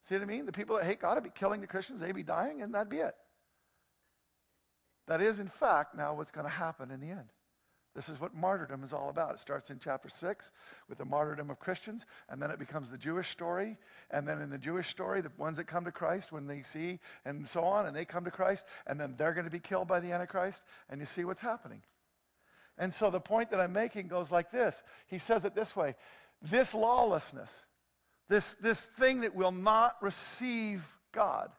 See 0.04 0.16
what 0.16 0.24
I 0.24 0.26
mean? 0.26 0.46
The 0.46 0.52
people 0.52 0.78
that 0.78 0.86
hate 0.86 1.02
God 1.02 1.16
would 1.16 1.24
be 1.24 1.30
killing 1.30 1.62
the 1.62 1.68
Christians, 1.68 2.00
they'd 2.00 2.16
be 2.16 2.24
dying, 2.24 2.62
and 2.62 2.74
that'd 2.74 2.90
be 2.90 2.98
it. 2.98 3.16
That 5.08 5.22
is, 5.22 5.40
in 5.40 5.48
fact, 5.48 5.96
now 5.96 6.14
what's 6.14 6.32
going 6.32 6.46
to 6.46 6.52
happen 6.52 6.92
in 6.92 7.02
the 7.02 7.10
end. 7.10 7.28
This 7.94 8.08
is 8.08 8.22
what 8.22 8.34
martyrdom 8.34 8.84
is 8.84 8.94
all 8.94 9.10
about. 9.10 9.34
It 9.34 9.40
starts 9.42 9.70
in 9.70 9.78
chapter 9.78 10.08
6 10.08 10.52
with 10.88 10.98
the 10.98 11.06
martyrdom 11.06 11.50
of 11.50 11.60
Christians, 11.60 12.06
and 12.30 12.42
then 12.42 12.50
it 12.50 12.58
becomes 12.58 12.90
the 12.90 12.98
Jewish 12.98 13.30
story. 13.30 13.78
And 14.10 14.26
then 14.26 14.42
in 14.42 14.50
the 14.50 14.58
Jewish 14.58 14.88
story, 14.88 15.20
the 15.20 15.32
ones 15.38 15.58
that 15.58 15.66
come 15.66 15.84
to 15.84 15.92
Christ 15.92 16.32
when 16.32 16.48
they 16.48 16.62
see 16.62 17.00
and 17.26 17.48
so 17.48 17.64
on, 17.64 17.86
and 17.86 17.96
they 17.96 18.06
come 18.06 18.24
to 18.24 18.32
Christ, 18.32 18.66
and 18.88 19.00
then 19.00 19.16
they're 19.18 19.34
going 19.34 19.46
to 19.46 19.52
be 19.52 19.60
killed 19.60 19.90
by 19.90 20.00
the 20.00 20.12
Antichrist, 20.14 20.64
and 20.90 21.02
you 21.02 21.06
see 21.06 21.26
what's 21.26 21.42
happening. 21.42 21.82
And 22.78 22.94
so 22.94 23.10
the 23.10 23.20
point 23.20 23.52
that 23.52 23.60
I'm 23.60 23.74
making 23.74 24.08
goes 24.08 24.32
like 24.32 24.52
this 24.52 24.82
He 25.08 25.20
says 25.20 25.44
it 25.44 25.54
this 25.54 25.76
way 25.76 25.96
this 26.42 26.74
lawlessness, 26.74 27.60
this, 28.30 28.56
this 28.56 28.82
thing 28.82 29.22
that 29.22 29.36
will 29.36 29.52
not 29.52 29.96
receive 30.02 30.84
God, 31.12 31.52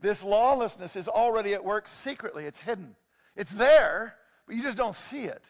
this 0.00 0.22
lawlessness 0.22 0.94
is 0.94 1.08
already 1.08 1.54
at 1.54 1.64
work 1.64 1.88
secretly, 1.88 2.44
it's 2.44 2.60
hidden, 2.60 2.94
it's 3.34 3.50
there 3.50 4.14
but 4.48 4.56
you 4.56 4.62
just 4.62 4.78
don't 4.78 4.94
see 4.94 5.24
it. 5.24 5.44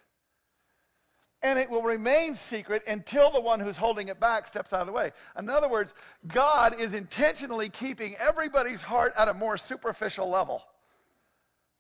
And 1.41 1.57
it 1.57 1.71
will 1.71 1.85
remain 1.85 2.35
secret 2.35 2.83
until 2.89 3.31
the 3.31 3.41
one 3.41 3.61
who's 3.61 3.77
holding 3.77 4.09
it 4.09 4.19
back 4.19 4.49
steps 4.49 4.73
out 4.73 4.81
of 4.81 4.89
the 4.89 4.93
way. 4.93 5.13
In 5.39 5.49
other 5.49 5.69
words, 5.69 5.95
God 6.27 6.79
is 6.81 6.95
intentionally 6.95 7.69
keeping 7.69 8.17
everybody's 8.17 8.83
heart 8.83 9.13
at 9.17 9.29
a 9.29 9.35
more 9.35 9.57
superficial 9.57 10.29
level 10.29 10.65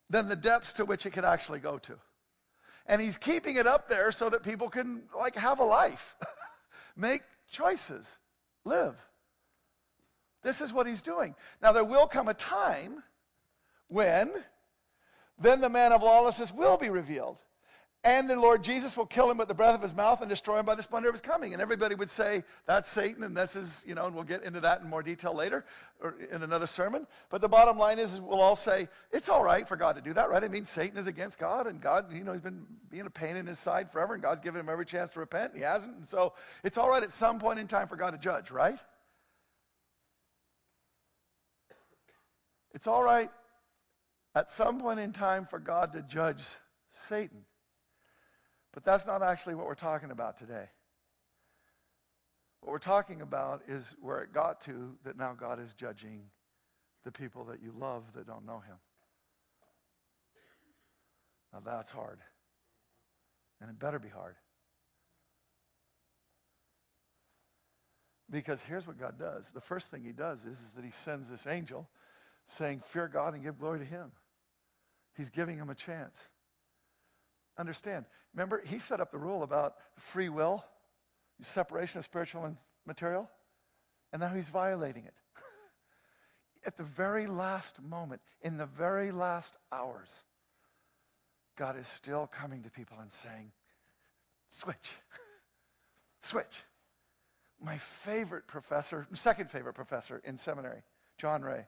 than 0.08 0.28
the 0.28 0.36
depths 0.36 0.72
to 0.74 0.84
which 0.84 1.06
it 1.06 1.10
could 1.10 1.24
actually 1.24 1.58
go 1.58 1.76
to. 1.78 1.98
And 2.86 3.02
he's 3.02 3.16
keeping 3.16 3.56
it 3.56 3.66
up 3.66 3.88
there 3.88 4.12
so 4.12 4.30
that 4.30 4.44
people 4.44 4.70
can 4.70 5.02
like 5.14 5.34
have 5.34 5.58
a 5.58 5.64
life, 5.64 6.14
make 6.96 7.22
choices, 7.50 8.16
live. 8.64 8.94
This 10.44 10.60
is 10.60 10.72
what 10.72 10.86
he's 10.86 11.02
doing. 11.02 11.34
Now 11.60 11.72
there 11.72 11.84
will 11.84 12.06
come 12.06 12.28
a 12.28 12.34
time 12.34 13.02
when 13.88 14.30
then 15.40 15.60
the 15.60 15.68
man 15.68 15.92
of 15.92 16.02
lawlessness 16.02 16.52
will 16.52 16.76
be 16.76 16.90
revealed. 16.90 17.38
And 18.04 18.30
the 18.30 18.36
Lord 18.36 18.62
Jesus 18.62 18.96
will 18.96 19.06
kill 19.06 19.28
him 19.28 19.38
with 19.38 19.48
the 19.48 19.54
breath 19.54 19.74
of 19.74 19.82
his 19.82 19.92
mouth 19.92 20.20
and 20.20 20.30
destroy 20.30 20.60
him 20.60 20.64
by 20.64 20.76
the 20.76 20.84
splendor 20.84 21.08
of 21.08 21.14
his 21.14 21.20
coming. 21.20 21.52
And 21.52 21.60
everybody 21.60 21.96
would 21.96 22.08
say, 22.08 22.44
that's 22.64 22.88
Satan, 22.88 23.24
and 23.24 23.36
this 23.36 23.56
is, 23.56 23.84
you 23.84 23.96
know, 23.96 24.06
and 24.06 24.14
we'll 24.14 24.22
get 24.22 24.44
into 24.44 24.60
that 24.60 24.82
in 24.82 24.88
more 24.88 25.02
detail 25.02 25.34
later 25.34 25.64
or 26.00 26.14
in 26.30 26.44
another 26.44 26.68
sermon. 26.68 27.08
But 27.28 27.40
the 27.40 27.48
bottom 27.48 27.76
line 27.76 27.98
is, 27.98 28.20
we'll 28.20 28.40
all 28.40 28.54
say, 28.54 28.88
it's 29.10 29.28
all 29.28 29.42
right 29.42 29.66
for 29.66 29.74
God 29.76 29.96
to 29.96 30.00
do 30.00 30.12
that, 30.12 30.30
right? 30.30 30.44
I 30.44 30.48
mean, 30.48 30.64
Satan 30.64 30.96
is 30.96 31.08
against 31.08 31.40
God, 31.40 31.66
and 31.66 31.80
God, 31.80 32.12
you 32.12 32.22
know, 32.22 32.32
he's 32.32 32.40
been 32.40 32.64
being 32.88 33.06
a 33.06 33.10
pain 33.10 33.34
in 33.36 33.48
his 33.48 33.58
side 33.58 33.90
forever, 33.90 34.14
and 34.14 34.22
God's 34.22 34.40
given 34.40 34.60
him 34.60 34.68
every 34.68 34.86
chance 34.86 35.10
to 35.10 35.20
repent, 35.20 35.54
and 35.54 35.58
he 35.58 35.64
hasn't. 35.64 35.96
And 35.96 36.06
so 36.06 36.34
it's 36.62 36.78
all 36.78 36.88
right 36.88 37.02
at 37.02 37.12
some 37.12 37.40
point 37.40 37.58
in 37.58 37.66
time 37.66 37.88
for 37.88 37.96
God 37.96 38.12
to 38.12 38.18
judge, 38.18 38.52
right? 38.52 38.78
It's 42.72 42.86
all 42.86 43.02
right 43.02 43.28
at 44.34 44.50
some 44.50 44.78
point 44.78 45.00
in 45.00 45.12
time 45.12 45.46
for 45.46 45.58
God 45.58 45.92
to 45.92 46.02
judge 46.02 46.42
Satan. 46.90 47.44
But 48.72 48.84
that's 48.84 49.06
not 49.06 49.22
actually 49.22 49.54
what 49.54 49.66
we're 49.66 49.74
talking 49.74 50.10
about 50.10 50.36
today. 50.36 50.66
What 52.60 52.72
we're 52.72 52.78
talking 52.78 53.22
about 53.22 53.62
is 53.68 53.96
where 54.00 54.20
it 54.20 54.32
got 54.32 54.60
to 54.62 54.96
that 55.04 55.16
now 55.16 55.34
God 55.34 55.60
is 55.60 55.74
judging 55.74 56.22
the 57.04 57.12
people 57.12 57.44
that 57.44 57.62
you 57.62 57.72
love 57.76 58.04
that 58.14 58.26
don't 58.26 58.44
know 58.44 58.60
Him. 58.60 58.76
Now 61.52 61.60
that's 61.64 61.90
hard. 61.90 62.18
And 63.60 63.70
it 63.70 63.78
better 63.78 63.98
be 63.98 64.08
hard. 64.08 64.36
Because 68.30 68.60
here's 68.60 68.86
what 68.86 69.00
God 69.00 69.18
does. 69.18 69.50
The 69.50 69.60
first 69.60 69.90
thing 69.90 70.02
He 70.04 70.12
does 70.12 70.44
is, 70.44 70.58
is 70.58 70.72
that 70.76 70.84
He 70.84 70.90
sends 70.90 71.30
this 71.30 71.46
angel 71.46 71.88
saying, 72.48 72.82
Fear 72.86 73.08
God 73.08 73.34
and 73.34 73.42
give 73.42 73.58
glory 73.58 73.78
to 73.78 73.84
Him. 73.84 74.10
He's 75.18 75.30
giving 75.30 75.58
him 75.58 75.68
a 75.68 75.74
chance. 75.74 76.16
Understand, 77.58 78.04
remember, 78.32 78.62
he 78.64 78.78
set 78.78 79.00
up 79.00 79.10
the 79.10 79.18
rule 79.18 79.42
about 79.42 79.74
free 79.96 80.28
will, 80.28 80.64
separation 81.40 81.98
of 81.98 82.04
spiritual 82.04 82.44
and 82.44 82.56
material, 82.86 83.28
and 84.12 84.20
now 84.20 84.28
he's 84.28 84.48
violating 84.48 85.04
it. 85.04 85.14
At 86.66 86.76
the 86.76 86.84
very 86.84 87.26
last 87.26 87.82
moment, 87.82 88.20
in 88.42 88.58
the 88.58 88.66
very 88.66 89.10
last 89.10 89.56
hours, 89.72 90.22
God 91.56 91.76
is 91.76 91.88
still 91.88 92.28
coming 92.28 92.62
to 92.62 92.70
people 92.70 92.98
and 93.00 93.10
saying, 93.10 93.50
Switch. 94.50 94.92
Switch. 96.22 96.62
My 97.60 97.76
favorite 97.76 98.46
professor, 98.46 99.04
second 99.14 99.50
favorite 99.50 99.74
professor 99.74 100.22
in 100.24 100.36
seminary, 100.36 100.84
John 101.16 101.42
Rea. 101.42 101.66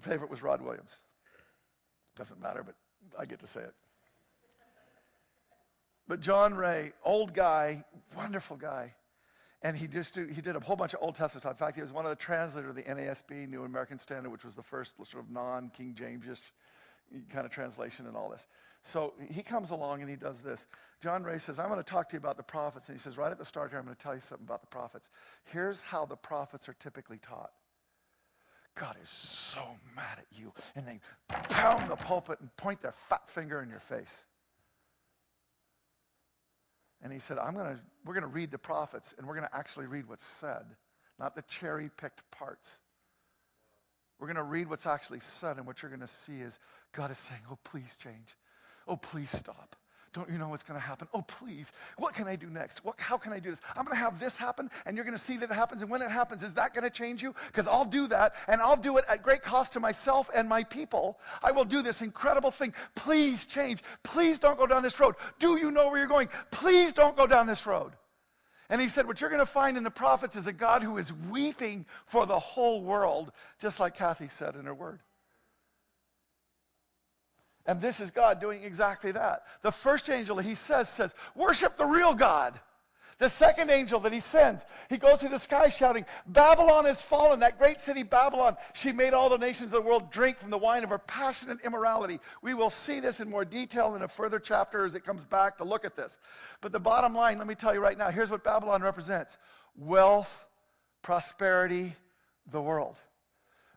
Favorite 0.00 0.30
was 0.30 0.42
Rod 0.42 0.62
Williams. 0.62 0.96
Doesn't 2.16 2.40
matter, 2.40 2.62
but 2.62 2.74
I 3.18 3.24
get 3.24 3.40
to 3.40 3.46
say 3.46 3.60
it. 3.60 3.74
But 6.08 6.20
John 6.20 6.54
Rea, 6.54 6.92
old 7.04 7.32
guy, 7.32 7.84
wonderful 8.14 8.56
guy. 8.56 8.94
and 9.62 9.76
he 9.76 9.86
just 9.86 10.14
do, 10.14 10.26
he 10.26 10.40
did 10.40 10.56
a 10.56 10.60
whole 10.60 10.76
bunch 10.76 10.92
of 10.94 11.00
Old 11.02 11.14
Testament. 11.14 11.44
In 11.44 11.54
fact, 11.54 11.76
he 11.76 11.82
was 11.82 11.92
one 11.92 12.04
of 12.04 12.10
the 12.10 12.16
translators 12.16 12.70
of 12.70 12.76
the 12.76 12.82
NASB, 12.82 13.48
New 13.48 13.64
American 13.64 13.98
Standard, 13.98 14.30
which 14.30 14.44
was 14.44 14.54
the 14.54 14.62
first 14.62 14.94
sort 15.04 15.24
of 15.24 15.30
non-King 15.30 15.94
James 15.94 16.24
kind 17.30 17.44
of 17.46 17.52
translation 17.52 18.06
and 18.06 18.16
all 18.16 18.28
this. 18.28 18.48
So 18.80 19.14
he 19.30 19.42
comes 19.42 19.70
along 19.70 20.00
and 20.00 20.10
he 20.10 20.16
does 20.16 20.40
this. 20.40 20.66
John 21.00 21.22
Rea 21.22 21.38
says, 21.38 21.60
I'm 21.60 21.68
going 21.68 21.78
to 21.78 21.84
talk 21.84 22.08
to 22.08 22.14
you 22.14 22.18
about 22.18 22.36
the 22.36 22.42
prophets. 22.42 22.88
And 22.88 22.96
he 22.96 23.00
says, 23.00 23.16
right 23.16 23.30
at 23.30 23.38
the 23.38 23.44
start 23.44 23.70
here, 23.70 23.78
I'm 23.78 23.84
going 23.84 23.94
to 23.96 24.02
tell 24.02 24.14
you 24.14 24.20
something 24.20 24.46
about 24.46 24.62
the 24.62 24.66
prophets. 24.66 25.08
Here's 25.44 25.80
how 25.80 26.06
the 26.06 26.16
prophets 26.16 26.68
are 26.68 26.74
typically 26.74 27.18
taught. 27.18 27.52
God 28.74 28.96
is 29.02 29.10
so 29.10 29.62
mad 29.94 30.18
at 30.18 30.26
you. 30.32 30.52
And 30.74 30.86
they 30.86 31.00
pound 31.50 31.90
the 31.90 31.96
pulpit 31.96 32.38
and 32.40 32.54
point 32.56 32.80
their 32.80 32.94
fat 33.08 33.28
finger 33.28 33.62
in 33.62 33.68
your 33.68 33.80
face. 33.80 34.22
And 37.02 37.12
he 37.12 37.18
said, 37.18 37.38
I'm 37.38 37.54
gonna, 37.54 37.80
we're 38.04 38.14
going 38.14 38.22
to 38.22 38.28
read 38.28 38.50
the 38.50 38.58
prophets 38.58 39.14
and 39.18 39.26
we're 39.26 39.34
going 39.34 39.48
to 39.48 39.56
actually 39.56 39.86
read 39.86 40.08
what's 40.08 40.24
said, 40.24 40.64
not 41.18 41.34
the 41.34 41.42
cherry 41.42 41.90
picked 41.96 42.22
parts. 42.30 42.78
We're 44.18 44.28
going 44.28 44.36
to 44.36 44.44
read 44.44 44.70
what's 44.70 44.86
actually 44.86 45.18
said, 45.18 45.56
and 45.56 45.66
what 45.66 45.82
you're 45.82 45.90
going 45.90 46.00
to 46.00 46.06
see 46.06 46.34
is 46.34 46.60
God 46.92 47.10
is 47.10 47.18
saying, 47.18 47.40
Oh, 47.50 47.58
please 47.64 47.96
change. 48.00 48.36
Oh, 48.86 48.96
please 48.96 49.30
stop. 49.30 49.74
Don't 50.12 50.28
you 50.28 50.36
know 50.36 50.48
what's 50.48 50.62
going 50.62 50.78
to 50.78 50.86
happen? 50.86 51.08
Oh, 51.14 51.22
please. 51.22 51.72
What 51.96 52.12
can 52.12 52.28
I 52.28 52.36
do 52.36 52.48
next? 52.50 52.84
What, 52.84 53.00
how 53.00 53.16
can 53.16 53.32
I 53.32 53.38
do 53.38 53.48
this? 53.48 53.62
I'm 53.74 53.84
going 53.84 53.96
to 53.96 54.02
have 54.02 54.20
this 54.20 54.36
happen, 54.36 54.70
and 54.84 54.94
you're 54.94 55.06
going 55.06 55.16
to 55.16 55.22
see 55.22 55.38
that 55.38 55.50
it 55.50 55.54
happens. 55.54 55.80
And 55.80 55.90
when 55.90 56.02
it 56.02 56.10
happens, 56.10 56.42
is 56.42 56.52
that 56.54 56.74
going 56.74 56.84
to 56.84 56.90
change 56.90 57.22
you? 57.22 57.34
Because 57.46 57.66
I'll 57.66 57.86
do 57.86 58.06
that, 58.08 58.34
and 58.46 58.60
I'll 58.60 58.76
do 58.76 58.98
it 58.98 59.06
at 59.08 59.22
great 59.22 59.42
cost 59.42 59.72
to 59.72 59.80
myself 59.80 60.28
and 60.34 60.48
my 60.48 60.64
people. 60.64 61.18
I 61.42 61.50
will 61.50 61.64
do 61.64 61.80
this 61.80 62.02
incredible 62.02 62.50
thing. 62.50 62.74
Please 62.94 63.46
change. 63.46 63.82
Please 64.02 64.38
don't 64.38 64.58
go 64.58 64.66
down 64.66 64.82
this 64.82 65.00
road. 65.00 65.14
Do 65.38 65.56
you 65.56 65.70
know 65.70 65.88
where 65.88 65.98
you're 65.98 66.08
going? 66.08 66.28
Please 66.50 66.92
don't 66.92 67.16
go 67.16 67.26
down 67.26 67.46
this 67.46 67.66
road. 67.66 67.92
And 68.68 68.80
he 68.80 68.88
said, 68.88 69.06
What 69.06 69.20
you're 69.20 69.30
going 69.30 69.40
to 69.40 69.46
find 69.46 69.78
in 69.78 69.82
the 69.82 69.90
prophets 69.90 70.36
is 70.36 70.46
a 70.46 70.52
God 70.52 70.82
who 70.82 70.98
is 70.98 71.12
weeping 71.30 71.86
for 72.04 72.26
the 72.26 72.38
whole 72.38 72.82
world, 72.82 73.32
just 73.58 73.80
like 73.80 73.96
Kathy 73.96 74.28
said 74.28 74.56
in 74.56 74.66
her 74.66 74.74
word. 74.74 75.00
And 77.66 77.80
this 77.80 78.00
is 78.00 78.10
God 78.10 78.40
doing 78.40 78.62
exactly 78.62 79.12
that. 79.12 79.44
The 79.62 79.72
first 79.72 80.10
angel 80.10 80.38
he 80.38 80.54
says 80.54 80.88
says, 80.88 81.14
"Worship 81.34 81.76
the 81.76 81.86
real 81.86 82.14
God." 82.14 82.60
The 83.18 83.30
second 83.30 83.70
angel 83.70 84.00
that 84.00 84.12
he 84.12 84.18
sends, 84.18 84.64
he 84.88 84.98
goes 84.98 85.20
through 85.20 85.28
the 85.28 85.38
sky 85.38 85.68
shouting, 85.68 86.04
Babylon 86.26 86.86
has 86.86 87.02
fallen, 87.02 87.38
that 87.38 87.56
great 87.56 87.78
city 87.78 88.02
Babylon. 88.02 88.56
She 88.74 88.90
made 88.90 89.14
all 89.14 89.28
the 89.28 89.38
nations 89.38 89.72
of 89.72 89.80
the 89.80 89.88
world 89.88 90.10
drink 90.10 90.40
from 90.40 90.50
the 90.50 90.58
wine 90.58 90.82
of 90.82 90.90
her 90.90 90.98
passionate 90.98 91.60
immorality. 91.60 92.18
We 92.40 92.54
will 92.54 92.70
see 92.70 92.98
this 92.98 93.20
in 93.20 93.30
more 93.30 93.44
detail 93.44 93.94
in 93.94 94.02
a 94.02 94.08
further 94.08 94.40
chapter 94.40 94.84
as 94.84 94.96
it 94.96 95.04
comes 95.04 95.22
back 95.22 95.56
to 95.58 95.64
look 95.64 95.84
at 95.84 95.94
this. 95.94 96.18
But 96.60 96.72
the 96.72 96.80
bottom 96.80 97.14
line, 97.14 97.38
let 97.38 97.46
me 97.46 97.54
tell 97.54 97.72
you 97.72 97.80
right 97.80 97.96
now, 97.96 98.10
here's 98.10 98.30
what 98.30 98.42
Babylon 98.42 98.82
represents 98.82 99.36
wealth, 99.76 100.46
prosperity, 101.02 101.94
the 102.50 102.60
world. 102.60 102.96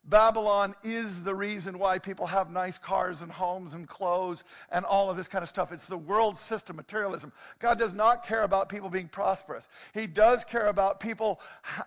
Babylon 0.07 0.75
is 0.83 1.23
the 1.23 1.33
reason 1.33 1.79
why 1.79 1.97
people 1.97 2.27
have 2.27 2.51
nice 2.51 2.77
cars 2.77 3.23
and 3.23 3.31
homes 3.31 3.73
and 3.73 3.87
clothes 3.87 4.43
and 4.71 4.85
all 4.85 5.09
of 5.09 5.17
this 5.17 5.27
kind 5.27 5.41
of 5.41 5.49
stuff. 5.49 5.71
It's 5.71 5.87
the 5.87 5.97
world 5.97 6.37
system, 6.37 6.75
materialism. 6.75 7.31
God 7.57 7.79
does 7.79 7.93
not 7.93 8.25
care 8.25 8.43
about 8.43 8.69
people 8.69 8.89
being 8.89 9.07
prosperous. 9.07 9.67
He 9.93 10.05
does 10.05 10.43
care 10.43 10.67
about 10.67 10.99
people 10.99 11.39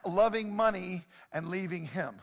loving 0.05 0.55
money 0.55 1.05
and 1.33 1.49
leaving 1.49 1.87
Him. 1.87 2.17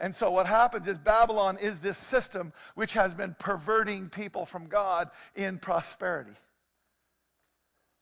And 0.00 0.12
so 0.12 0.32
what 0.32 0.48
happens 0.48 0.88
is 0.88 0.98
Babylon 0.98 1.58
is 1.58 1.78
this 1.78 1.96
system 1.96 2.52
which 2.74 2.94
has 2.94 3.14
been 3.14 3.36
perverting 3.38 4.08
people 4.08 4.44
from 4.44 4.66
God 4.66 5.10
in 5.36 5.60
prosperity. 5.60 6.32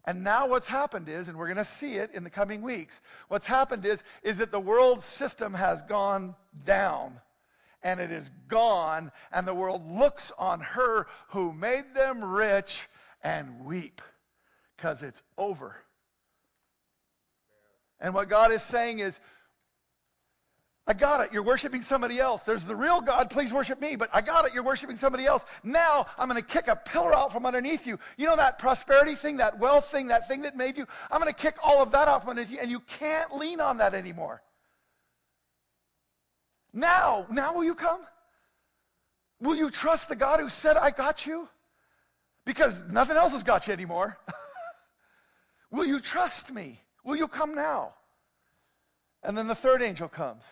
And 0.04 0.24
now 0.24 0.48
what's 0.48 0.66
happened 0.66 1.08
is, 1.08 1.28
and 1.28 1.36
we're 1.36 1.46
going 1.46 1.56
to 1.56 1.64
see 1.64 1.94
it 1.94 2.10
in 2.14 2.24
the 2.24 2.30
coming 2.30 2.62
weeks, 2.62 3.00
what's 3.28 3.46
happened 3.46 3.84
is, 3.84 4.02
is 4.22 4.38
that 4.38 4.50
the 4.50 4.60
world 4.60 5.00
system 5.02 5.54
has 5.54 5.82
gone 5.82 6.34
down. 6.64 7.20
And 7.82 7.98
it 7.98 8.10
is 8.10 8.30
gone, 8.48 9.10
and 9.32 9.48
the 9.48 9.54
world 9.54 9.90
looks 9.90 10.32
on 10.38 10.60
her 10.60 11.06
who 11.28 11.52
made 11.52 11.94
them 11.94 12.22
rich 12.22 12.88
and 13.22 13.64
weep 13.64 14.02
because 14.76 15.02
it's 15.02 15.22
over. 15.38 15.76
And 17.98 18.14
what 18.14 18.28
God 18.28 18.52
is 18.52 18.62
saying 18.62 18.98
is, 18.98 19.18
I 20.86 20.92
got 20.92 21.20
it. 21.20 21.32
You're 21.32 21.42
worshiping 21.42 21.82
somebody 21.82 22.18
else. 22.18 22.42
There's 22.42 22.64
the 22.64 22.74
real 22.74 23.00
God. 23.00 23.30
Please 23.30 23.52
worship 23.52 23.80
me. 23.80 23.96
But 23.96 24.08
I 24.12 24.20
got 24.20 24.46
it. 24.46 24.54
You're 24.54 24.64
worshiping 24.64 24.96
somebody 24.96 25.26
else. 25.26 25.44
Now 25.62 26.06
I'm 26.18 26.28
going 26.28 26.40
to 26.40 26.46
kick 26.46 26.68
a 26.68 26.76
pillar 26.76 27.14
out 27.14 27.32
from 27.32 27.46
underneath 27.46 27.86
you. 27.86 27.98
You 28.16 28.26
know 28.26 28.36
that 28.36 28.58
prosperity 28.58 29.14
thing, 29.14 29.36
that 29.36 29.58
wealth 29.58 29.90
thing, 29.90 30.08
that 30.08 30.26
thing 30.26 30.42
that 30.42 30.56
made 30.56 30.76
you? 30.76 30.86
I'm 31.10 31.20
going 31.20 31.32
to 31.32 31.38
kick 31.38 31.56
all 31.62 31.82
of 31.82 31.92
that 31.92 32.08
out 32.08 32.22
from 32.22 32.30
underneath 32.30 32.52
you, 32.52 32.58
and 32.60 32.70
you 32.70 32.80
can't 32.80 33.36
lean 33.36 33.60
on 33.60 33.76
that 33.78 33.94
anymore. 33.94 34.42
Now, 36.72 37.26
now 37.30 37.54
will 37.54 37.64
you 37.64 37.74
come? 37.74 38.00
Will 39.40 39.56
you 39.56 39.70
trust 39.70 40.08
the 40.08 40.16
God 40.16 40.40
who 40.40 40.48
said, 40.48 40.76
I 40.76 40.90
got 40.90 41.26
you? 41.26 41.48
Because 42.44 42.88
nothing 42.88 43.16
else 43.16 43.32
has 43.32 43.42
got 43.42 43.66
you 43.66 43.72
anymore. 43.72 44.18
will 45.70 45.86
you 45.86 46.00
trust 46.00 46.52
me? 46.52 46.80
Will 47.04 47.16
you 47.16 47.28
come 47.28 47.54
now? 47.54 47.94
And 49.22 49.36
then 49.36 49.46
the 49.46 49.54
third 49.54 49.82
angel 49.82 50.08
comes. 50.08 50.50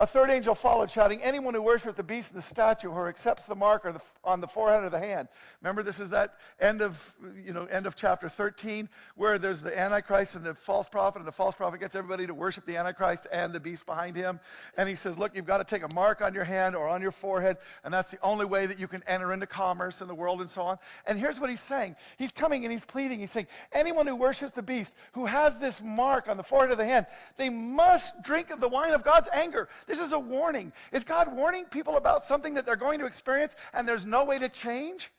A 0.00 0.06
third 0.06 0.30
angel 0.30 0.54
followed, 0.54 0.90
shouting, 0.90 1.22
Anyone 1.22 1.54
who 1.54 1.62
worships 1.62 1.94
the 1.94 2.02
beast 2.02 2.32
and 2.32 2.38
the 2.38 2.42
statue 2.42 2.88
or 2.88 3.08
accepts 3.08 3.46
the 3.46 3.54
mark 3.54 3.86
on 4.24 4.40
the 4.40 4.48
forehead 4.48 4.82
or 4.82 4.90
the 4.90 4.98
hand. 4.98 5.28
Remember, 5.62 5.82
this 5.84 6.00
is 6.00 6.10
that 6.10 6.34
end 6.60 6.82
of, 6.82 7.14
you 7.44 7.52
know, 7.52 7.66
end 7.66 7.86
of 7.86 7.94
chapter 7.94 8.28
13, 8.28 8.88
where 9.14 9.38
there's 9.38 9.60
the 9.60 9.78
Antichrist 9.78 10.34
and 10.34 10.44
the 10.44 10.54
false 10.54 10.88
prophet, 10.88 11.18
and 11.18 11.28
the 11.28 11.32
false 11.32 11.54
prophet 11.54 11.78
gets 11.78 11.94
everybody 11.94 12.26
to 12.26 12.34
worship 12.34 12.66
the 12.66 12.76
Antichrist 12.76 13.28
and 13.30 13.52
the 13.52 13.60
beast 13.60 13.86
behind 13.86 14.16
him. 14.16 14.40
And 14.76 14.88
he 14.88 14.96
says, 14.96 15.16
Look, 15.16 15.36
you've 15.36 15.46
got 15.46 15.58
to 15.58 15.64
take 15.64 15.84
a 15.84 15.94
mark 15.94 16.22
on 16.22 16.34
your 16.34 16.44
hand 16.44 16.74
or 16.74 16.88
on 16.88 17.00
your 17.00 17.12
forehead, 17.12 17.58
and 17.84 17.94
that's 17.94 18.10
the 18.10 18.20
only 18.20 18.46
way 18.46 18.66
that 18.66 18.80
you 18.80 18.88
can 18.88 19.04
enter 19.06 19.32
into 19.32 19.46
commerce 19.46 20.00
in 20.00 20.08
the 20.08 20.14
world 20.14 20.40
and 20.40 20.50
so 20.50 20.62
on. 20.62 20.78
And 21.06 21.18
here's 21.18 21.38
what 21.38 21.50
he's 21.50 21.60
saying 21.60 21.94
He's 22.18 22.32
coming 22.32 22.64
and 22.64 22.72
he's 22.72 22.84
pleading. 22.84 23.20
He's 23.20 23.30
saying, 23.30 23.46
Anyone 23.72 24.08
who 24.08 24.16
worships 24.16 24.52
the 24.52 24.62
beast, 24.62 24.96
who 25.12 25.26
has 25.26 25.58
this 25.58 25.80
mark 25.80 26.28
on 26.28 26.36
the 26.36 26.42
forehead 26.42 26.72
of 26.72 26.78
the 26.78 26.84
hand, 26.84 27.06
they 27.36 27.48
must 27.48 28.22
drink 28.22 28.50
of 28.50 28.60
the 28.60 28.68
wine 28.68 28.92
of 28.92 29.04
God's 29.04 29.28
anger. 29.32 29.68
This 29.86 30.00
is 30.00 30.12
a 30.12 30.18
warning. 30.18 30.72
Is 30.92 31.04
God 31.04 31.34
warning 31.34 31.64
people 31.64 31.96
about 31.96 32.24
something 32.24 32.54
that 32.54 32.66
they're 32.66 32.76
going 32.76 32.98
to 33.00 33.06
experience 33.06 33.54
and 33.72 33.88
there's 33.88 34.06
no 34.06 34.24
way 34.24 34.38
to 34.38 34.48
change? 34.48 35.10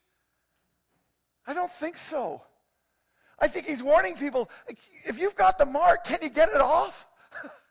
I 1.47 1.53
don't 1.53 1.71
think 1.71 1.97
so. 1.97 2.41
I 3.37 3.47
think 3.47 3.65
he's 3.65 3.83
warning 3.83 4.15
people 4.15 4.49
if 5.05 5.19
you've 5.19 5.35
got 5.35 5.57
the 5.57 5.65
mark, 5.65 6.05
can 6.05 6.19
you 6.21 6.29
get 6.29 6.49
it 6.49 6.61
off? 6.61 7.05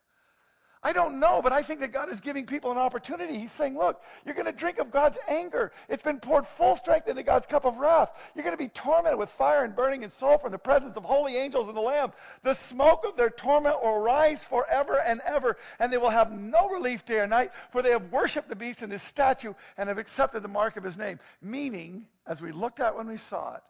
I 0.87 0.93
don't 0.93 1.18
know, 1.18 1.41
but 1.43 1.51
I 1.51 1.62
think 1.62 1.80
that 1.80 1.93
God 1.93 2.11
is 2.11 2.20
giving 2.20 2.45
people 2.45 2.70
an 2.70 2.76
opportunity. 2.76 3.39
He's 3.39 3.53
saying, 3.53 3.78
look, 3.78 4.03
you're 4.26 4.35
going 4.35 4.45
to 4.45 4.53
drink 4.53 4.78
of 4.78 4.91
God's 4.91 5.16
anger. 5.28 5.72
It's 5.89 6.03
been 6.03 6.20
poured 6.20 6.47
full 6.47 6.76
strength 6.76 7.09
into 7.09 7.22
God's 7.22 7.47
cup 7.47 7.64
of 7.64 7.78
wrath. 7.78 8.12
You're 8.35 8.45
going 8.45 8.57
to 8.57 8.62
be 8.62 8.68
tormented 8.68 9.18
with 9.18 9.30
fire 9.30 9.64
and 9.64 9.74
burning 9.74 10.05
and 10.05 10.12
sulfur 10.12 10.47
in 10.47 10.53
the 10.53 10.59
presence 10.59 10.99
of 10.99 11.03
holy 11.03 11.37
angels 11.37 11.68
and 11.68 11.76
the 11.76 11.80
Lamb. 11.80 12.12
The 12.43 12.53
smoke 12.53 13.07
of 13.09 13.16
their 13.16 13.30
torment 13.30 13.82
will 13.82 13.99
rise 13.99 14.45
forever 14.45 15.01
and 15.07 15.22
ever, 15.24 15.57
and 15.78 15.91
they 15.91 15.97
will 15.97 16.11
have 16.11 16.30
no 16.32 16.68
relief 16.68 17.07
day 17.07 17.20
or 17.20 17.26
night, 17.26 17.53
for 17.70 17.80
they 17.80 17.91
have 17.91 18.12
worshiped 18.12 18.51
the 18.51 18.57
beast 18.57 18.82
and 18.82 18.93
his 18.93 19.03
statue 19.03 19.55
and 19.78 19.89
have 19.89 19.97
accepted 19.97 20.43
the 20.43 20.49
mark 20.49 20.76
of 20.76 20.85
his 20.85 20.99
name. 20.99 21.18
Meaning, 21.41 22.05
as 22.26 22.43
we 22.43 22.53
looked 22.53 22.80
at 22.80 22.95
when 22.95 23.09
we 23.09 23.16
saw 23.16 23.55
it, 23.55 23.62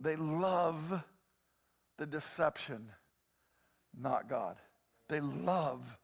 they 0.00 0.16
love 0.16 1.04
the 1.98 2.06
deception, 2.06 2.88
not 3.96 4.28
God. 4.28 4.56
They 5.10 5.20
love 5.20 5.98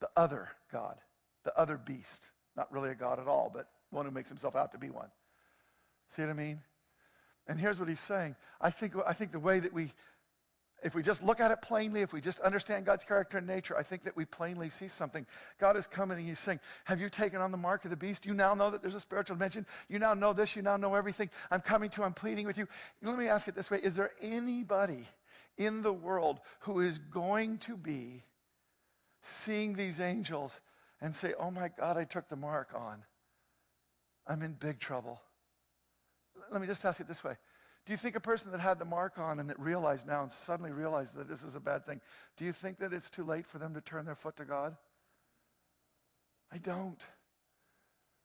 the 0.00 0.08
other 0.14 0.50
God, 0.70 0.96
the 1.44 1.58
other 1.58 1.78
beast. 1.78 2.30
Not 2.54 2.70
really 2.70 2.90
a 2.90 2.94
God 2.94 3.18
at 3.18 3.26
all, 3.26 3.50
but 3.52 3.68
one 3.90 4.04
who 4.04 4.10
makes 4.10 4.28
himself 4.28 4.54
out 4.54 4.72
to 4.72 4.78
be 4.78 4.90
one. 4.90 5.08
See 6.08 6.22
what 6.22 6.30
I 6.30 6.34
mean? 6.34 6.60
And 7.48 7.58
here's 7.58 7.80
what 7.80 7.88
he's 7.88 8.00
saying. 8.00 8.36
I 8.60 8.70
think, 8.70 8.92
I 9.06 9.14
think 9.14 9.32
the 9.32 9.38
way 9.38 9.58
that 9.58 9.72
we, 9.72 9.90
if 10.82 10.94
we 10.94 11.02
just 11.02 11.22
look 11.22 11.40
at 11.40 11.50
it 11.50 11.62
plainly, 11.62 12.02
if 12.02 12.12
we 12.12 12.20
just 12.20 12.40
understand 12.40 12.84
God's 12.84 13.04
character 13.04 13.38
and 13.38 13.46
nature, 13.46 13.74
I 13.74 13.82
think 13.82 14.04
that 14.04 14.14
we 14.14 14.26
plainly 14.26 14.68
see 14.68 14.88
something. 14.88 15.24
God 15.58 15.78
is 15.78 15.86
coming 15.86 16.18
and 16.18 16.26
he's 16.26 16.38
saying, 16.38 16.60
Have 16.84 17.00
you 17.00 17.08
taken 17.08 17.40
on 17.40 17.50
the 17.50 17.56
mark 17.56 17.84
of 17.84 17.90
the 17.90 17.96
beast? 17.96 18.26
You 18.26 18.34
now 18.34 18.54
know 18.54 18.70
that 18.70 18.82
there's 18.82 18.94
a 18.94 19.00
spiritual 19.00 19.36
dimension. 19.36 19.64
You 19.88 19.98
now 19.98 20.12
know 20.12 20.34
this. 20.34 20.54
You 20.54 20.60
now 20.60 20.76
know 20.76 20.94
everything. 20.94 21.30
I'm 21.50 21.62
coming 21.62 21.88
to, 21.90 22.04
I'm 22.04 22.12
pleading 22.12 22.46
with 22.46 22.58
you. 22.58 22.68
Let 23.02 23.18
me 23.18 23.28
ask 23.28 23.48
it 23.48 23.54
this 23.54 23.70
way 23.70 23.80
Is 23.82 23.94
there 23.94 24.10
anybody 24.20 25.06
in 25.56 25.82
the 25.82 25.92
world 25.92 26.40
who 26.60 26.80
is 26.80 26.98
going 26.98 27.58
to 27.58 27.76
be 27.76 28.22
seeing 29.26 29.74
these 29.74 30.00
angels 30.00 30.60
and 31.00 31.14
say, 31.14 31.34
Oh 31.38 31.50
my 31.50 31.70
God, 31.78 31.96
I 31.96 32.04
took 32.04 32.28
the 32.28 32.36
mark 32.36 32.70
on. 32.74 33.02
I'm 34.26 34.42
in 34.42 34.52
big 34.52 34.78
trouble. 34.78 35.20
Let 36.50 36.60
me 36.60 36.66
just 36.66 36.84
ask 36.84 37.00
it 37.00 37.08
this 37.08 37.24
way. 37.24 37.36
Do 37.84 37.92
you 37.92 37.96
think 37.96 38.16
a 38.16 38.20
person 38.20 38.50
that 38.50 38.60
had 38.60 38.78
the 38.78 38.84
mark 38.84 39.18
on 39.18 39.38
and 39.38 39.48
that 39.48 39.58
realized 39.60 40.06
now 40.06 40.22
and 40.22 40.30
suddenly 40.30 40.72
realized 40.72 41.14
that 41.16 41.28
this 41.28 41.44
is 41.44 41.54
a 41.54 41.60
bad 41.60 41.86
thing, 41.86 42.00
do 42.36 42.44
you 42.44 42.52
think 42.52 42.78
that 42.78 42.92
it's 42.92 43.08
too 43.08 43.24
late 43.24 43.46
for 43.46 43.58
them 43.58 43.74
to 43.74 43.80
turn 43.80 44.04
their 44.04 44.16
foot 44.16 44.36
to 44.36 44.44
God? 44.44 44.76
I 46.52 46.58
don't. 46.58 47.04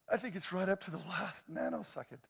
I 0.09 0.17
think 0.17 0.35
it's 0.35 0.51
right 0.51 0.67
up 0.67 0.81
to 0.85 0.91
the 0.91 0.97
last 1.09 1.51
nanosecond. 1.51 2.23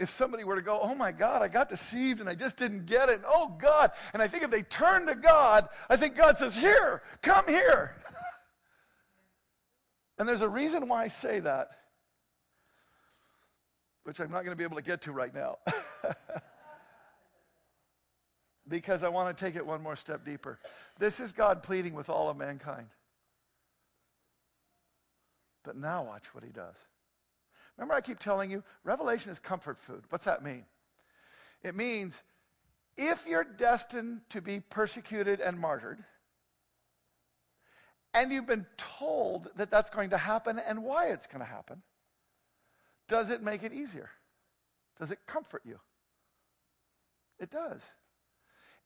If 0.00 0.08
somebody 0.08 0.44
were 0.44 0.56
to 0.56 0.62
go, 0.62 0.80
oh 0.80 0.94
my 0.94 1.12
God, 1.12 1.42
I 1.42 1.48
got 1.48 1.68
deceived 1.68 2.20
and 2.20 2.28
I 2.28 2.34
just 2.34 2.56
didn't 2.56 2.86
get 2.86 3.10
it. 3.10 3.20
Oh 3.26 3.54
God. 3.60 3.92
And 4.14 4.22
I 4.22 4.28
think 4.28 4.42
if 4.42 4.50
they 4.50 4.62
turn 4.62 5.06
to 5.06 5.14
God, 5.14 5.68
I 5.90 5.96
think 5.96 6.16
God 6.16 6.38
says, 6.38 6.56
here, 6.56 7.02
come 7.20 7.46
here. 7.46 7.96
and 10.18 10.26
there's 10.26 10.40
a 10.40 10.48
reason 10.48 10.88
why 10.88 11.04
I 11.04 11.08
say 11.08 11.40
that, 11.40 11.68
which 14.04 14.20
I'm 14.20 14.30
not 14.30 14.44
going 14.44 14.52
to 14.52 14.56
be 14.56 14.64
able 14.64 14.78
to 14.78 14.82
get 14.82 15.02
to 15.02 15.12
right 15.12 15.34
now. 15.34 15.58
because 18.68 19.02
I 19.02 19.10
want 19.10 19.36
to 19.36 19.44
take 19.44 19.54
it 19.54 19.66
one 19.66 19.82
more 19.82 19.96
step 19.96 20.24
deeper. 20.24 20.58
This 20.98 21.20
is 21.20 21.32
God 21.32 21.62
pleading 21.62 21.92
with 21.92 22.08
all 22.08 22.30
of 22.30 22.38
mankind. 22.38 22.86
But 25.62 25.76
now 25.76 26.04
watch 26.04 26.34
what 26.34 26.42
he 26.42 26.50
does. 26.50 26.76
Remember, 27.80 27.94
I 27.94 28.02
keep 28.02 28.18
telling 28.18 28.50
you, 28.50 28.62
revelation 28.84 29.30
is 29.30 29.38
comfort 29.38 29.78
food. 29.78 30.04
What's 30.10 30.24
that 30.24 30.44
mean? 30.44 30.66
It 31.62 31.74
means 31.74 32.22
if 32.98 33.26
you're 33.26 33.42
destined 33.42 34.20
to 34.28 34.42
be 34.42 34.60
persecuted 34.60 35.40
and 35.40 35.58
martyred, 35.58 36.04
and 38.12 38.30
you've 38.30 38.46
been 38.46 38.66
told 38.76 39.48
that 39.56 39.70
that's 39.70 39.88
going 39.88 40.10
to 40.10 40.18
happen 40.18 40.58
and 40.58 40.84
why 40.84 41.06
it's 41.06 41.26
going 41.26 41.40
to 41.40 41.50
happen, 41.50 41.80
does 43.08 43.30
it 43.30 43.42
make 43.42 43.62
it 43.62 43.72
easier? 43.72 44.10
Does 44.98 45.10
it 45.10 45.20
comfort 45.26 45.62
you? 45.64 45.80
It 47.38 47.48
does. 47.48 47.82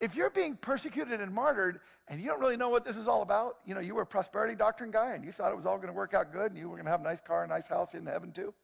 If 0.01 0.14
you're 0.14 0.30
being 0.30 0.55
persecuted 0.55 1.20
and 1.20 1.34
martyred 1.34 1.80
and 2.07 2.20
you 2.20 2.28
don't 2.28 2.38
really 2.38 2.57
know 2.57 2.68
what 2.68 2.84
this 2.84 2.97
is 2.97 3.09
all 3.09 3.22
about, 3.22 3.57
you 3.66 3.74
know, 3.74 3.80
you 3.80 3.97
were 3.97 4.03
a 4.03 4.07
prosperity 4.07 4.55
doctrine 4.55 4.92
guy 4.92 5.14
and 5.14 5.24
you 5.24 5.32
thought 5.32 5.51
it 5.51 5.57
was 5.57 5.66
all 5.66 5.78
going 5.78 5.88
to 5.88 5.95
work 5.95 6.14
out 6.14 6.32
good 6.32 6.53
and 6.53 6.59
you 6.61 6.68
were 6.68 6.76
going 6.76 6.84
to 6.84 6.92
have 6.92 7.01
a 7.01 7.05
nice 7.05 7.20
car, 7.20 7.42
a 7.42 7.49
nice 7.49 7.66
house 7.66 7.95
in 7.95 8.07
heaven 8.07 8.30
too 8.30 8.55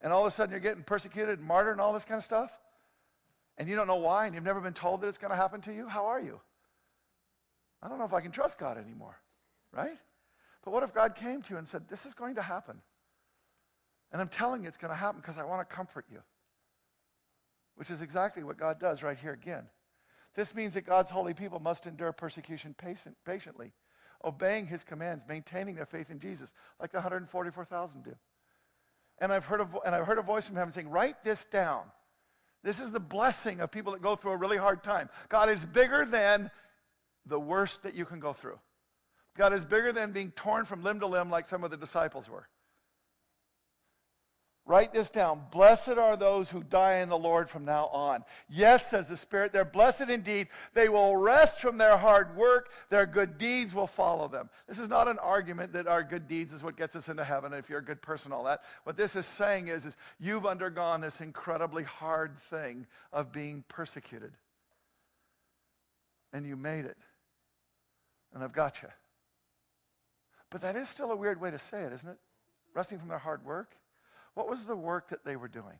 and 0.00 0.12
all 0.12 0.22
of 0.22 0.26
a 0.26 0.30
sudden 0.30 0.50
you're 0.50 0.60
getting 0.60 0.82
persecuted 0.82 1.38
and 1.38 1.46
martyred 1.46 1.72
and 1.72 1.80
all 1.80 1.92
this 1.92 2.04
kind 2.04 2.18
of 2.18 2.24
stuff, 2.24 2.58
and 3.56 3.68
you 3.68 3.74
don't 3.74 3.86
know 3.86 3.96
why, 3.96 4.26
and 4.26 4.34
you've 4.34 4.44
never 4.44 4.60
been 4.60 4.74
told 4.74 5.00
that 5.00 5.08
it's 5.08 5.18
going 5.18 5.30
to 5.30 5.36
happen 5.36 5.60
to 5.62 5.72
you, 5.72 5.88
how 5.88 6.06
are 6.06 6.20
you? 6.20 6.40
I 7.82 7.88
don't 7.88 7.98
know 7.98 8.04
if 8.04 8.12
I 8.12 8.20
can 8.20 8.30
trust 8.30 8.58
God 8.58 8.78
anymore, 8.78 9.16
right? 9.72 9.96
But 10.64 10.72
what 10.72 10.82
if 10.82 10.92
God 10.92 11.14
came 11.14 11.42
to 11.42 11.50
you 11.50 11.58
and 11.58 11.66
said, 11.66 11.88
This 11.88 12.06
is 12.06 12.14
going 12.14 12.34
to 12.36 12.42
happen? 12.42 12.80
And 14.12 14.20
I'm 14.20 14.28
telling 14.28 14.62
you 14.62 14.68
it's 14.68 14.78
going 14.78 14.90
to 14.90 14.96
happen 14.96 15.20
because 15.20 15.38
I 15.38 15.44
want 15.44 15.68
to 15.68 15.74
comfort 15.74 16.06
you. 16.10 16.20
Which 17.76 17.90
is 17.90 18.00
exactly 18.00 18.42
what 18.42 18.58
God 18.58 18.80
does 18.80 19.02
right 19.02 19.18
here 19.18 19.32
again. 19.32 19.64
This 20.34 20.54
means 20.54 20.74
that 20.74 20.86
God's 20.86 21.10
holy 21.10 21.34
people 21.34 21.60
must 21.60 21.86
endure 21.86 22.12
persecution 22.12 22.74
patient, 22.76 23.16
patiently, 23.24 23.72
obeying 24.24 24.66
his 24.66 24.82
commands, 24.82 25.24
maintaining 25.28 25.74
their 25.74 25.86
faith 25.86 26.10
in 26.10 26.18
Jesus, 26.18 26.54
like 26.80 26.90
the 26.90 26.98
144,000 26.98 28.04
do. 28.04 28.14
And 29.20 29.32
I've 29.32 29.44
heard 29.44 29.60
a, 29.60 29.68
and 29.84 29.94
I've 29.94 30.06
heard 30.06 30.18
a 30.18 30.22
voice 30.22 30.46
from 30.46 30.56
heaven 30.56 30.72
saying, 30.72 30.88
Write 30.88 31.24
this 31.24 31.44
down. 31.44 31.82
This 32.62 32.80
is 32.80 32.90
the 32.90 33.00
blessing 33.00 33.60
of 33.60 33.70
people 33.70 33.92
that 33.92 34.02
go 34.02 34.16
through 34.16 34.32
a 34.32 34.36
really 34.36 34.56
hard 34.56 34.82
time. 34.82 35.08
God 35.28 35.48
is 35.48 35.64
bigger 35.64 36.04
than 36.04 36.50
the 37.26 37.38
worst 37.38 37.82
that 37.84 37.94
you 37.94 38.04
can 38.04 38.20
go 38.20 38.32
through. 38.32 38.58
God 39.36 39.52
is 39.52 39.64
bigger 39.64 39.92
than 39.92 40.12
being 40.12 40.32
torn 40.32 40.64
from 40.64 40.82
limb 40.82 41.00
to 41.00 41.06
limb 41.06 41.30
like 41.30 41.46
some 41.46 41.62
of 41.62 41.70
the 41.70 41.76
disciples 41.76 42.28
were. 42.28 42.48
Write 44.68 44.92
this 44.92 45.08
down. 45.08 45.40
Blessed 45.50 45.96
are 45.96 46.14
those 46.14 46.50
who 46.50 46.62
die 46.62 46.98
in 46.98 47.08
the 47.08 47.16
Lord 47.16 47.48
from 47.48 47.64
now 47.64 47.86
on. 47.86 48.22
Yes, 48.50 48.90
says 48.90 49.08
the 49.08 49.16
Spirit, 49.16 49.50
they're 49.50 49.64
blessed 49.64 50.10
indeed. 50.10 50.48
They 50.74 50.90
will 50.90 51.16
rest 51.16 51.58
from 51.58 51.78
their 51.78 51.96
hard 51.96 52.36
work. 52.36 52.70
Their 52.90 53.06
good 53.06 53.38
deeds 53.38 53.72
will 53.72 53.86
follow 53.86 54.28
them. 54.28 54.50
This 54.66 54.78
is 54.78 54.90
not 54.90 55.08
an 55.08 55.18
argument 55.20 55.72
that 55.72 55.86
our 55.86 56.02
good 56.02 56.28
deeds 56.28 56.52
is 56.52 56.62
what 56.62 56.76
gets 56.76 56.94
us 56.94 57.08
into 57.08 57.24
heaven 57.24 57.54
if 57.54 57.70
you're 57.70 57.78
a 57.78 57.84
good 57.84 58.02
person, 58.02 58.30
all 58.30 58.44
that. 58.44 58.60
What 58.84 58.98
this 58.98 59.16
is 59.16 59.24
saying 59.24 59.68
is, 59.68 59.86
is 59.86 59.96
you've 60.20 60.44
undergone 60.44 61.00
this 61.00 61.22
incredibly 61.22 61.84
hard 61.84 62.38
thing 62.38 62.86
of 63.10 63.32
being 63.32 63.64
persecuted. 63.68 64.32
And 66.34 66.44
you 66.44 66.56
made 66.56 66.84
it. 66.84 66.98
And 68.34 68.44
I've 68.44 68.52
got 68.52 68.82
you. 68.82 68.88
But 70.50 70.60
that 70.60 70.76
is 70.76 70.90
still 70.90 71.10
a 71.10 71.16
weird 71.16 71.40
way 71.40 71.50
to 71.50 71.58
say 71.58 71.84
it, 71.84 71.92
isn't 71.94 72.08
it? 72.08 72.18
Resting 72.74 72.98
from 72.98 73.08
their 73.08 73.16
hard 73.16 73.42
work. 73.46 73.74
What 74.34 74.48
was 74.48 74.64
the 74.64 74.76
work 74.76 75.08
that 75.08 75.24
they 75.24 75.36
were 75.36 75.48
doing? 75.48 75.78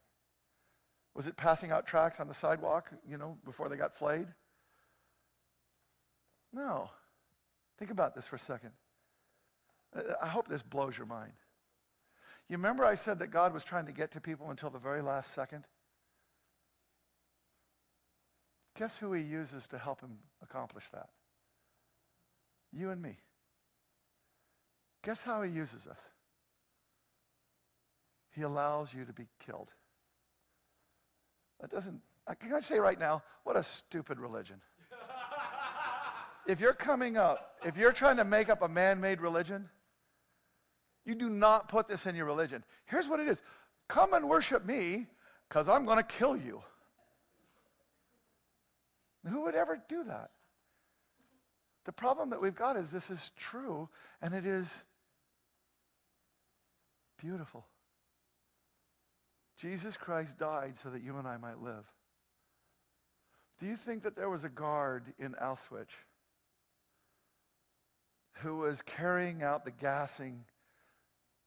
Was 1.14 1.26
it 1.26 1.36
passing 1.36 1.72
out 1.72 1.86
tracts 1.86 2.20
on 2.20 2.28
the 2.28 2.34
sidewalk, 2.34 2.90
you 3.09 3.18
know, 3.18 3.38
before 3.44 3.68
they 3.68 3.76
got 3.76 3.96
flayed? 3.96 4.28
No. 6.53 6.90
Think 7.78 7.90
about 7.90 8.14
this 8.14 8.26
for 8.26 8.36
a 8.36 8.40
second. 8.40 8.70
I 10.20 10.26
hope 10.26 10.49
this 10.49 10.62
blows 10.62 10.96
your 10.96 11.07
mind. 11.07 11.32
You 12.49 12.57
remember 12.57 12.84
I 12.84 12.94
said 12.94 13.18
that 13.18 13.28
God 13.28 13.53
was 13.53 13.64
trying 13.64 13.86
to 13.86 13.92
get 13.92 14.12
to 14.12 14.20
people 14.20 14.51
until 14.51 14.70
the 14.70 14.78
very 14.78 15.03
last 15.03 15.34
second? 15.34 15.64
Guess 18.76 18.99
who 18.99 19.12
he 19.12 19.22
uses 19.22 19.66
to 19.68 19.78
help 19.78 20.01
him 20.01 20.18
accomplish 20.42 20.88
that? 20.90 21.09
You 22.72 22.90
and 22.90 23.03
me. 23.03 23.18
Guess 25.03 25.22
how 25.22 25.42
he 25.42 25.51
uses 25.51 25.86
us? 25.86 26.01
He 28.30 28.42
allows 28.42 28.92
you 28.94 29.04
to 29.04 29.12
be 29.12 29.26
killed. 29.44 29.68
That 31.60 31.70
doesn't, 31.70 32.00
uh, 32.26 32.34
can 32.34 32.54
I 32.54 32.60
say 32.60 32.78
right 32.78 32.98
now, 32.98 33.22
what 33.44 33.56
a 33.56 33.64
stupid 33.64 34.20
religion. 34.20 34.60
if 36.46 36.60
you're 36.60 36.74
coming 36.74 37.16
up, 37.16 37.56
if 37.64 37.76
you're 37.76 37.92
trying 37.92 38.16
to 38.18 38.24
make 38.24 38.48
up 38.48 38.62
a 38.62 38.68
man 38.68 39.00
made 39.00 39.20
religion, 39.20 39.68
you 41.04 41.14
do 41.14 41.28
not 41.28 41.68
put 41.68 41.88
this 41.88 42.06
in 42.06 42.14
your 42.14 42.26
religion. 42.26 42.62
Here's 42.86 43.08
what 43.08 43.18
it 43.18 43.28
is 43.28 43.42
come 43.88 44.12
and 44.12 44.28
worship 44.28 44.64
me 44.64 45.06
because 45.48 45.68
I'm 45.68 45.84
going 45.84 45.96
to 45.96 46.02
kill 46.02 46.36
you. 46.36 46.62
Who 49.26 49.42
would 49.42 49.54
ever 49.54 49.80
do 49.88 50.04
that? 50.04 50.30
The 51.84 51.92
problem 51.92 52.30
that 52.30 52.40
we've 52.40 52.54
got 52.54 52.76
is 52.76 52.90
this 52.90 53.10
is 53.10 53.30
true 53.36 53.88
and 54.20 54.34
it 54.34 54.44
is 54.46 54.84
beautiful. 57.18 57.66
Jesus 59.59 59.96
Christ 59.96 60.38
died 60.38 60.76
so 60.76 60.88
that 60.90 61.02
you 61.02 61.16
and 61.16 61.26
I 61.26 61.36
might 61.36 61.61
live. 61.61 61.84
Do 63.59 63.66
you 63.66 63.74
think 63.74 64.04
that 64.04 64.14
there 64.14 64.30
was 64.30 64.44
a 64.44 64.48
guard 64.48 65.12
in 65.18 65.32
Auschwitz 65.32 65.94
who 68.34 68.59
was 68.59 68.82
carrying 68.82 69.42
out 69.42 69.64
the 69.64 69.72
gassing 69.72 70.44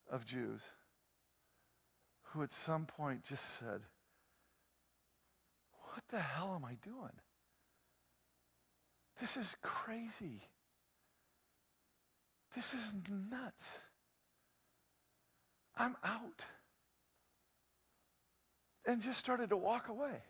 of 0.09 0.25
Jews 0.25 0.61
who 2.23 2.43
at 2.43 2.51
some 2.51 2.85
point 2.85 3.23
just 3.23 3.59
said, 3.59 3.81
What 5.93 6.03
the 6.09 6.19
hell 6.19 6.53
am 6.55 6.65
I 6.65 6.75
doing? 6.83 7.15
This 9.21 9.37
is 9.37 9.55
crazy. 9.61 10.41
This 12.55 12.73
is 12.73 12.93
nuts. 13.09 13.79
I'm 15.77 15.95
out 16.03 16.43
and 18.85 19.01
just 19.01 19.19
started 19.19 19.49
to 19.49 19.57
walk 19.57 19.89
away. 19.89 20.21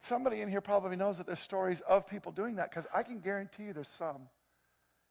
Somebody 0.00 0.40
in 0.40 0.48
here 0.48 0.62
probably 0.62 0.96
knows 0.96 1.18
that 1.18 1.26
there's 1.26 1.40
stories 1.40 1.80
of 1.82 2.06
people 2.06 2.32
doing 2.32 2.56
that 2.56 2.70
because 2.70 2.86
I 2.94 3.02
can 3.02 3.20
guarantee 3.20 3.64
you 3.64 3.72
there's 3.72 3.88
some. 3.88 4.28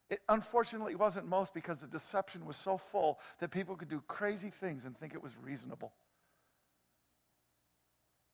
It 0.10 0.22
unfortunately 0.28 0.96
wasn't 0.96 1.28
most 1.28 1.54
because 1.54 1.78
the 1.78 1.88
deception 1.88 2.46
was 2.46 2.58
so 2.58 2.78
full 2.78 3.20
that 3.40 3.52
people 3.52 3.76
could 3.76 3.90
do 3.90 4.02
crazy 4.08 4.50
things 4.50 4.86
and 4.86 4.98
think 4.98 5.14
it 5.14 5.22
was 5.22 5.34
reasonable. 5.44 5.94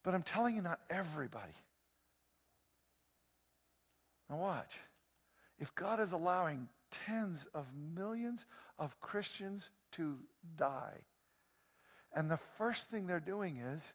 But 0.03 0.13
I'm 0.13 0.23
telling 0.23 0.55
you, 0.55 0.61
not 0.61 0.79
everybody. 0.89 1.51
Now, 4.29 4.37
watch. 4.37 4.79
If 5.59 5.75
God 5.75 5.99
is 5.99 6.13
allowing 6.13 6.69
tens 6.91 7.45
of 7.53 7.65
millions 7.95 8.45
of 8.79 8.99
Christians 9.01 9.69
to 9.93 10.17
die, 10.55 10.93
and 12.15 12.31
the 12.31 12.39
first 12.57 12.89
thing 12.89 13.05
they're 13.05 13.19
doing 13.19 13.57
is 13.57 13.93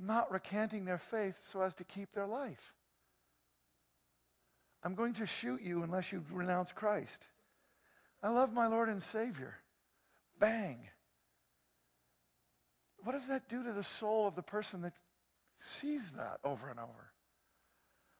not 0.00 0.32
recanting 0.32 0.84
their 0.84 0.98
faith 0.98 1.38
so 1.52 1.60
as 1.60 1.74
to 1.74 1.84
keep 1.84 2.12
their 2.12 2.26
life. 2.26 2.72
I'm 4.82 4.94
going 4.94 5.12
to 5.14 5.26
shoot 5.26 5.60
you 5.62 5.82
unless 5.82 6.10
you 6.10 6.24
renounce 6.32 6.72
Christ. 6.72 7.28
I 8.22 8.30
love 8.30 8.52
my 8.52 8.66
Lord 8.66 8.88
and 8.88 9.00
Savior. 9.00 9.58
Bang. 10.40 10.88
What 13.04 13.12
does 13.12 13.28
that 13.28 13.48
do 13.48 13.62
to 13.62 13.72
the 13.72 13.84
soul 13.84 14.26
of 14.26 14.34
the 14.34 14.42
person 14.42 14.82
that 14.82 14.94
sees 15.60 16.12
that 16.12 16.38
over 16.42 16.68
and 16.68 16.80
over? 16.80 17.12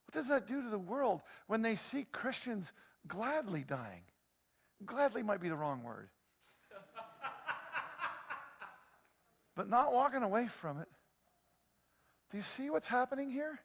What 0.07 0.15
does 0.15 0.29
that 0.29 0.47
do 0.47 0.63
to 0.63 0.69
the 0.69 0.79
world 0.79 1.23
when 1.47 1.63
they 1.63 1.77
see 1.77 2.07
Christians 2.13 2.73
gladly 3.09 3.65
dying? 3.67 4.03
Gladly 4.85 5.23
might 5.23 5.41
be 5.41 5.49
the 5.49 5.57
wrong 5.57 5.83
word. 5.83 6.11
But 9.63 9.71
not 9.71 9.93
walking 9.93 10.25
away 10.25 10.49
from 10.49 10.81
it. 10.81 10.89
Do 12.33 12.37
you 12.37 12.43
see 12.43 12.69
what's 12.69 12.89
happening 12.89 13.31
here? 13.31 13.61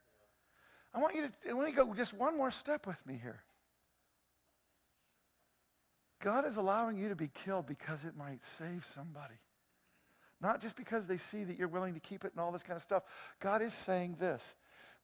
I 0.94 1.00
want 1.00 1.16
you 1.16 1.28
to 1.28 1.56
let 1.56 1.66
me 1.66 1.72
go 1.72 1.92
just 1.96 2.14
one 2.14 2.38
more 2.38 2.52
step 2.52 2.86
with 2.86 3.04
me 3.08 3.20
here. 3.20 3.42
God 6.22 6.46
is 6.46 6.58
allowing 6.58 6.98
you 6.98 7.10
to 7.10 7.16
be 7.16 7.30
killed 7.30 7.66
because 7.66 8.06
it 8.06 8.16
might 8.16 8.44
save 8.44 8.86
somebody. 8.86 9.40
Not 10.40 10.62
just 10.62 10.76
because 10.76 11.08
they 11.08 11.18
see 11.18 11.44
that 11.44 11.58
you're 11.58 11.68
willing 11.68 11.96
to 11.96 12.00
keep 12.00 12.26
it 12.26 12.32
and 12.32 12.40
all 12.40 12.52
this 12.52 12.62
kind 12.62 12.78
of 12.78 12.84
stuff. 12.84 13.02
God 13.40 13.64
is 13.64 13.74
saying 13.74 14.18
this. 14.20 14.54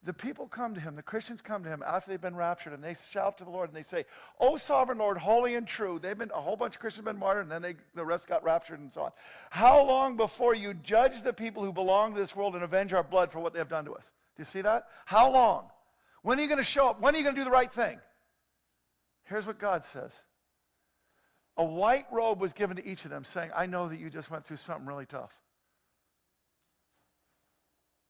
The 0.04 0.12
people 0.12 0.46
come 0.46 0.74
to 0.74 0.80
him, 0.80 0.96
the 0.96 1.02
Christians 1.02 1.40
come 1.40 1.64
to 1.64 1.70
him 1.70 1.82
after 1.86 2.10
they've 2.10 2.20
been 2.20 2.36
raptured, 2.36 2.74
and 2.74 2.84
they 2.84 2.94
shout 2.94 3.38
to 3.38 3.44
the 3.44 3.50
Lord 3.50 3.70
and 3.70 3.76
they 3.76 3.82
say, 3.82 4.04
Oh, 4.38 4.56
sovereign 4.56 4.98
Lord, 4.98 5.16
holy 5.16 5.54
and 5.54 5.66
true. 5.66 5.98
They've 5.98 6.16
been, 6.16 6.30
a 6.34 6.40
whole 6.40 6.56
bunch 6.56 6.74
of 6.74 6.80
Christians 6.80 7.06
have 7.06 7.14
been 7.14 7.20
martyred, 7.20 7.44
and 7.44 7.50
then 7.50 7.62
they, 7.62 7.74
the 7.94 8.04
rest 8.04 8.28
got 8.28 8.44
raptured 8.44 8.80
and 8.80 8.92
so 8.92 9.04
on. 9.04 9.12
How 9.48 9.82
long 9.82 10.18
before 10.18 10.54
you 10.54 10.74
judge 10.74 11.22
the 11.22 11.32
people 11.32 11.64
who 11.64 11.72
belong 11.72 12.12
to 12.12 12.20
this 12.20 12.36
world 12.36 12.54
and 12.54 12.62
avenge 12.62 12.92
our 12.92 13.02
blood 13.02 13.32
for 13.32 13.40
what 13.40 13.54
they 13.54 13.58
have 13.58 13.68
done 13.70 13.86
to 13.86 13.94
us? 13.94 14.12
Do 14.36 14.40
you 14.40 14.44
see 14.44 14.60
that? 14.60 14.88
How 15.06 15.32
long? 15.32 15.70
When 16.22 16.38
are 16.38 16.42
you 16.42 16.48
going 16.48 16.58
to 16.58 16.64
show 16.64 16.88
up? 16.88 17.00
When 17.00 17.14
are 17.14 17.18
you 17.18 17.24
going 17.24 17.36
to 17.36 17.40
do 17.40 17.44
the 17.44 17.50
right 17.50 17.72
thing? 17.72 17.98
Here's 19.24 19.46
what 19.46 19.58
God 19.58 19.84
says 19.84 20.20
A 21.56 21.64
white 21.64 22.06
robe 22.12 22.40
was 22.40 22.52
given 22.52 22.76
to 22.76 22.86
each 22.86 23.06
of 23.06 23.10
them, 23.10 23.24
saying, 23.24 23.52
I 23.56 23.64
know 23.64 23.88
that 23.88 23.98
you 23.98 24.10
just 24.10 24.30
went 24.30 24.44
through 24.44 24.58
something 24.58 24.86
really 24.86 25.06
tough. 25.06 25.32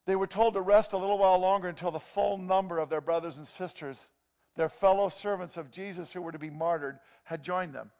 They 0.06 0.16
were 0.16 0.26
told 0.26 0.54
to 0.54 0.60
rest 0.60 0.92
a 0.92 0.98
little 0.98 1.18
while 1.18 1.38
longer 1.38 1.68
until 1.68 1.90
the 1.90 2.00
full 2.00 2.36
number 2.36 2.78
of 2.78 2.90
their 2.90 3.00
brothers 3.00 3.36
and 3.38 3.46
sisters, 3.46 4.08
their 4.54 4.68
fellow 4.68 5.08
servants 5.08 5.56
of 5.56 5.70
Jesus 5.70 6.12
who 6.12 6.20
were 6.20 6.32
to 6.32 6.38
be 6.38 6.50
martyred, 6.50 6.98
had 7.24 7.42
joined 7.42 7.74
them. 7.74 7.90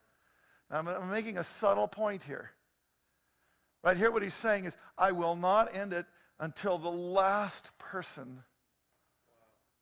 Now, 0.71 0.81
I'm 0.81 1.11
making 1.11 1.39
a 1.39 1.45
subtle 1.45 1.89
point 1.89 2.23
here. 2.23 2.51
Right 3.83 3.97
here, 3.97 4.11
what 4.11 4.23
he's 4.23 4.35
saying 4.35 4.65
is, 4.65 4.77
I 4.99 5.13
will 5.13 5.37
not 5.37 5.75
end 5.75 5.93
it 5.93 6.07
until 6.39 6.79
the 6.79 6.91
last 6.91 7.71
person 7.79 8.43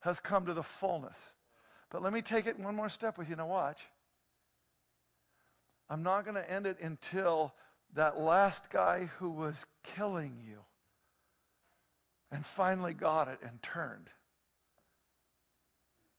has 0.00 0.20
come 0.20 0.46
to 0.46 0.54
the 0.54 0.62
fullness. 0.62 1.34
But 1.90 2.02
let 2.02 2.12
me 2.12 2.22
take 2.22 2.46
it 2.46 2.58
one 2.58 2.74
more 2.74 2.88
step 2.88 3.18
with 3.18 3.28
you. 3.28 3.36
Now, 3.36 3.46
watch. 3.48 3.86
I'm 5.90 6.02
not 6.02 6.24
going 6.24 6.36
to 6.36 6.50
end 6.50 6.66
it 6.66 6.78
until 6.80 7.54
that 7.94 8.18
last 8.18 8.70
guy 8.70 9.10
who 9.18 9.30
was 9.30 9.66
killing 9.82 10.40
you 10.46 10.58
and 12.32 12.44
finally 12.44 12.94
got 12.94 13.28
it 13.28 13.38
and 13.42 13.62
turned. 13.62 14.08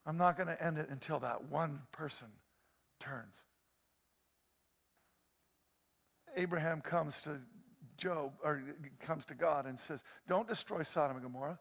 I'm 0.05 0.17
not 0.17 0.37
going 0.37 0.47
to 0.47 0.63
end 0.63 0.77
it 0.77 0.89
until 0.89 1.19
that 1.19 1.45
one 1.49 1.81
person 1.91 2.27
turns. 2.99 3.41
Abraham 6.35 6.81
comes 6.81 7.21
to 7.21 7.39
Job, 7.97 8.33
or 8.43 8.61
comes 8.99 9.25
to 9.25 9.35
God 9.35 9.65
and 9.65 9.79
says, 9.79 10.03
Don't 10.27 10.47
destroy 10.47 10.83
Sodom 10.83 11.17
and 11.17 11.23
Gomorrah. 11.23 11.59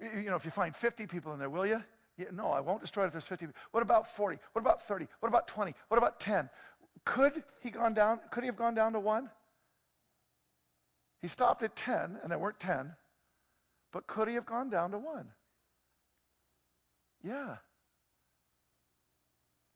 You 0.00 0.30
know, 0.30 0.36
if 0.36 0.44
you 0.44 0.50
find 0.50 0.76
50 0.76 1.06
people 1.06 1.32
in 1.32 1.38
there, 1.38 1.50
will 1.50 1.66
you? 1.66 1.82
Yeah, 2.16 2.26
no, 2.32 2.50
I 2.50 2.60
won't 2.60 2.80
destroy 2.80 3.04
it 3.04 3.06
if 3.08 3.12
there's 3.12 3.26
50. 3.26 3.48
What 3.70 3.82
about 3.82 4.10
40? 4.10 4.38
What 4.52 4.60
about 4.60 4.86
30? 4.86 5.06
What 5.20 5.28
about 5.28 5.48
20? 5.48 5.74
What 5.88 5.98
about 5.98 6.20
10? 6.20 6.48
Could 7.04 7.42
he 7.60 7.70
gone 7.70 7.94
down? 7.94 8.20
Could 8.30 8.42
he 8.42 8.46
have 8.46 8.56
gone 8.56 8.74
down 8.74 8.92
to 8.92 9.00
one? 9.00 9.30
He 11.20 11.28
stopped 11.28 11.62
at 11.62 11.74
10, 11.74 12.18
and 12.22 12.30
there 12.30 12.38
weren't 12.38 12.60
10. 12.60 12.94
But 13.92 14.06
could 14.06 14.28
he 14.28 14.34
have 14.34 14.46
gone 14.46 14.70
down 14.70 14.90
to 14.90 14.98
one? 14.98 15.28
Yeah. 17.22 17.56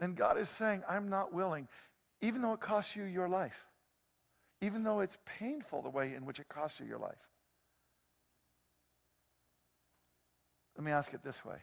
And 0.01 0.17
God 0.17 0.39
is 0.39 0.49
saying, 0.49 0.83
I'm 0.89 1.09
not 1.09 1.33
willing, 1.33 1.69
even 2.21 2.43
though 2.43 2.53
it 2.53 2.61
costs 2.61 2.97
you 2.97 3.05
your 3.05 3.29
life, 3.29 3.67
even 4.61 4.83
though 4.83 5.01
it's 5.01 5.19
painful 5.25 5.83
the 5.83 5.91
way 5.91 6.15
in 6.15 6.27
which 6.27 6.41
it 6.41 6.49
costs 6.49 6.81
you 6.81 6.87
your 6.87 6.99
life. 6.99 7.29
Let 10.77 10.85
me 10.85 10.93
ask 10.93 11.13
it 11.15 11.23
this 11.23 11.45
way 11.45 11.59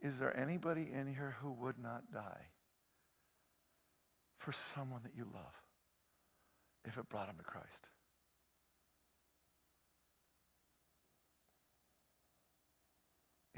Is 0.00 0.18
there 0.18 0.38
anybody 0.38 0.90
in 0.92 1.06
here 1.06 1.36
who 1.40 1.52
would 1.52 1.78
not 1.78 2.12
die 2.12 2.48
for 4.38 4.52
someone 4.52 5.00
that 5.04 5.12
you 5.16 5.24
love 5.32 5.62
if 6.84 6.98
it 6.98 7.08
brought 7.08 7.28
him 7.28 7.36
to 7.38 7.44
Christ? 7.44 7.88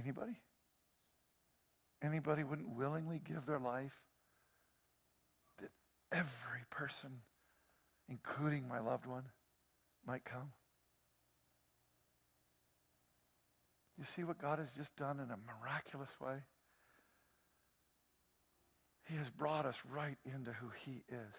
Anybody? 0.01 0.39
Anybody 2.03 2.45
wouldn't 2.45 2.69
willingly 2.69 3.21
give 3.25 3.47
their 3.47 3.59
life 3.59 4.05
that 5.61 5.71
every 6.13 6.65
person, 6.71 7.11
including 8.09 8.69
my 8.69 8.79
loved 8.79 9.07
one, 9.07 9.25
might 10.07 10.25
come? 10.25 10.53
You 13.99 14.05
see 14.05 14.23
what 14.23 14.41
God 14.41 14.61
has 14.61 14.73
just 14.73 14.95
done 14.95 15.19
in 15.19 15.31
a 15.31 15.37
miraculous 15.37 16.21
way? 16.21 16.37
He 19.09 19.17
has 19.17 19.29
brought 19.29 19.67
us 19.67 19.83
right 19.91 20.19
into 20.25 20.53
who 20.53 20.69
He 20.85 21.03
is. 21.09 21.35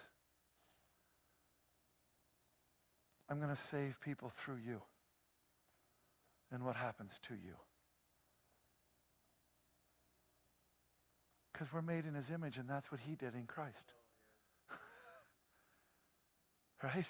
I'm 3.30 3.38
going 3.38 3.54
to 3.54 3.56
save 3.56 3.98
people 4.00 4.28
through 4.28 4.58
you. 4.66 4.82
And 6.52 6.64
what 6.64 6.74
happens 6.76 7.18
to 7.28 7.34
you? 7.34 7.54
Because 11.60 11.74
we're 11.74 11.82
made 11.82 12.06
in 12.06 12.14
his 12.14 12.30
image, 12.30 12.56
and 12.56 12.66
that's 12.66 12.90
what 12.90 13.02
he 13.02 13.16
did 13.16 13.34
in 13.34 13.44
Christ. 13.44 13.92
right? 16.82 17.04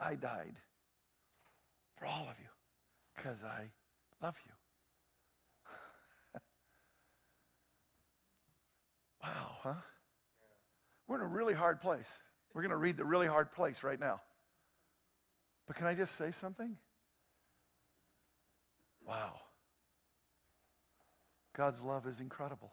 I 0.00 0.16
died 0.16 0.56
for 1.96 2.06
all 2.06 2.26
of 2.28 2.36
you 2.40 2.48
because 3.14 3.44
I 3.44 3.70
love 4.20 4.34
you. 4.44 4.52
wow, 9.22 9.50
huh? 9.62 9.74
We're 11.06 11.18
in 11.18 11.22
a 11.22 11.28
really 11.28 11.54
hard 11.54 11.80
place. 11.80 12.10
We're 12.54 12.62
going 12.62 12.70
to 12.70 12.76
read 12.76 12.96
the 12.96 13.04
really 13.04 13.28
hard 13.28 13.52
place 13.52 13.84
right 13.84 14.00
now. 14.00 14.20
But 15.68 15.76
can 15.76 15.86
I 15.86 15.94
just 15.94 16.16
say 16.16 16.32
something? 16.32 16.76
Wow. 19.06 19.34
God's 21.54 21.80
love 21.80 22.08
is 22.08 22.18
incredible. 22.18 22.72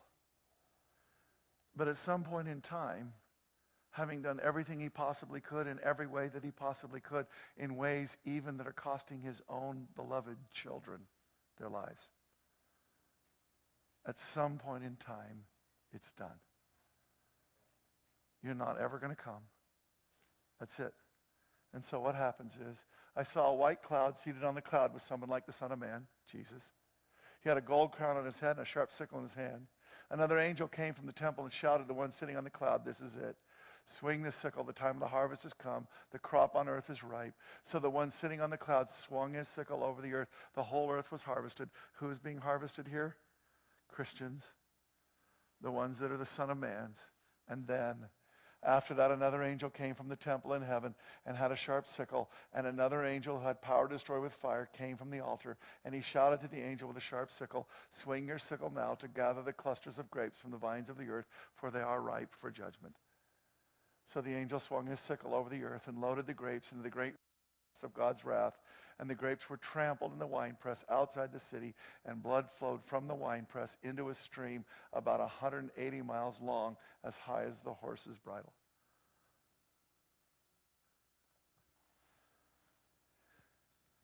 But 1.75 1.87
at 1.87 1.97
some 1.97 2.23
point 2.23 2.47
in 2.47 2.61
time, 2.61 3.13
having 3.91 4.21
done 4.21 4.39
everything 4.43 4.79
he 4.79 4.89
possibly 4.89 5.39
could 5.41 5.67
in 5.67 5.79
every 5.83 6.07
way 6.07 6.27
that 6.27 6.43
he 6.43 6.51
possibly 6.51 6.99
could, 6.99 7.25
in 7.57 7.75
ways 7.75 8.17
even 8.25 8.57
that 8.57 8.67
are 8.67 8.73
costing 8.73 9.21
his 9.21 9.41
own 9.49 9.87
beloved 9.95 10.37
children 10.53 11.01
their 11.57 11.69
lives, 11.69 12.09
at 14.05 14.19
some 14.19 14.57
point 14.57 14.83
in 14.83 14.95
time, 14.97 15.45
it's 15.93 16.11
done. 16.11 16.39
You're 18.43 18.53
not 18.53 18.79
ever 18.79 18.99
going 18.99 19.15
to 19.15 19.21
come. 19.21 19.41
That's 20.59 20.79
it. 20.79 20.93
And 21.73 21.83
so 21.83 21.99
what 21.99 22.15
happens 22.15 22.55
is, 22.55 22.85
I 23.17 23.23
saw 23.23 23.47
a 23.47 23.55
white 23.55 23.81
cloud 23.81 24.17
seated 24.17 24.43
on 24.43 24.55
the 24.55 24.61
cloud 24.61 24.93
with 24.93 25.01
someone 25.01 25.29
like 25.29 25.45
the 25.45 25.51
Son 25.51 25.71
of 25.71 25.79
Man, 25.79 26.07
Jesus. 26.31 26.71
He 27.41 27.49
had 27.49 27.57
a 27.57 27.61
gold 27.61 27.91
crown 27.91 28.17
on 28.17 28.25
his 28.25 28.39
head 28.39 28.51
and 28.51 28.61
a 28.61 28.65
sharp 28.65 28.91
sickle 28.91 29.17
in 29.17 29.23
his 29.23 29.35
hand. 29.35 29.67
Another 30.15 30.39
angel 30.39 30.69
came 30.69 30.93
from 30.93 31.07
the 31.07 31.11
temple 31.11 31.43
and 31.43 31.51
shouted 31.51 31.83
to 31.83 31.87
the 31.89 31.93
one 31.93 32.09
sitting 32.09 32.37
on 32.37 32.45
the 32.45 32.49
cloud, 32.49 32.85
This 32.85 33.01
is 33.01 33.17
it. 33.17 33.35
Swing 33.83 34.23
the 34.23 34.31
sickle, 34.31 34.63
the 34.63 34.71
time 34.71 34.91
of 34.91 35.01
the 35.01 35.07
harvest 35.07 35.43
has 35.43 35.51
come. 35.51 35.87
The 36.11 36.19
crop 36.19 36.55
on 36.55 36.69
earth 36.69 36.89
is 36.89 37.03
ripe. 37.03 37.33
So 37.63 37.79
the 37.79 37.89
one 37.89 38.09
sitting 38.09 38.39
on 38.39 38.49
the 38.49 38.55
cloud 38.55 38.89
swung 38.89 39.33
his 39.33 39.49
sickle 39.49 39.83
over 39.83 40.01
the 40.01 40.13
earth. 40.13 40.29
The 40.53 40.63
whole 40.63 40.89
earth 40.89 41.11
was 41.11 41.23
harvested. 41.23 41.69
Who 41.95 42.09
is 42.09 42.17
being 42.17 42.37
harvested 42.37 42.87
here? 42.87 43.17
Christians, 43.89 44.53
the 45.59 45.69
ones 45.69 45.99
that 45.99 46.13
are 46.13 46.17
the 46.17 46.25
Son 46.25 46.49
of 46.49 46.59
Man's. 46.59 47.03
And 47.49 47.67
then 47.67 48.07
after 48.63 48.95
that, 48.95 49.11
another 49.11 49.43
angel 49.43 49.69
came 49.69 49.93
from 49.93 50.09
the 50.09 50.15
temple 50.15 50.53
in 50.53 50.61
heaven 50.63 50.95
and 51.25 51.37
had 51.37 51.51
a 51.51 51.55
sharp 51.55 51.85
sickle. 51.85 52.31
And 52.53 52.65
another 52.65 53.03
angel 53.03 53.39
who 53.39 53.45
had 53.45 53.61
power 53.61 53.87
to 53.87 53.93
destroy 53.93 54.19
with 54.19 54.33
fire 54.33 54.69
came 54.75 54.97
from 54.97 55.11
the 55.11 55.19
altar. 55.19 55.57
And 55.83 55.93
he 55.93 56.01
shouted 56.01 56.39
to 56.41 56.47
the 56.47 56.61
angel 56.61 56.87
with 56.87 56.97
a 56.97 57.01
sharp 57.01 57.31
sickle 57.31 57.67
Swing 57.91 58.27
your 58.27 58.39
sickle 58.39 58.71
now 58.73 58.95
to 58.95 59.07
gather 59.07 59.43
the 59.43 59.53
clusters 59.53 59.99
of 59.99 60.09
grapes 60.09 60.39
from 60.39 60.51
the 60.51 60.57
vines 60.57 60.89
of 60.89 60.97
the 60.97 61.09
earth, 61.09 61.27
for 61.53 61.69
they 61.69 61.81
are 61.81 62.01
ripe 62.01 62.33
for 62.33 62.49
judgment. 62.49 62.95
So 64.05 64.21
the 64.21 64.35
angel 64.35 64.59
swung 64.59 64.87
his 64.87 64.99
sickle 64.99 65.33
over 65.33 65.49
the 65.49 65.63
earth 65.63 65.87
and 65.87 65.99
loaded 65.99 66.25
the 66.25 66.33
grapes 66.33 66.71
into 66.71 66.83
the 66.83 66.89
great 66.89 67.15
of 67.83 67.93
God's 67.93 68.25
wrath 68.25 68.59
and 68.99 69.09
the 69.09 69.15
grapes 69.15 69.49
were 69.49 69.57
trampled 69.57 70.13
in 70.13 70.19
the 70.19 70.27
winepress 70.27 70.85
outside 70.89 71.31
the 71.31 71.39
city, 71.39 71.73
and 72.05 72.23
blood 72.23 72.49
flowed 72.49 72.83
from 72.83 73.07
the 73.07 73.15
winepress 73.15 73.77
into 73.83 74.09
a 74.09 74.15
stream 74.15 74.63
about 74.93 75.19
180 75.19 76.01
miles 76.01 76.39
long, 76.41 76.77
as 77.03 77.17
high 77.17 77.43
as 77.43 77.59
the 77.59 77.73
horse's 77.73 78.17
bridle. 78.17 78.53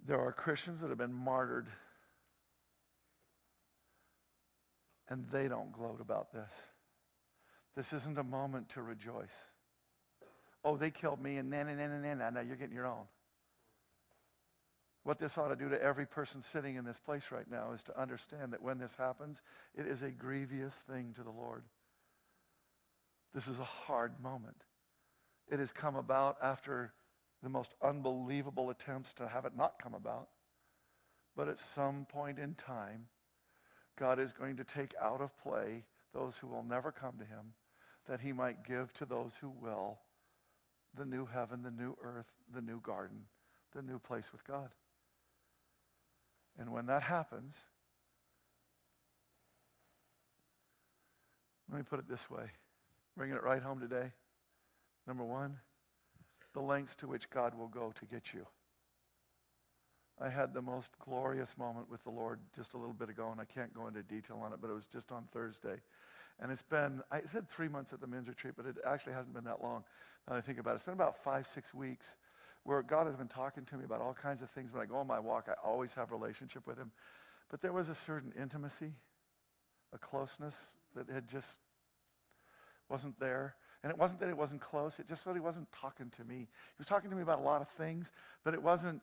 There 0.05 0.19
are 0.19 0.31
Christians 0.33 0.81
that 0.81 0.89
have 0.89 0.97
been 0.97 1.13
martyred, 1.13 1.67
and 5.07 5.25
they 5.29 5.47
don't 5.47 5.71
gloat 5.71 6.01
about 6.01 6.33
this. 6.33 6.63
This 7.77 7.93
isn't 7.93 8.17
a 8.17 8.23
moment 8.23 8.67
to 8.69 8.81
rejoice. 8.81 9.45
Oh, 10.65 10.75
they 10.75 10.91
killed 10.91 11.21
me, 11.21 11.37
and 11.37 11.53
then, 11.53 11.69
and 11.69 11.79
then, 11.79 11.91
and 11.91 12.03
then. 12.03 12.17
Now 12.33 12.41
you're 12.41 12.57
getting 12.57 12.75
your 12.75 12.87
own. 12.87 13.05
What 15.03 15.17
this 15.17 15.37
ought 15.37 15.47
to 15.47 15.55
do 15.55 15.69
to 15.69 15.81
every 15.81 16.05
person 16.05 16.41
sitting 16.41 16.75
in 16.75 16.85
this 16.85 16.99
place 16.99 17.31
right 17.31 17.49
now 17.49 17.71
is 17.73 17.81
to 17.83 17.99
understand 17.99 18.53
that 18.53 18.61
when 18.61 18.77
this 18.77 18.95
happens, 18.95 19.41
it 19.73 19.87
is 19.87 20.03
a 20.03 20.11
grievous 20.11 20.75
thing 20.75 21.13
to 21.15 21.23
the 21.23 21.31
Lord. 21.31 21.63
This 23.33 23.47
is 23.47 23.57
a 23.59 23.63
hard 23.63 24.21
moment. 24.21 24.63
It 25.49 25.59
has 25.59 25.71
come 25.71 25.95
about 25.95 26.37
after 26.41 26.93
the 27.41 27.49
most 27.49 27.73
unbelievable 27.81 28.69
attempts 28.69 29.13
to 29.13 29.27
have 29.27 29.45
it 29.45 29.55
not 29.55 29.81
come 29.81 29.95
about. 29.95 30.29
But 31.35 31.47
at 31.47 31.59
some 31.59 32.05
point 32.05 32.37
in 32.37 32.53
time, 32.53 33.07
God 33.97 34.19
is 34.19 34.31
going 34.31 34.57
to 34.57 34.63
take 34.63 34.93
out 35.01 35.21
of 35.21 35.37
play 35.41 35.85
those 36.13 36.37
who 36.37 36.47
will 36.47 36.63
never 36.63 36.91
come 36.91 37.17
to 37.17 37.25
him, 37.25 37.53
that 38.07 38.19
he 38.19 38.33
might 38.33 38.65
give 38.65 38.93
to 38.93 39.05
those 39.05 39.37
who 39.37 39.49
will 39.49 39.99
the 40.93 41.05
new 41.05 41.25
heaven, 41.25 41.63
the 41.63 41.71
new 41.71 41.95
earth, 42.03 42.27
the 42.53 42.61
new 42.61 42.81
garden, 42.81 43.21
the 43.73 43.81
new 43.81 43.97
place 43.97 44.31
with 44.31 44.45
God. 44.45 44.69
And 46.59 46.71
when 46.71 46.85
that 46.87 47.01
happens, 47.01 47.61
let 51.69 51.77
me 51.77 51.83
put 51.83 51.99
it 51.99 52.07
this 52.07 52.29
way, 52.29 52.45
bringing 53.17 53.35
it 53.35 53.43
right 53.43 53.61
home 53.61 53.79
today. 53.79 54.11
Number 55.07 55.23
one, 55.23 55.57
the 56.53 56.61
lengths 56.61 56.95
to 56.97 57.07
which 57.07 57.29
God 57.29 57.57
will 57.57 57.67
go 57.67 57.93
to 57.99 58.05
get 58.05 58.33
you. 58.33 58.45
I 60.19 60.29
had 60.29 60.53
the 60.53 60.61
most 60.61 60.91
glorious 60.99 61.57
moment 61.57 61.89
with 61.89 62.03
the 62.03 62.11
Lord 62.11 62.39
just 62.55 62.75
a 62.75 62.77
little 62.77 62.93
bit 62.93 63.09
ago, 63.09 63.31
and 63.31 63.41
I 63.41 63.45
can't 63.45 63.73
go 63.73 63.87
into 63.87 64.03
detail 64.03 64.39
on 64.43 64.53
it, 64.53 64.59
but 64.61 64.69
it 64.69 64.73
was 64.73 64.85
just 64.85 65.11
on 65.11 65.23
Thursday. 65.31 65.77
And 66.39 66.51
it's 66.51 66.61
been, 66.61 67.01
I 67.11 67.21
said 67.25 67.49
three 67.49 67.67
months 67.67 67.91
at 67.93 68.01
the 68.01 68.07
men's 68.07 68.27
retreat, 68.27 68.53
but 68.55 68.65
it 68.67 68.75
actually 68.85 69.13
hasn't 69.13 69.33
been 69.33 69.45
that 69.45 69.63
long 69.63 69.83
now 70.29 70.35
I 70.35 70.41
think 70.41 70.59
about 70.59 70.71
it. 70.71 70.75
It's 70.75 70.83
been 70.83 70.93
about 70.93 71.23
five, 71.23 71.47
six 71.47 71.73
weeks 71.73 72.15
where 72.63 72.83
God 72.83 73.07
has 73.07 73.15
been 73.15 73.27
talking 73.27 73.65
to 73.65 73.77
me 73.77 73.85
about 73.85 74.01
all 74.01 74.13
kinds 74.13 74.41
of 74.41 74.49
things. 74.51 74.71
When 74.71 74.81
I 74.81 74.85
go 74.85 74.97
on 74.97 75.07
my 75.07 75.19
walk, 75.19 75.47
I 75.49 75.53
always 75.67 75.93
have 75.93 76.11
a 76.11 76.15
relationship 76.15 76.67
with 76.67 76.77
him. 76.77 76.91
But 77.49 77.61
there 77.61 77.73
was 77.73 77.89
a 77.89 77.95
certain 77.95 78.31
intimacy, 78.39 78.93
a 79.93 79.97
closeness 79.97 80.57
that 80.95 81.09
had 81.09 81.27
just 81.27 81.59
wasn't 82.89 83.19
there. 83.19 83.55
And 83.83 83.91
it 83.91 83.97
wasn't 83.97 84.19
that 84.19 84.29
it 84.29 84.37
wasn't 84.37 84.61
close, 84.61 84.99
it 84.99 85.07
just 85.07 85.25
that 85.25 85.33
he 85.33 85.39
wasn't 85.39 85.71
talking 85.71 86.09
to 86.11 86.23
me. 86.23 86.35
He 86.35 86.77
was 86.77 86.87
talking 86.87 87.09
to 87.09 87.15
me 87.15 87.23
about 87.23 87.39
a 87.39 87.41
lot 87.41 87.61
of 87.61 87.69
things, 87.69 88.11
but 88.43 88.53
it 88.53 88.61
wasn't, 88.61 89.01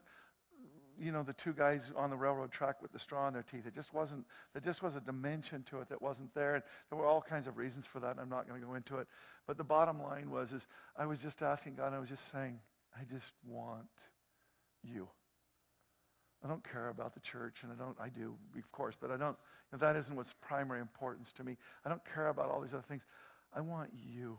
you 0.97 1.11
know, 1.11 1.21
the 1.21 1.33
two 1.33 1.51
guys 1.51 1.91
on 1.97 2.09
the 2.09 2.15
railroad 2.15 2.51
track 2.51 2.81
with 2.81 2.93
the 2.93 2.99
straw 2.99 3.27
in 3.27 3.33
their 3.33 3.43
teeth. 3.43 3.67
It 3.67 3.75
just 3.75 3.93
wasn't, 3.93 4.25
there 4.53 4.61
just 4.61 4.81
was 4.81 4.95
a 4.95 5.01
dimension 5.01 5.63
to 5.63 5.81
it 5.81 5.89
that 5.89 6.01
wasn't 6.01 6.33
there. 6.33 6.55
And 6.55 6.63
there 6.89 6.97
were 6.97 7.05
all 7.05 7.21
kinds 7.21 7.45
of 7.45 7.57
reasons 7.57 7.85
for 7.85 7.99
that, 7.99 8.11
and 8.11 8.21
I'm 8.21 8.29
not 8.29 8.47
going 8.47 8.61
to 8.61 8.65
go 8.65 8.75
into 8.75 8.99
it. 8.99 9.07
But 9.45 9.57
the 9.57 9.65
bottom 9.65 10.01
line 10.01 10.29
was, 10.29 10.53
is 10.53 10.65
I 10.95 11.05
was 11.05 11.21
just 11.21 11.41
asking 11.41 11.75
God, 11.75 11.93
I 11.93 11.99
was 11.99 12.09
just 12.09 12.31
saying, 12.31 12.59
I 12.99 13.03
just 13.03 13.31
want 13.47 13.87
you. 14.83 15.07
I 16.43 16.47
don't 16.47 16.63
care 16.63 16.89
about 16.89 17.13
the 17.13 17.19
church, 17.19 17.63
and 17.63 17.71
I 17.71 17.75
don't, 17.75 17.97
I 17.99 18.09
do, 18.09 18.35
of 18.57 18.71
course, 18.71 18.95
but 18.99 19.11
I 19.11 19.17
don't, 19.17 19.37
you 19.71 19.77
know, 19.77 19.79
that 19.79 19.95
isn't 19.95 20.15
what's 20.15 20.33
primary 20.41 20.79
importance 20.79 21.31
to 21.33 21.43
me. 21.43 21.57
I 21.85 21.89
don't 21.89 22.03
care 22.05 22.27
about 22.27 22.49
all 22.49 22.61
these 22.61 22.73
other 22.73 22.83
things. 22.87 23.05
I 23.53 23.61
want 23.61 23.89
you. 23.93 24.37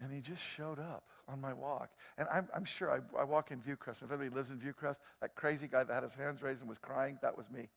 And 0.00 0.12
he 0.12 0.20
just 0.20 0.42
showed 0.42 0.80
up 0.80 1.04
on 1.28 1.40
my 1.40 1.52
walk. 1.52 1.90
And 2.18 2.26
I'm, 2.32 2.48
I'm 2.54 2.64
sure 2.64 2.90
I, 2.90 2.98
I, 3.18 3.24
walk 3.24 3.52
in 3.52 3.60
Viewcrest. 3.60 4.02
If 4.02 4.10
anybody 4.10 4.28
lives 4.28 4.50
in 4.50 4.58
Viewcrest, 4.58 4.98
that 5.20 5.36
crazy 5.36 5.68
guy 5.68 5.84
that 5.84 5.92
had 5.94 6.02
his 6.02 6.14
hands 6.14 6.42
raised 6.42 6.60
and 6.60 6.68
was 6.68 6.78
crying, 6.78 7.18
that 7.22 7.36
was 7.36 7.48
me. 7.50 7.68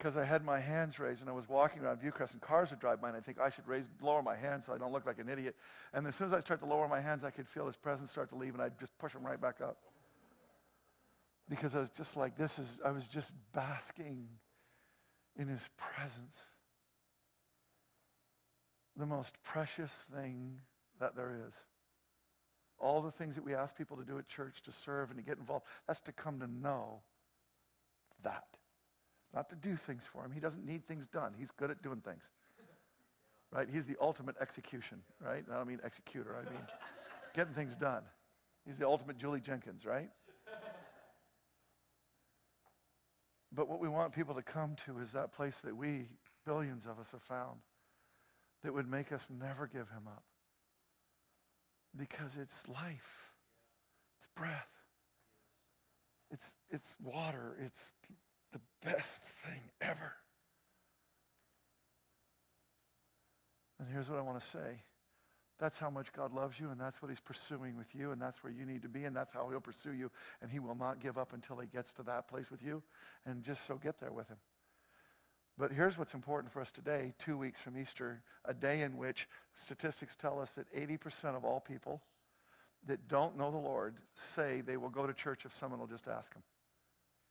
Because 0.00 0.16
I 0.16 0.24
had 0.24 0.46
my 0.46 0.58
hands 0.58 0.98
raised 0.98 1.20
and 1.20 1.28
I 1.28 1.34
was 1.34 1.46
walking 1.46 1.82
around 1.82 2.00
Viewcrest 2.00 2.32
and 2.32 2.40
cars 2.40 2.70
would 2.70 2.80
drive 2.80 3.02
by 3.02 3.08
and 3.08 3.16
I 3.18 3.20
think 3.20 3.38
I 3.38 3.50
should 3.50 3.68
raise, 3.68 3.86
lower 4.00 4.22
my 4.22 4.34
hands 4.34 4.64
so 4.64 4.72
I 4.72 4.78
don't 4.78 4.92
look 4.92 5.04
like 5.04 5.18
an 5.18 5.28
idiot. 5.28 5.54
And 5.92 6.06
as 6.06 6.16
soon 6.16 6.26
as 6.26 6.32
I 6.32 6.40
start 6.40 6.60
to 6.60 6.66
lower 6.66 6.88
my 6.88 7.02
hands, 7.02 7.22
I 7.22 7.30
could 7.30 7.46
feel 7.46 7.66
his 7.66 7.76
presence 7.76 8.10
start 8.10 8.30
to 8.30 8.34
leave 8.34 8.54
and 8.54 8.62
I'd 8.62 8.80
just 8.80 8.96
push 8.96 9.12
him 9.12 9.26
right 9.26 9.38
back 9.38 9.60
up. 9.60 9.76
Because 11.50 11.74
I 11.74 11.80
was 11.80 11.90
just 11.90 12.16
like, 12.16 12.34
this 12.38 12.58
is, 12.58 12.80
I 12.82 12.92
was 12.92 13.08
just 13.08 13.34
basking 13.52 14.26
in 15.38 15.48
his 15.48 15.68
presence 15.76 16.40
the 18.96 19.04
most 19.04 19.34
precious 19.42 20.06
thing 20.16 20.60
that 20.98 21.14
there 21.14 21.36
is. 21.46 21.62
All 22.78 23.02
the 23.02 23.10
things 23.10 23.34
that 23.34 23.44
we 23.44 23.54
ask 23.54 23.76
people 23.76 23.98
to 23.98 24.04
do 24.04 24.16
at 24.16 24.28
church 24.28 24.62
to 24.62 24.72
serve 24.72 25.10
and 25.10 25.18
to 25.18 25.22
get 25.22 25.36
involved, 25.36 25.66
that's 25.86 26.00
to 26.00 26.12
come 26.12 26.40
to 26.40 26.46
know 26.46 27.02
that. 28.22 28.46
Not 29.34 29.48
to 29.50 29.56
do 29.56 29.76
things 29.76 30.08
for 30.12 30.24
him. 30.24 30.32
He 30.32 30.40
doesn't 30.40 30.66
need 30.66 30.86
things 30.86 31.06
done. 31.06 31.34
He's 31.38 31.50
good 31.50 31.70
at 31.70 31.82
doing 31.82 32.00
things. 32.00 32.30
Right? 33.52 33.68
He's 33.72 33.86
the 33.86 33.96
ultimate 34.00 34.36
execution, 34.40 34.98
right? 35.20 35.44
I 35.50 35.56
don't 35.56 35.66
mean 35.66 35.80
executor, 35.84 36.36
I 36.36 36.48
mean 36.50 36.62
getting 37.34 37.52
things 37.52 37.76
done. 37.76 38.02
He's 38.64 38.78
the 38.78 38.86
ultimate 38.86 39.18
Julie 39.18 39.40
Jenkins, 39.40 39.84
right? 39.84 40.10
But 43.52 43.68
what 43.68 43.80
we 43.80 43.88
want 43.88 44.12
people 44.12 44.34
to 44.34 44.42
come 44.42 44.76
to 44.86 44.98
is 44.98 45.10
that 45.12 45.32
place 45.32 45.56
that 45.58 45.76
we, 45.76 46.06
billions 46.46 46.86
of 46.86 47.00
us, 47.00 47.10
have 47.10 47.22
found 47.22 47.58
that 48.62 48.72
would 48.72 48.88
make 48.88 49.10
us 49.10 49.28
never 49.30 49.66
give 49.66 49.88
him 49.88 50.06
up. 50.06 50.22
Because 51.96 52.36
it's 52.40 52.68
life, 52.68 53.32
it's 54.16 54.28
breath, 54.36 54.68
it's, 56.30 56.52
it's 56.70 56.96
water, 57.02 57.56
it's 57.64 57.94
the 58.52 58.60
best 58.82 59.24
thing 59.24 59.60
ever. 59.80 60.14
And 63.78 63.88
here's 63.92 64.08
what 64.08 64.18
I 64.18 64.22
want 64.22 64.40
to 64.40 64.46
say. 64.46 64.82
That's 65.58 65.78
how 65.78 65.90
much 65.90 66.12
God 66.12 66.32
loves 66.32 66.58
you, 66.58 66.70
and 66.70 66.80
that's 66.80 67.02
what 67.02 67.10
He's 67.10 67.20
pursuing 67.20 67.76
with 67.76 67.94
you, 67.94 68.12
and 68.12 68.20
that's 68.20 68.42
where 68.42 68.52
you 68.52 68.64
need 68.64 68.82
to 68.82 68.88
be, 68.88 69.04
and 69.04 69.14
that's 69.14 69.32
how 69.32 69.48
He'll 69.50 69.60
pursue 69.60 69.92
you. 69.92 70.10
And 70.40 70.50
He 70.50 70.58
will 70.58 70.74
not 70.74 71.00
give 71.00 71.18
up 71.18 71.32
until 71.34 71.58
He 71.58 71.66
gets 71.66 71.92
to 71.92 72.02
that 72.04 72.28
place 72.28 72.50
with 72.50 72.62
you. 72.62 72.82
And 73.26 73.42
just 73.42 73.66
so 73.66 73.76
get 73.76 74.00
there 74.00 74.12
with 74.12 74.28
Him. 74.28 74.38
But 75.58 75.72
here's 75.72 75.98
what's 75.98 76.14
important 76.14 76.50
for 76.50 76.62
us 76.62 76.72
today, 76.72 77.12
two 77.18 77.36
weeks 77.36 77.60
from 77.60 77.78
Easter, 77.78 78.22
a 78.46 78.54
day 78.54 78.80
in 78.80 78.96
which 78.96 79.28
statistics 79.54 80.16
tell 80.16 80.40
us 80.40 80.52
that 80.52 80.72
80% 80.74 81.36
of 81.36 81.44
all 81.44 81.60
people 81.60 82.00
that 82.86 83.08
don't 83.08 83.36
know 83.36 83.50
the 83.50 83.58
Lord 83.58 83.96
say 84.14 84.62
they 84.62 84.78
will 84.78 84.88
go 84.88 85.06
to 85.06 85.12
church 85.12 85.44
if 85.44 85.52
someone 85.52 85.78
will 85.78 85.86
just 85.86 86.08
ask 86.08 86.32
them. 86.32 86.42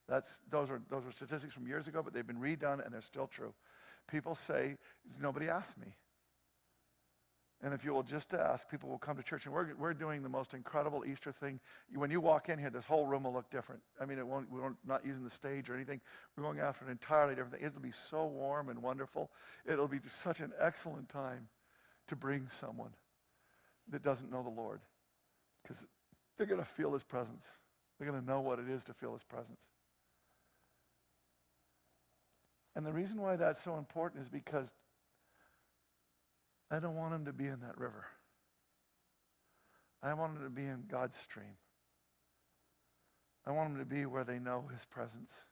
That's, 0.10 0.41
those, 0.49 0.72
are, 0.72 0.82
those 0.89 1.03
statistics 1.12 1.53
from 1.53 1.68
years 1.68 1.88
ago, 1.88 2.01
but 2.03 2.14
they've 2.14 2.26
been 2.26 2.41
redone 2.41 2.84
and 2.84 2.93
they're 2.93 3.01
still 3.01 3.28
true. 3.28 3.53
People 4.10 4.34
say, 4.34 4.78
nobody 5.22 5.47
asked 5.47 5.78
me. 5.78 5.93
And 7.62 7.74
if 7.74 7.84
you 7.84 7.93
will 7.93 8.03
just 8.03 8.34
ask, 8.34 8.70
people 8.70 8.89
will 8.89 8.97
come 8.97 9.18
to 9.18 9.24
church. 9.24 9.45
And 9.45 9.53
we're, 9.53 9.76
we're 9.76 9.93
doing 9.93 10.24
the 10.24 10.30
most 10.30 10.53
incredible 10.53 11.03
Easter 11.05 11.32
thing. 11.32 11.60
When 11.93 12.10
you 12.10 12.22
walk 12.22 12.47
in 12.47 12.57
here, 12.57 12.70
this 12.70 12.86
whole 12.86 13.05
room 13.05 13.24
will 13.24 13.34
look 13.34 13.49
different. 13.49 13.82
I 13.99 14.05
mean, 14.05 14.18
it 14.18 14.26
won't, 14.26 14.49
we're 14.49 14.74
not 14.88 15.05
using 15.05 15.26
the 15.26 15.30
stage 15.30 15.70
or 15.70 15.76
anything. 15.76 15.99
We're 16.36 16.43
going 16.43 16.60
after 16.60 16.86
an 16.86 16.91
entirely 16.91 17.36
different 17.36 17.55
thing. 17.55 17.66
It'll 17.66 17.82
be 17.82 17.91
so 17.91 18.26
warm 18.26 18.70
and 18.70 18.82
wonderful. 18.82 19.30
It'll 19.66 19.89
be 19.89 19.99
such 20.07 20.39
an 20.39 20.53
excellent 20.57 21.10
time 21.10 21.49
to 22.07 22.16
bring 22.16 22.47
someone 22.47 22.91
that 23.89 24.01
doesn't 24.01 24.32
know 24.32 24.41
the 24.41 24.49
Lord. 24.49 24.80
Because 25.62 25.86
they're 26.38 26.47
going 26.47 26.62
to 26.62 26.66
feel 26.66 26.93
his 26.93 27.03
presence. 27.03 27.45
They're 27.97 28.10
going 28.10 28.22
to 28.22 28.26
know 28.26 28.39
what 28.39 28.60
it 28.60 28.70
is 28.70 28.86
to 28.86 28.93
feel 28.93 29.12
his 29.12 29.24
presence. 29.24 29.68
And 32.76 32.86
the 32.86 32.94
reason 32.94 33.22
why 33.22 33.36
that's 33.36 33.62
so 33.62 33.78
important 33.78 34.22
is 34.22 34.30
because 34.30 34.74
I 36.72 36.80
don't 36.80 36.96
want 36.96 37.12
them 37.12 37.26
to 37.26 37.34
be 37.34 37.48
in 37.48 37.60
that 37.62 37.78
river. 37.78 38.06
I 40.02 40.14
want 40.14 40.36
them 40.36 40.44
to 40.44 40.50
be 40.50 40.66
in 40.66 40.86
God's 40.88 41.18
stream. 41.18 41.58
I 43.46 43.52
want 43.52 43.72
them 43.74 43.80
to 43.80 43.86
be 43.86 44.06
where 44.06 44.24
they 44.24 44.40
know 44.40 44.66
His 44.72 44.86
presence. 44.86 45.44